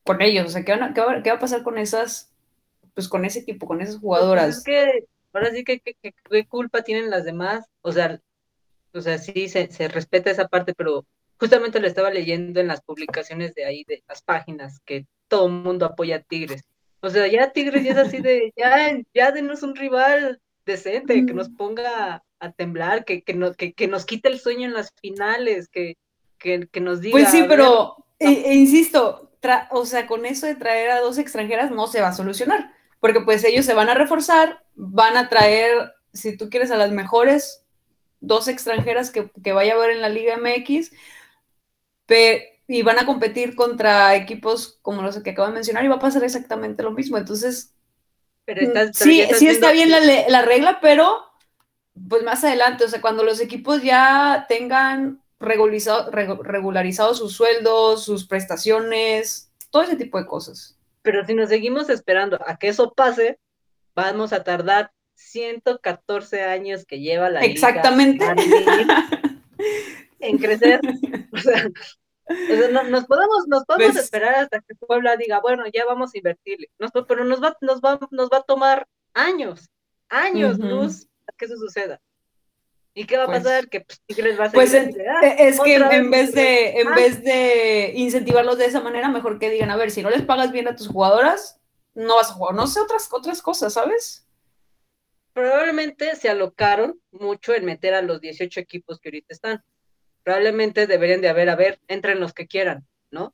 con 0.04 0.22
ellos? 0.22 0.48
O 0.48 0.50
sea, 0.50 0.66
¿qué, 0.66 0.76
va, 0.76 0.94
¿qué, 0.94 1.30
va, 1.30 1.36
a 1.38 1.40
pasar 1.40 1.64
con 1.64 1.78
esas, 1.78 2.34
pues 2.94 3.08
con 3.08 3.26
ese 3.26 3.40
equipo, 3.40 3.66
con 3.66 3.82
esas 3.82 3.96
pues, 3.96 4.02
jugadoras? 4.02 4.58
es 4.58 4.64
que, 4.64 5.06
ahora 5.34 5.52
sí 5.52 5.64
que 5.64 5.80
qué 5.80 6.48
culpa 6.48 6.84
tienen 6.84 7.10
las 7.10 7.24
demás, 7.24 7.66
o 7.82 7.92
sea, 7.92 8.20
o 8.94 9.02
sea, 9.02 9.18
sí 9.18 9.48
se, 9.50 9.72
se 9.72 9.88
respeta 9.88 10.32
esa 10.32 10.48
parte, 10.48 10.74
pero 10.74 11.06
justamente 11.40 11.80
lo 11.80 11.88
estaba 11.88 12.10
leyendo 12.10 12.60
en 12.60 12.68
las 12.68 12.82
publicaciones 12.82 13.54
de 13.54 13.66
ahí, 13.66 13.84
de 13.86 14.04
las 14.08 14.22
páginas, 14.22 14.80
que 14.86 15.06
todo 15.30 15.48
el 15.48 15.54
mundo 15.54 15.86
apoya 15.86 16.18
a 16.18 16.22
Tigres. 16.22 16.64
O 17.00 17.10
sea, 17.10 17.28
ya 17.28 17.52
Tigres 17.52 17.84
ya 17.84 17.92
es 17.92 17.98
así 17.98 18.18
de, 18.18 18.52
ya, 18.58 18.98
ya 19.14 19.32
denos 19.32 19.64
un 19.64 19.76
rival 19.76 20.42
decente, 20.66 21.26
que 21.26 21.34
nos 21.34 21.50
ponga 21.50 22.24
a 22.40 22.52
temblar, 22.52 23.06
que, 23.06 23.24
que, 23.24 23.34
no, 23.34 23.54
que, 23.54 23.74
que 23.74 23.88
nos 23.88 24.06
quite 24.06 24.28
el 24.28 24.40
sueño 24.40 24.68
en 24.68 24.74
las 24.74 24.94
finales, 25.02 25.70
que, 25.70 25.98
que, 26.38 26.68
que 26.68 26.82
nos 26.82 27.00
diga... 27.00 27.14
Pues 27.14 27.30
sí, 27.30 27.46
pero, 27.48 28.06
e, 28.20 28.28
e 28.28 28.54
insisto, 28.56 29.32
o 29.72 29.86
sea, 29.86 30.08
con 30.08 30.26
eso 30.26 30.46
de 30.46 30.56
traer 30.56 30.92
a 30.92 31.00
dos 31.00 31.18
extranjeras 31.18 31.72
no 31.72 31.88
se 31.88 32.02
va 32.02 32.10
a 32.10 32.14
solucionar, 32.14 32.74
porque 33.00 33.22
pues 33.22 33.44
ellos 33.44 33.66
se 33.66 33.74
van 33.74 33.90
a 33.90 33.94
reforzar, 33.94 34.64
van 34.76 35.18
a 35.18 35.30
traer, 35.30 35.94
si 36.14 36.36
tú 36.36 36.50
quieres, 36.50 36.72
a 36.72 36.78
las 36.78 36.92
mejores 36.92 37.66
dos 38.22 38.48
extranjeras 38.48 39.12
que, 39.12 39.54
vaya 39.54 39.74
a 39.74 39.76
haber 39.78 39.92
en 39.92 40.02
la 40.02 40.10
Liga 40.10 40.38
MX, 40.38 40.92
y 42.72 42.84
van 42.84 43.00
a 43.00 43.06
competir 43.08 43.56
contra 43.56 44.16
equipos 44.16 44.78
como 44.84 45.02
los 45.02 45.18
que 45.24 45.32
acabo 45.32 45.48
de 45.48 45.56
mencionar 45.56 45.84
y 45.84 45.88
va 45.88 45.96
a 45.96 46.00
pasar 46.00 46.24
exactamente 46.24 46.84
lo 46.84 46.92
mismo. 46.92 47.18
Entonces, 47.18 47.74
mm, 48.46 48.94
sí, 48.94 49.24
sí 49.36 49.48
está 49.48 49.72
bien 49.72 49.90
la, 49.90 50.42
regla, 50.44 50.78
pero 50.80 51.26
pues 52.08 52.22
más 52.22 52.44
adelante, 52.44 52.84
o 52.86 52.88
sea, 52.88 53.02
cuando 53.02 53.24
los 53.24 53.42
equipos 53.42 53.82
ya 53.82 54.46
tengan 54.48 55.20
regularizado, 55.40 56.12
regularizado 56.12 57.16
sus 57.16 57.34
sueldos, 57.34 58.06
sus 58.06 58.28
prestaciones, 58.28 59.52
todo 59.72 59.82
ese 59.82 59.96
tipo 59.96 60.20
de 60.20 60.28
cosas. 60.28 60.78
Pero 61.02 61.26
si 61.26 61.34
nos 61.34 61.50
seguimos 61.50 61.90
esperando 61.90 62.40
a 62.46 62.58
que 62.58 62.68
eso 62.68 62.94
pase, 62.94 63.40
vamos 63.96 64.32
a 64.32 64.44
tardar 64.44 64.92
114 65.16 66.44
años 66.44 66.86
que 66.86 67.00
lleva 67.00 67.32
la 67.32 67.40
Exactamente. 67.40 68.28
en 70.20 70.38
crecer. 70.38 70.82
O 71.34 71.38
sea, 71.38 71.68
nos 72.90 73.06
podemos, 73.06 73.48
nos 73.48 73.66
podemos 73.66 73.94
pues 73.94 74.04
esperar 74.04 74.36
hasta 74.36 74.62
que 74.62 74.76
Puebla 74.76 75.18
diga, 75.18 75.40
bueno, 75.40 75.64
ya 75.74 75.86
vamos 75.86 76.14
a 76.14 76.18
invertirle. 76.18 76.70
pero 77.08 77.26
nos 77.26 77.42
va, 77.42 77.56
nos 77.62 77.82
va, 77.82 78.00
nos 78.12 78.30
va 78.30 78.38
a 78.38 78.44
tomar 78.44 78.88
años, 79.14 79.70
años 80.10 80.58
luz 80.60 81.08
a 81.28 81.34
que 81.38 81.46
eso 81.46 81.58
suceda. 81.58 82.00
¿Y 82.94 83.06
qué 83.06 83.18
va 83.18 83.24
a 83.24 83.28
pues 83.28 83.44
pasar? 83.44 83.70
que 83.70 83.82
pues, 83.82 84.02
Tigres 84.06 84.40
va 84.40 84.46
a 84.46 84.52
Pues 84.52 84.74
e, 84.74 84.90
es 85.38 85.60
que 85.62 85.76
en 85.76 86.10
vez 86.10 86.34
de, 86.34 86.82
en 86.82 86.88
ah. 86.88 86.96
vez 86.96 87.24
de 87.24 87.94
incentivarlos 87.96 88.58
de 88.58 88.66
esa 88.66 88.82
manera, 88.82 89.10
mejor 89.10 89.40
que 89.40 89.50
digan, 89.50 89.72
a 89.72 89.78
ver, 89.78 89.92
si 89.92 90.02
no 90.02 90.10
les 90.10 90.24
pagas 90.24 90.52
bien 90.52 90.68
a 90.68 90.76
tus 90.76 90.88
jugadoras, 90.88 91.60
no 91.94 92.16
vas 92.16 92.32
a 92.32 92.34
jugar, 92.34 92.56
no 92.56 92.68
sé, 92.68 92.80
otras, 92.82 93.08
otras 93.12 93.42
cosas, 93.42 93.74
¿sabes? 93.74 94.28
probablemente 95.40 96.16
se 96.16 96.30
alocaron 96.30 97.00
mucho 97.12 97.54
en 97.54 97.64
meter 97.64 97.94
a 97.94 98.02
los 98.02 98.20
18 98.20 98.60
equipos 98.60 99.00
que 99.00 99.10
ahorita 99.10 99.34
están. 99.34 99.64
Probablemente 100.30 100.86
deberían 100.86 101.22
de 101.22 101.30
haber, 101.30 101.50
a 101.50 101.56
ver, 101.56 101.80
entren 101.88 102.20
los 102.20 102.34
que 102.34 102.46
quieran, 102.46 102.86
¿no? 103.10 103.34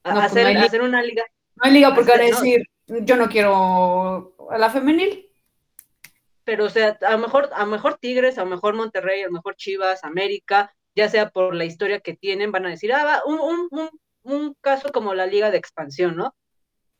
Pues 0.00 0.16
hacer, 0.16 0.80
una 0.80 1.02
liga. 1.02 1.24
No 1.56 1.64
hay 1.64 1.72
liga 1.72 1.94
porque 1.94 2.12
van 2.12 2.22
a 2.22 2.24
decir, 2.24 2.66
yo 2.86 3.16
no 3.16 3.28
quiero 3.28 4.34
a 4.50 4.56
la 4.56 4.70
femenil. 4.70 5.28
Pero, 6.44 6.64
o 6.64 6.70
sea, 6.70 6.96
a 7.02 7.10
lo 7.12 7.18
mejor, 7.18 7.50
a 7.52 7.66
mejor 7.66 7.98
Tigres, 7.98 8.38
a 8.38 8.44
lo 8.44 8.50
mejor 8.50 8.72
Monterrey, 8.72 9.20
a 9.20 9.26
lo 9.26 9.32
mejor 9.32 9.56
Chivas, 9.56 10.04
América, 10.04 10.74
ya 10.94 11.10
sea 11.10 11.28
por 11.28 11.54
la 11.54 11.66
historia 11.66 12.00
que 12.00 12.16
tienen, 12.16 12.50
van 12.50 12.64
a 12.64 12.70
decir, 12.70 12.94
ah, 12.94 13.04
va, 13.04 13.22
un, 13.26 13.38
un, 13.38 13.68
un, 13.70 13.90
un 14.22 14.54
caso 14.62 14.90
como 14.90 15.12
la 15.12 15.26
liga 15.26 15.50
de 15.50 15.58
expansión, 15.58 16.16
¿no? 16.16 16.34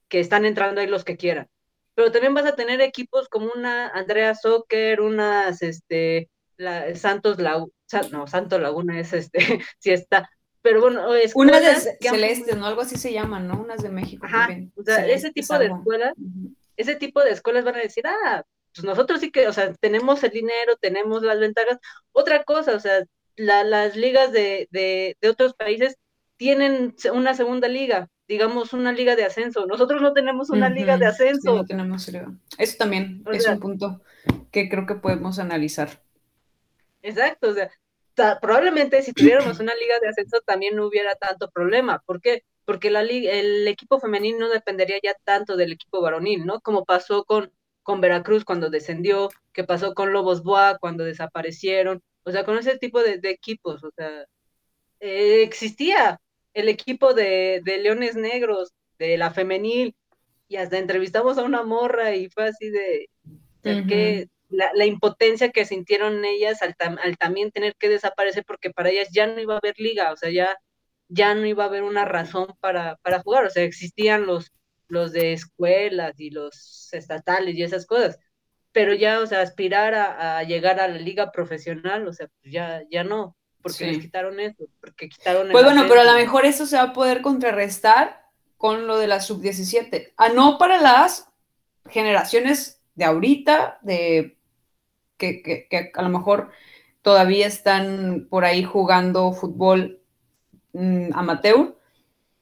Que 0.08 0.20
están 0.20 0.44
entrando 0.44 0.82
ahí 0.82 0.88
los 0.88 1.04
que 1.04 1.16
quieran 1.16 1.48
pero 1.94 2.10
también 2.10 2.34
vas 2.34 2.46
a 2.46 2.56
tener 2.56 2.80
equipos 2.80 3.28
como 3.28 3.50
una 3.54 3.88
Andrea 3.88 4.34
Soccer, 4.34 5.00
unas 5.00 5.62
este 5.62 6.30
la, 6.56 6.94
Santos 6.94 7.38
Laguna, 7.38 7.72
no, 8.10 8.26
Santo 8.26 8.58
Laguna 8.58 8.98
es 8.98 9.12
este, 9.12 9.38
sí 9.78 9.90
está, 9.90 10.30
pero 10.62 10.80
bueno, 10.80 11.14
es 11.14 11.34
una 11.34 11.60
de 11.60 11.74
Celeste, 12.00 12.54
¿no? 12.54 12.66
Algo 12.66 12.82
así 12.82 12.96
se 12.96 13.12
llaman, 13.12 13.48
¿no? 13.48 13.60
Unas 13.60 13.82
de 13.82 13.90
México 13.90 14.26
Ajá, 14.26 14.48
O 14.76 14.82
sea, 14.82 15.06
ese 15.06 15.32
tipo 15.32 15.58
de 15.58 15.66
escuelas, 15.66 16.14
ese 16.76 16.94
tipo 16.94 17.22
de 17.22 17.30
escuelas 17.30 17.64
van 17.64 17.74
a 17.74 17.80
decir, 17.80 18.04
ah, 18.06 18.44
pues 18.74 18.84
nosotros 18.84 19.20
sí 19.20 19.30
que, 19.30 19.48
o 19.48 19.52
sea, 19.52 19.74
tenemos 19.74 20.22
el 20.22 20.30
dinero, 20.30 20.76
tenemos 20.80 21.22
las 21.22 21.40
ventajas. 21.40 21.78
Otra 22.12 22.44
cosa, 22.44 22.74
o 22.76 22.80
sea, 22.80 23.04
las 23.36 23.96
ligas 23.96 24.32
de, 24.32 24.68
de, 24.70 25.16
de 25.20 25.28
otros 25.28 25.54
países 25.54 25.96
tienen 26.36 26.94
una 27.12 27.34
segunda 27.34 27.68
liga, 27.68 28.08
digamos, 28.28 28.72
una 28.72 28.92
liga 28.92 29.16
de 29.16 29.24
ascenso. 29.24 29.66
Nosotros 29.66 30.00
no 30.00 30.12
tenemos 30.12 30.50
una 30.50 30.70
liga 30.70 30.96
de 30.96 31.06
ascenso. 31.06 31.56
no 31.56 31.66
tenemos 31.66 32.08
Eso 32.58 32.76
también 32.78 33.24
es 33.32 33.46
un 33.46 33.60
punto 33.60 34.00
que 34.50 34.68
creo 34.68 34.86
que 34.86 34.94
podemos 34.94 35.38
analizar. 35.38 36.02
Exacto, 37.02 37.50
o 37.50 37.54
sea, 37.54 37.70
probablemente 38.40 39.02
si 39.02 39.12
tuviéramos 39.12 39.58
una 39.60 39.74
liga 39.74 39.98
de 40.00 40.08
ascenso 40.08 40.40
también 40.46 40.76
no 40.76 40.86
hubiera 40.86 41.14
tanto 41.16 41.50
problema. 41.50 42.00
¿Por 42.06 42.20
qué? 42.20 42.44
Porque 42.64 42.90
la 42.90 43.02
liga, 43.02 43.32
el 43.32 43.66
equipo 43.66 43.98
femenino 43.98 44.38
no 44.38 44.48
dependería 44.48 44.96
ya 45.02 45.14
tanto 45.24 45.56
del 45.56 45.72
equipo 45.72 46.00
varonil, 46.00 46.46
¿no? 46.46 46.60
Como 46.60 46.84
pasó 46.84 47.24
con, 47.24 47.52
con 47.82 48.00
Veracruz 48.00 48.44
cuando 48.44 48.70
descendió, 48.70 49.30
que 49.52 49.64
pasó 49.64 49.94
con 49.94 50.12
Lobos 50.12 50.42
Boa 50.42 50.78
cuando 50.78 51.04
desaparecieron, 51.04 52.02
o 52.24 52.30
sea, 52.30 52.44
con 52.44 52.58
ese 52.58 52.78
tipo 52.78 53.02
de, 53.02 53.18
equipos, 53.24 53.82
o 53.82 53.90
sea, 53.96 54.26
eh, 55.00 55.42
existía 55.42 56.20
el 56.54 56.68
equipo 56.68 57.14
de, 57.14 57.62
Leones 57.64 58.14
Negros, 58.14 58.72
de 58.98 59.16
la 59.16 59.30
femenil, 59.30 59.96
y 60.48 60.56
hasta 60.56 60.78
entrevistamos 60.78 61.38
a 61.38 61.42
una 61.42 61.62
morra 61.62 62.14
y 62.14 62.28
fue 62.28 62.44
así 62.44 62.70
de, 62.70 63.08
que 63.62 64.28
la, 64.52 64.86
impotencia 64.86 65.50
que 65.50 65.64
sintieron 65.64 66.24
ellas 66.24 66.62
al, 66.62 66.74
al, 66.78 67.16
también 67.16 67.50
tener 67.50 67.74
que 67.76 67.88
desaparecer 67.88 68.44
porque 68.46 68.70
para 68.70 68.90
ellas 68.90 69.08
ya 69.10 69.26
no 69.26 69.40
iba 69.40 69.54
a 69.54 69.58
haber 69.58 69.74
liga, 69.78 70.12
o 70.12 70.16
sea, 70.16 70.30
ya, 70.30 70.56
ya 71.08 71.34
no 71.34 71.46
iba 71.46 71.64
a 71.64 71.68
haber 71.68 71.82
una 71.82 72.04
razón 72.04 72.54
para, 72.60 72.96
para 72.96 73.20
jugar, 73.20 73.46
o 73.46 73.50
sea, 73.50 73.62
existían 73.64 74.26
los, 74.26 74.52
los 74.88 75.12
de 75.12 75.32
escuelas 75.32 76.14
y 76.18 76.30
los 76.30 76.92
estatales 76.92 77.54
y 77.54 77.62
esas 77.62 77.86
cosas, 77.86 78.18
pero 78.72 78.94
ya, 78.94 79.20
o 79.20 79.26
sea, 79.26 79.40
aspirar 79.40 79.94
a, 79.94 80.42
llegar 80.44 80.80
a 80.80 80.88
la 80.88 80.98
liga 80.98 81.32
profesional, 81.32 82.06
o 82.06 82.12
sea, 82.12 82.28
pues 82.40 82.52
ya, 82.52 82.82
ya 82.90 83.04
no, 83.04 83.36
porque 83.62 83.86
les 83.86 83.98
quitaron 83.98 84.40
eso, 84.40 84.64
porque 84.80 85.08
quitaron... 85.08 85.48
Pues 85.50 85.64
bueno, 85.64 85.84
pero 85.88 86.00
a 86.00 86.04
lo 86.04 86.14
mejor 86.14 86.44
eso 86.44 86.66
se 86.66 86.76
va 86.76 86.82
a 86.84 86.92
poder 86.92 87.22
contrarrestar 87.22 88.22
con 88.56 88.86
lo 88.86 88.98
de 88.98 89.06
la 89.06 89.20
sub-17, 89.20 90.14
a 90.16 90.28
no 90.30 90.58
para 90.58 90.80
las 90.80 91.28
generaciones 91.88 92.82
de 92.94 93.04
ahorita, 93.04 93.78
de 93.82 94.38
que, 95.22 95.66
que, 95.68 95.90
a 95.94 96.02
lo 96.02 96.08
mejor 96.08 96.50
todavía 97.02 97.46
están 97.46 98.26
por 98.28 98.44
ahí 98.44 98.64
jugando 98.64 99.32
fútbol 99.32 100.00
mm, 100.72 101.10
amateur, 101.14 101.76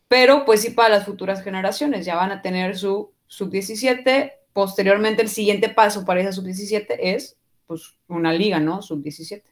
pero 0.09 0.45
pues 0.45 0.63
sí 0.63 0.71
para 0.71 0.89
las 0.89 1.05
futuras 1.05 1.43
generaciones, 1.43 2.05
ya 2.05 2.17
van 2.17 2.33
a 2.33 2.43
tener 2.43 2.77
su 2.77 3.13
sub-17, 3.27 4.33
posteriormente 4.53 5.23
el 5.23 5.29
siguiente 5.29 5.69
paso 5.69 6.05
para 6.05 6.21
esa 6.21 6.33
sub-17 6.33 6.97
es 6.99 7.37
pues 7.67 7.95
una 8.09 8.33
liga, 8.33 8.59
¿no? 8.59 8.83
Sub-17. 8.83 9.43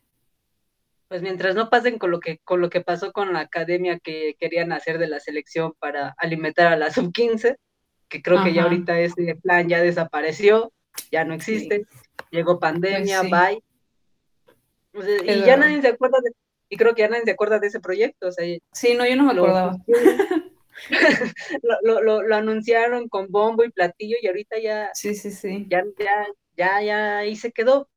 Pues 1.06 1.22
mientras 1.22 1.54
no 1.54 1.70
pasen 1.70 1.98
con 1.98 2.10
lo 2.10 2.20
que 2.20 2.38
con 2.38 2.60
lo 2.60 2.68
que 2.68 2.80
pasó 2.80 3.12
con 3.12 3.32
la 3.32 3.40
academia 3.40 3.98
que 3.98 4.36
querían 4.38 4.72
hacer 4.72 4.98
de 4.98 5.08
la 5.08 5.20
selección 5.20 5.72
para 5.78 6.14
alimentar 6.18 6.66
a 6.66 6.76
la 6.76 6.90
sub-15, 6.90 7.56
que 8.08 8.22
creo 8.22 8.42
que 8.42 8.52
ya 8.52 8.64
ahorita 8.64 8.98
ese 9.00 9.36
plan 9.36 9.68
ya 9.68 9.80
desapareció, 9.80 10.72
ya 11.10 11.24
no 11.24 11.34
existe, 11.34 11.86
llegó 12.30 12.58
pandemia, 12.58 13.20
pues 14.92 15.06
bye. 15.06 15.20
y 15.24 15.44
ya 15.44 15.56
nadie 15.56 15.80
se 15.80 15.88
acuerda 15.88 16.18
de, 16.22 16.32
y 16.68 16.76
creo 16.76 16.94
que 16.94 17.02
ya 17.02 17.08
nadie 17.08 17.24
se 17.24 17.30
acuerda 17.30 17.58
de 17.58 17.66
ese 17.68 17.80
proyecto. 17.80 18.28
O 18.28 18.32
sea, 18.32 18.44
sí, 18.72 18.94
no, 18.94 19.06
yo 19.06 19.16
no 19.16 19.24
me 19.24 19.32
acordaba. 19.32 19.76
lo, 21.82 22.02
lo, 22.02 22.22
lo, 22.22 22.36
anunciaron 22.36 23.08
con 23.08 23.30
bombo 23.30 23.64
y 23.64 23.70
platillo 23.70 24.16
y 24.20 24.26
ahorita 24.26 24.58
ya, 24.58 24.90
sí, 24.94 25.14
sí, 25.14 25.30
sí. 25.30 25.66
ya, 25.68 25.84
ya, 25.98 26.26
ya, 26.56 26.82
ya 26.82 27.18
ahí 27.18 27.36
se 27.36 27.50
quedó, 27.52 27.88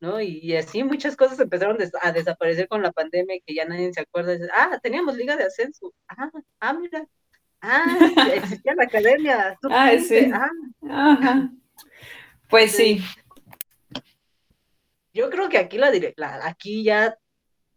¿no? 0.00 0.20
Y, 0.20 0.54
así 0.56 0.82
muchas 0.84 1.16
cosas 1.16 1.40
empezaron 1.40 1.78
a 2.02 2.12
desaparecer 2.12 2.68
con 2.68 2.82
la 2.82 2.92
pandemia 2.92 3.36
y 3.36 3.40
que 3.40 3.54
ya 3.54 3.64
nadie 3.64 3.92
se 3.92 4.00
acuerda. 4.00 4.36
ah, 4.54 4.78
teníamos 4.82 5.16
liga 5.16 5.36
de 5.36 5.44
ascenso. 5.44 5.92
Ah, 6.08 6.30
ah, 6.60 6.72
mira. 6.74 7.06
Ah, 7.60 7.84
existía 8.34 8.74
la 8.74 8.84
academia. 8.84 9.58
Ah, 9.70 9.92
sí. 9.98 10.30
Ah. 10.32 10.50
Ajá. 10.88 11.50
Pues 12.48 12.72
sí. 12.72 13.02
Yo 15.18 15.30
creo 15.30 15.48
que 15.48 15.58
aquí 15.58 15.78
la, 15.78 15.90
la 16.16 16.46
aquí 16.46 16.84
ya 16.84 17.18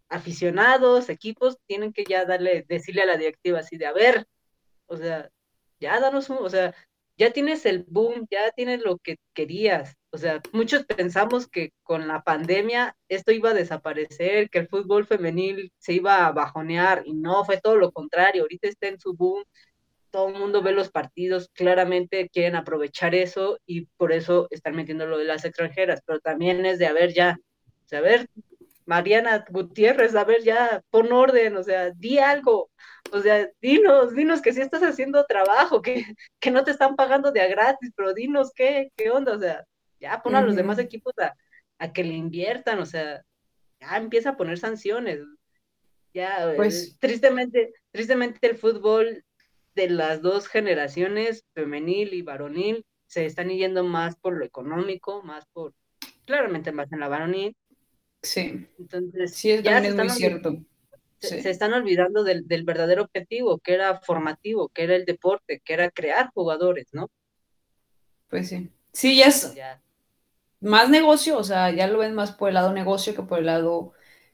aficionados, 0.09 1.09
equipos, 1.09 1.57
tienen 1.65 1.91
que 1.91 2.03
ya 2.03 2.23
darle, 2.23 2.65
decirle 2.69 3.01
a 3.01 3.07
la 3.07 3.17
directiva 3.17 3.59
así 3.59 3.77
de, 3.77 3.87
a 3.87 3.93
ver, 3.93 4.27
o 4.85 4.95
sea, 4.95 5.27
ya 5.79 5.99
danos 5.99 6.29
un, 6.29 6.37
o 6.37 6.49
sea, 6.51 6.75
ya 7.17 7.33
tienes 7.33 7.65
el 7.65 7.83
boom, 7.87 8.27
ya 8.29 8.51
tienes 8.51 8.81
lo 8.83 8.99
que 8.99 9.17
querías. 9.33 9.95
O 10.11 10.19
sea, 10.19 10.39
muchos 10.53 10.85
pensamos 10.85 11.47
que 11.47 11.71
con 11.81 12.07
la 12.07 12.21
pandemia 12.21 12.95
esto 13.09 13.31
iba 13.31 13.49
a 13.49 13.53
desaparecer, 13.55 14.51
que 14.51 14.59
el 14.59 14.67
fútbol 14.67 15.07
femenil 15.07 15.71
se 15.79 15.93
iba 15.93 16.27
a 16.27 16.31
bajonear 16.33 17.01
y 17.05 17.13
no, 17.13 17.43
fue 17.43 17.59
todo 17.59 17.75
lo 17.75 17.91
contrario. 17.91 18.43
Ahorita 18.43 18.67
está 18.67 18.87
en 18.87 18.99
su 18.99 19.15
boom, 19.15 19.43
todo 20.11 20.29
el 20.29 20.35
mundo 20.35 20.61
ve 20.61 20.73
los 20.73 20.91
partidos, 20.91 21.49
claramente 21.53 22.29
quieren 22.29 22.55
aprovechar 22.55 23.15
eso 23.15 23.59
y 23.65 23.85
por 23.97 24.11
eso 24.11 24.47
están 24.51 24.75
metiendo 24.75 25.07
lo 25.07 25.17
de 25.17 25.25
las 25.25 25.45
extranjeras, 25.45 26.01
pero 26.05 26.19
también 26.19 26.65
es 26.65 26.77
de, 26.79 26.85
a 26.87 26.93
ver, 26.93 27.13
ya, 27.13 27.37
o 27.39 27.87
sea, 27.87 27.99
a 27.99 28.01
ver, 28.01 28.27
Mariana 28.85 29.45
Gutiérrez, 29.49 30.15
a 30.15 30.23
ver, 30.23 30.43
ya, 30.43 30.81
pon 30.89 31.11
orden, 31.11 31.55
o 31.55 31.63
sea, 31.63 31.91
di 31.91 32.19
algo, 32.19 32.69
o 33.11 33.21
sea, 33.21 33.49
dinos, 33.61 34.13
dinos 34.13 34.41
que 34.41 34.53
si 34.53 34.61
estás 34.61 34.83
haciendo 34.83 35.25
trabajo, 35.25 35.81
que, 35.81 36.05
que 36.39 36.51
no 36.51 36.63
te 36.63 36.71
están 36.71 36.95
pagando 36.95 37.31
de 37.31 37.41
a 37.41 37.47
gratis, 37.47 37.91
pero 37.95 38.13
dinos 38.13 38.51
qué, 38.53 38.91
qué 38.95 39.09
onda, 39.09 39.33
o 39.33 39.39
sea, 39.39 39.65
ya 39.99 40.21
pon 40.21 40.35
a 40.35 40.41
los 40.41 40.55
demás 40.55 40.79
equipos 40.79 41.13
a, 41.19 41.93
que 41.93 42.03
le 42.03 42.13
inviertan, 42.13 42.79
o 42.79 42.85
sea, 42.85 43.23
ya 43.79 43.97
empieza 43.97 44.31
a 44.31 44.37
poner 44.37 44.59
sanciones. 44.59 45.19
Ya, 46.13 46.51
pues, 46.57 46.89
eh, 46.89 46.95
tristemente, 46.99 47.73
tristemente 47.91 48.45
el 48.47 48.57
fútbol 48.57 49.23
de 49.75 49.89
las 49.89 50.21
dos 50.21 50.47
generaciones, 50.47 51.45
femenil 51.53 52.13
y 52.13 52.21
varonil, 52.21 52.85
se 53.07 53.25
están 53.25 53.49
yendo 53.49 53.83
más 53.83 54.15
por 54.15 54.37
lo 54.37 54.45
económico, 54.45 55.23
más 55.23 55.45
por, 55.53 55.73
claramente 56.25 56.71
más 56.71 56.91
en 56.91 56.99
la 56.99 57.07
varonil, 57.07 57.55
Sí. 58.21 58.67
Entonces, 58.77 59.33
sí, 59.33 59.51
es, 59.51 59.63
ya 59.63 59.81
muy 59.81 60.09
cierto. 60.09 60.55
Se, 61.17 61.49
están 61.49 61.73
olvidando 61.73 62.23
del, 62.23 62.45
verdadero 62.63 63.03
objetivo, 63.03 63.59
que 63.59 63.73
era 63.73 63.99
formativo, 63.99 64.69
que 64.69 64.83
era 64.83 64.95
el 64.95 65.05
deporte, 65.05 65.61
que 65.63 65.73
era 65.73 65.91
crear 65.91 66.31
jugadores, 66.33 66.87
¿no? 66.93 67.09
Pues 68.27 68.49
sí. 68.49 68.71
Sí, 68.91 69.17
ya 69.17 69.27
es 69.27 69.53
más 70.59 70.89
negocio, 70.89 71.37
o 71.37 71.43
sea, 71.43 71.71
ya 71.71 71.87
lo 71.87 71.99
ven 71.99 72.13
más 72.13 72.31
por 72.31 72.49
el 72.49 72.55
lado 72.55 72.73
negocio 72.73 73.15
que 73.15 73.23
por 73.23 73.39
el 73.39 73.45
lado 73.47 73.93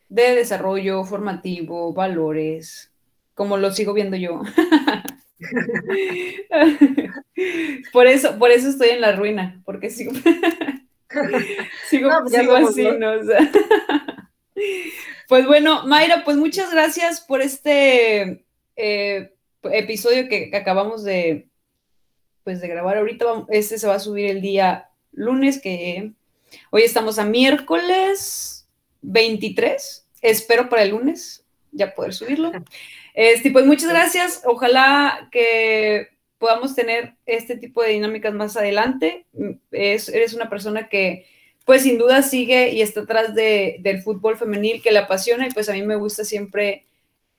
de 0.09 0.35
desarrollo 0.35 1.03
formativo, 1.03 1.93
valores, 1.93 2.91
como 3.33 3.57
lo 3.57 3.71
sigo 3.71 3.93
viendo 3.93 4.17
yo. 4.17 4.41
por 7.93 8.07
eso, 8.07 8.39
por 8.39 8.51
eso 8.51 8.69
estoy 8.69 8.89
en 8.89 9.01
la 9.01 9.15
ruina, 9.15 9.61
porque 9.65 9.89
sigo. 9.89 10.13
sigo, 11.89 12.09
pues 12.23 12.69
así, 12.69 12.88
¿no? 12.97 13.13
pues 15.27 15.45
bueno, 15.45 15.85
Mayra, 15.85 16.23
pues 16.23 16.38
muchas 16.38 16.71
gracias 16.71 17.21
por 17.21 17.41
este 17.41 18.45
eh, 18.75 19.33
episodio 19.63 20.27
que, 20.27 20.51
acabamos 20.55 21.03
de, 21.03 21.47
pues, 22.43 22.61
de 22.61 22.67
grabar 22.67 22.97
ahorita. 22.97 23.45
Este 23.49 23.77
se 23.77 23.88
va 23.88 23.95
a 23.95 23.99
subir 23.99 24.25
el 24.25 24.41
día 24.41 24.89
lunes, 25.11 25.61
que 25.61 26.13
hoy 26.71 26.81
estamos 26.81 27.19
a 27.19 27.25
miércoles 27.25 28.67
23. 29.01 30.07
Espero 30.21 30.69
para 30.69 30.83
el 30.83 30.89
lunes 30.89 31.45
ya 31.71 31.93
poder 31.93 32.13
subirlo. 32.13 32.51
Este, 33.18 33.49
pues 33.49 33.65
muchas 33.65 33.89
gracias. 33.89 34.43
Ojalá 34.45 35.28
que 35.32 36.09
podamos 36.38 36.76
tener 36.76 37.15
este 37.26 37.57
tipo 37.57 37.82
de 37.82 37.89
dinámicas 37.89 38.32
más 38.32 38.55
adelante. 38.55 39.26
Es, 39.72 40.07
eres 40.07 40.36
una 40.36 40.51
persona 40.51 40.88
que, 40.88 41.26
pues 41.65 41.82
sin 41.82 41.97
duda 41.97 42.22
sigue 42.22 42.70
y 42.74 42.84
está 42.84 43.01
atrás 43.01 43.34
de, 43.34 43.78
del 43.80 44.03
fútbol 44.03 44.38
femenil 44.38 44.84
que 44.84 44.91
le 44.91 44.99
apasiona 44.99 45.47
y 45.47 45.51
pues 45.51 45.68
a 45.68 45.74
mí 45.74 45.82
me 45.82 45.95
gusta 45.95 46.24
siempre 46.24 46.86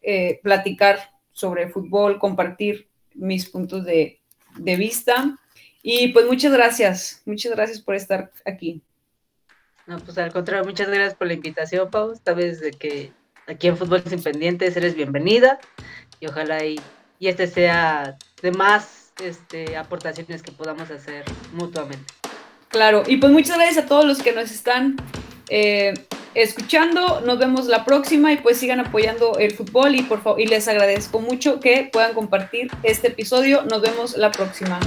eh, 0.02 0.40
platicar 0.42 0.98
sobre 1.30 1.68
fútbol, 1.68 2.18
compartir 2.18 2.88
mis 3.14 3.48
puntos 3.48 3.84
de, 3.84 4.18
vista. 4.56 5.38
Y 5.80 6.08
pues 6.08 6.26
muchas 6.26 6.52
gracias, 6.52 7.22
muchas 7.24 7.52
gracias 7.52 7.80
por 7.80 7.94
estar 7.94 8.32
aquí. 8.44 8.82
No, 9.86 10.00
pues 10.00 10.18
al 10.18 10.32
contrario, 10.32 10.64
muchas 10.64 10.88
gracias 10.88 11.14
por 11.14 11.28
la 11.28 11.34
invitación, 11.34 11.88
Pau. 11.88 12.14
Vez 12.34 12.58
de 12.58 12.72
que 12.72 13.12
aquí 13.48 13.66
en 13.68 13.76
Fútbol 13.76 14.02
Sin 14.06 14.22
Pendientes 14.22 14.76
eres 14.76 14.94
bienvenida 14.94 15.58
y 16.20 16.26
ojalá 16.26 16.64
y 16.64 16.78
y 17.18 17.28
este 17.28 17.46
sea 17.46 18.16
de 18.42 18.52
más 18.52 19.12
este, 19.22 19.76
aportaciones 19.76 20.42
que 20.42 20.52
podamos 20.52 20.90
hacer 20.90 21.24
mutuamente. 21.52 22.12
Claro, 22.68 23.02
y 23.06 23.16
pues 23.16 23.32
muchas 23.32 23.56
gracias 23.56 23.84
a 23.84 23.88
todos 23.88 24.04
los 24.04 24.22
que 24.22 24.32
nos 24.32 24.50
están 24.50 24.96
eh, 25.48 25.94
escuchando. 26.34 27.22
Nos 27.22 27.38
vemos 27.38 27.66
la 27.66 27.84
próxima 27.84 28.32
y 28.32 28.36
pues 28.36 28.58
sigan 28.58 28.80
apoyando 28.80 29.38
el 29.38 29.52
fútbol 29.52 29.94
y 29.94 30.02
por 30.02 30.22
favor, 30.22 30.40
y 30.40 30.46
les 30.46 30.68
agradezco 30.68 31.20
mucho 31.20 31.60
que 31.60 31.88
puedan 31.90 32.14
compartir 32.14 32.70
este 32.82 33.08
episodio. 33.08 33.62
Nos 33.62 33.80
vemos 33.80 34.16
la 34.16 34.30
próxima. 34.30 34.78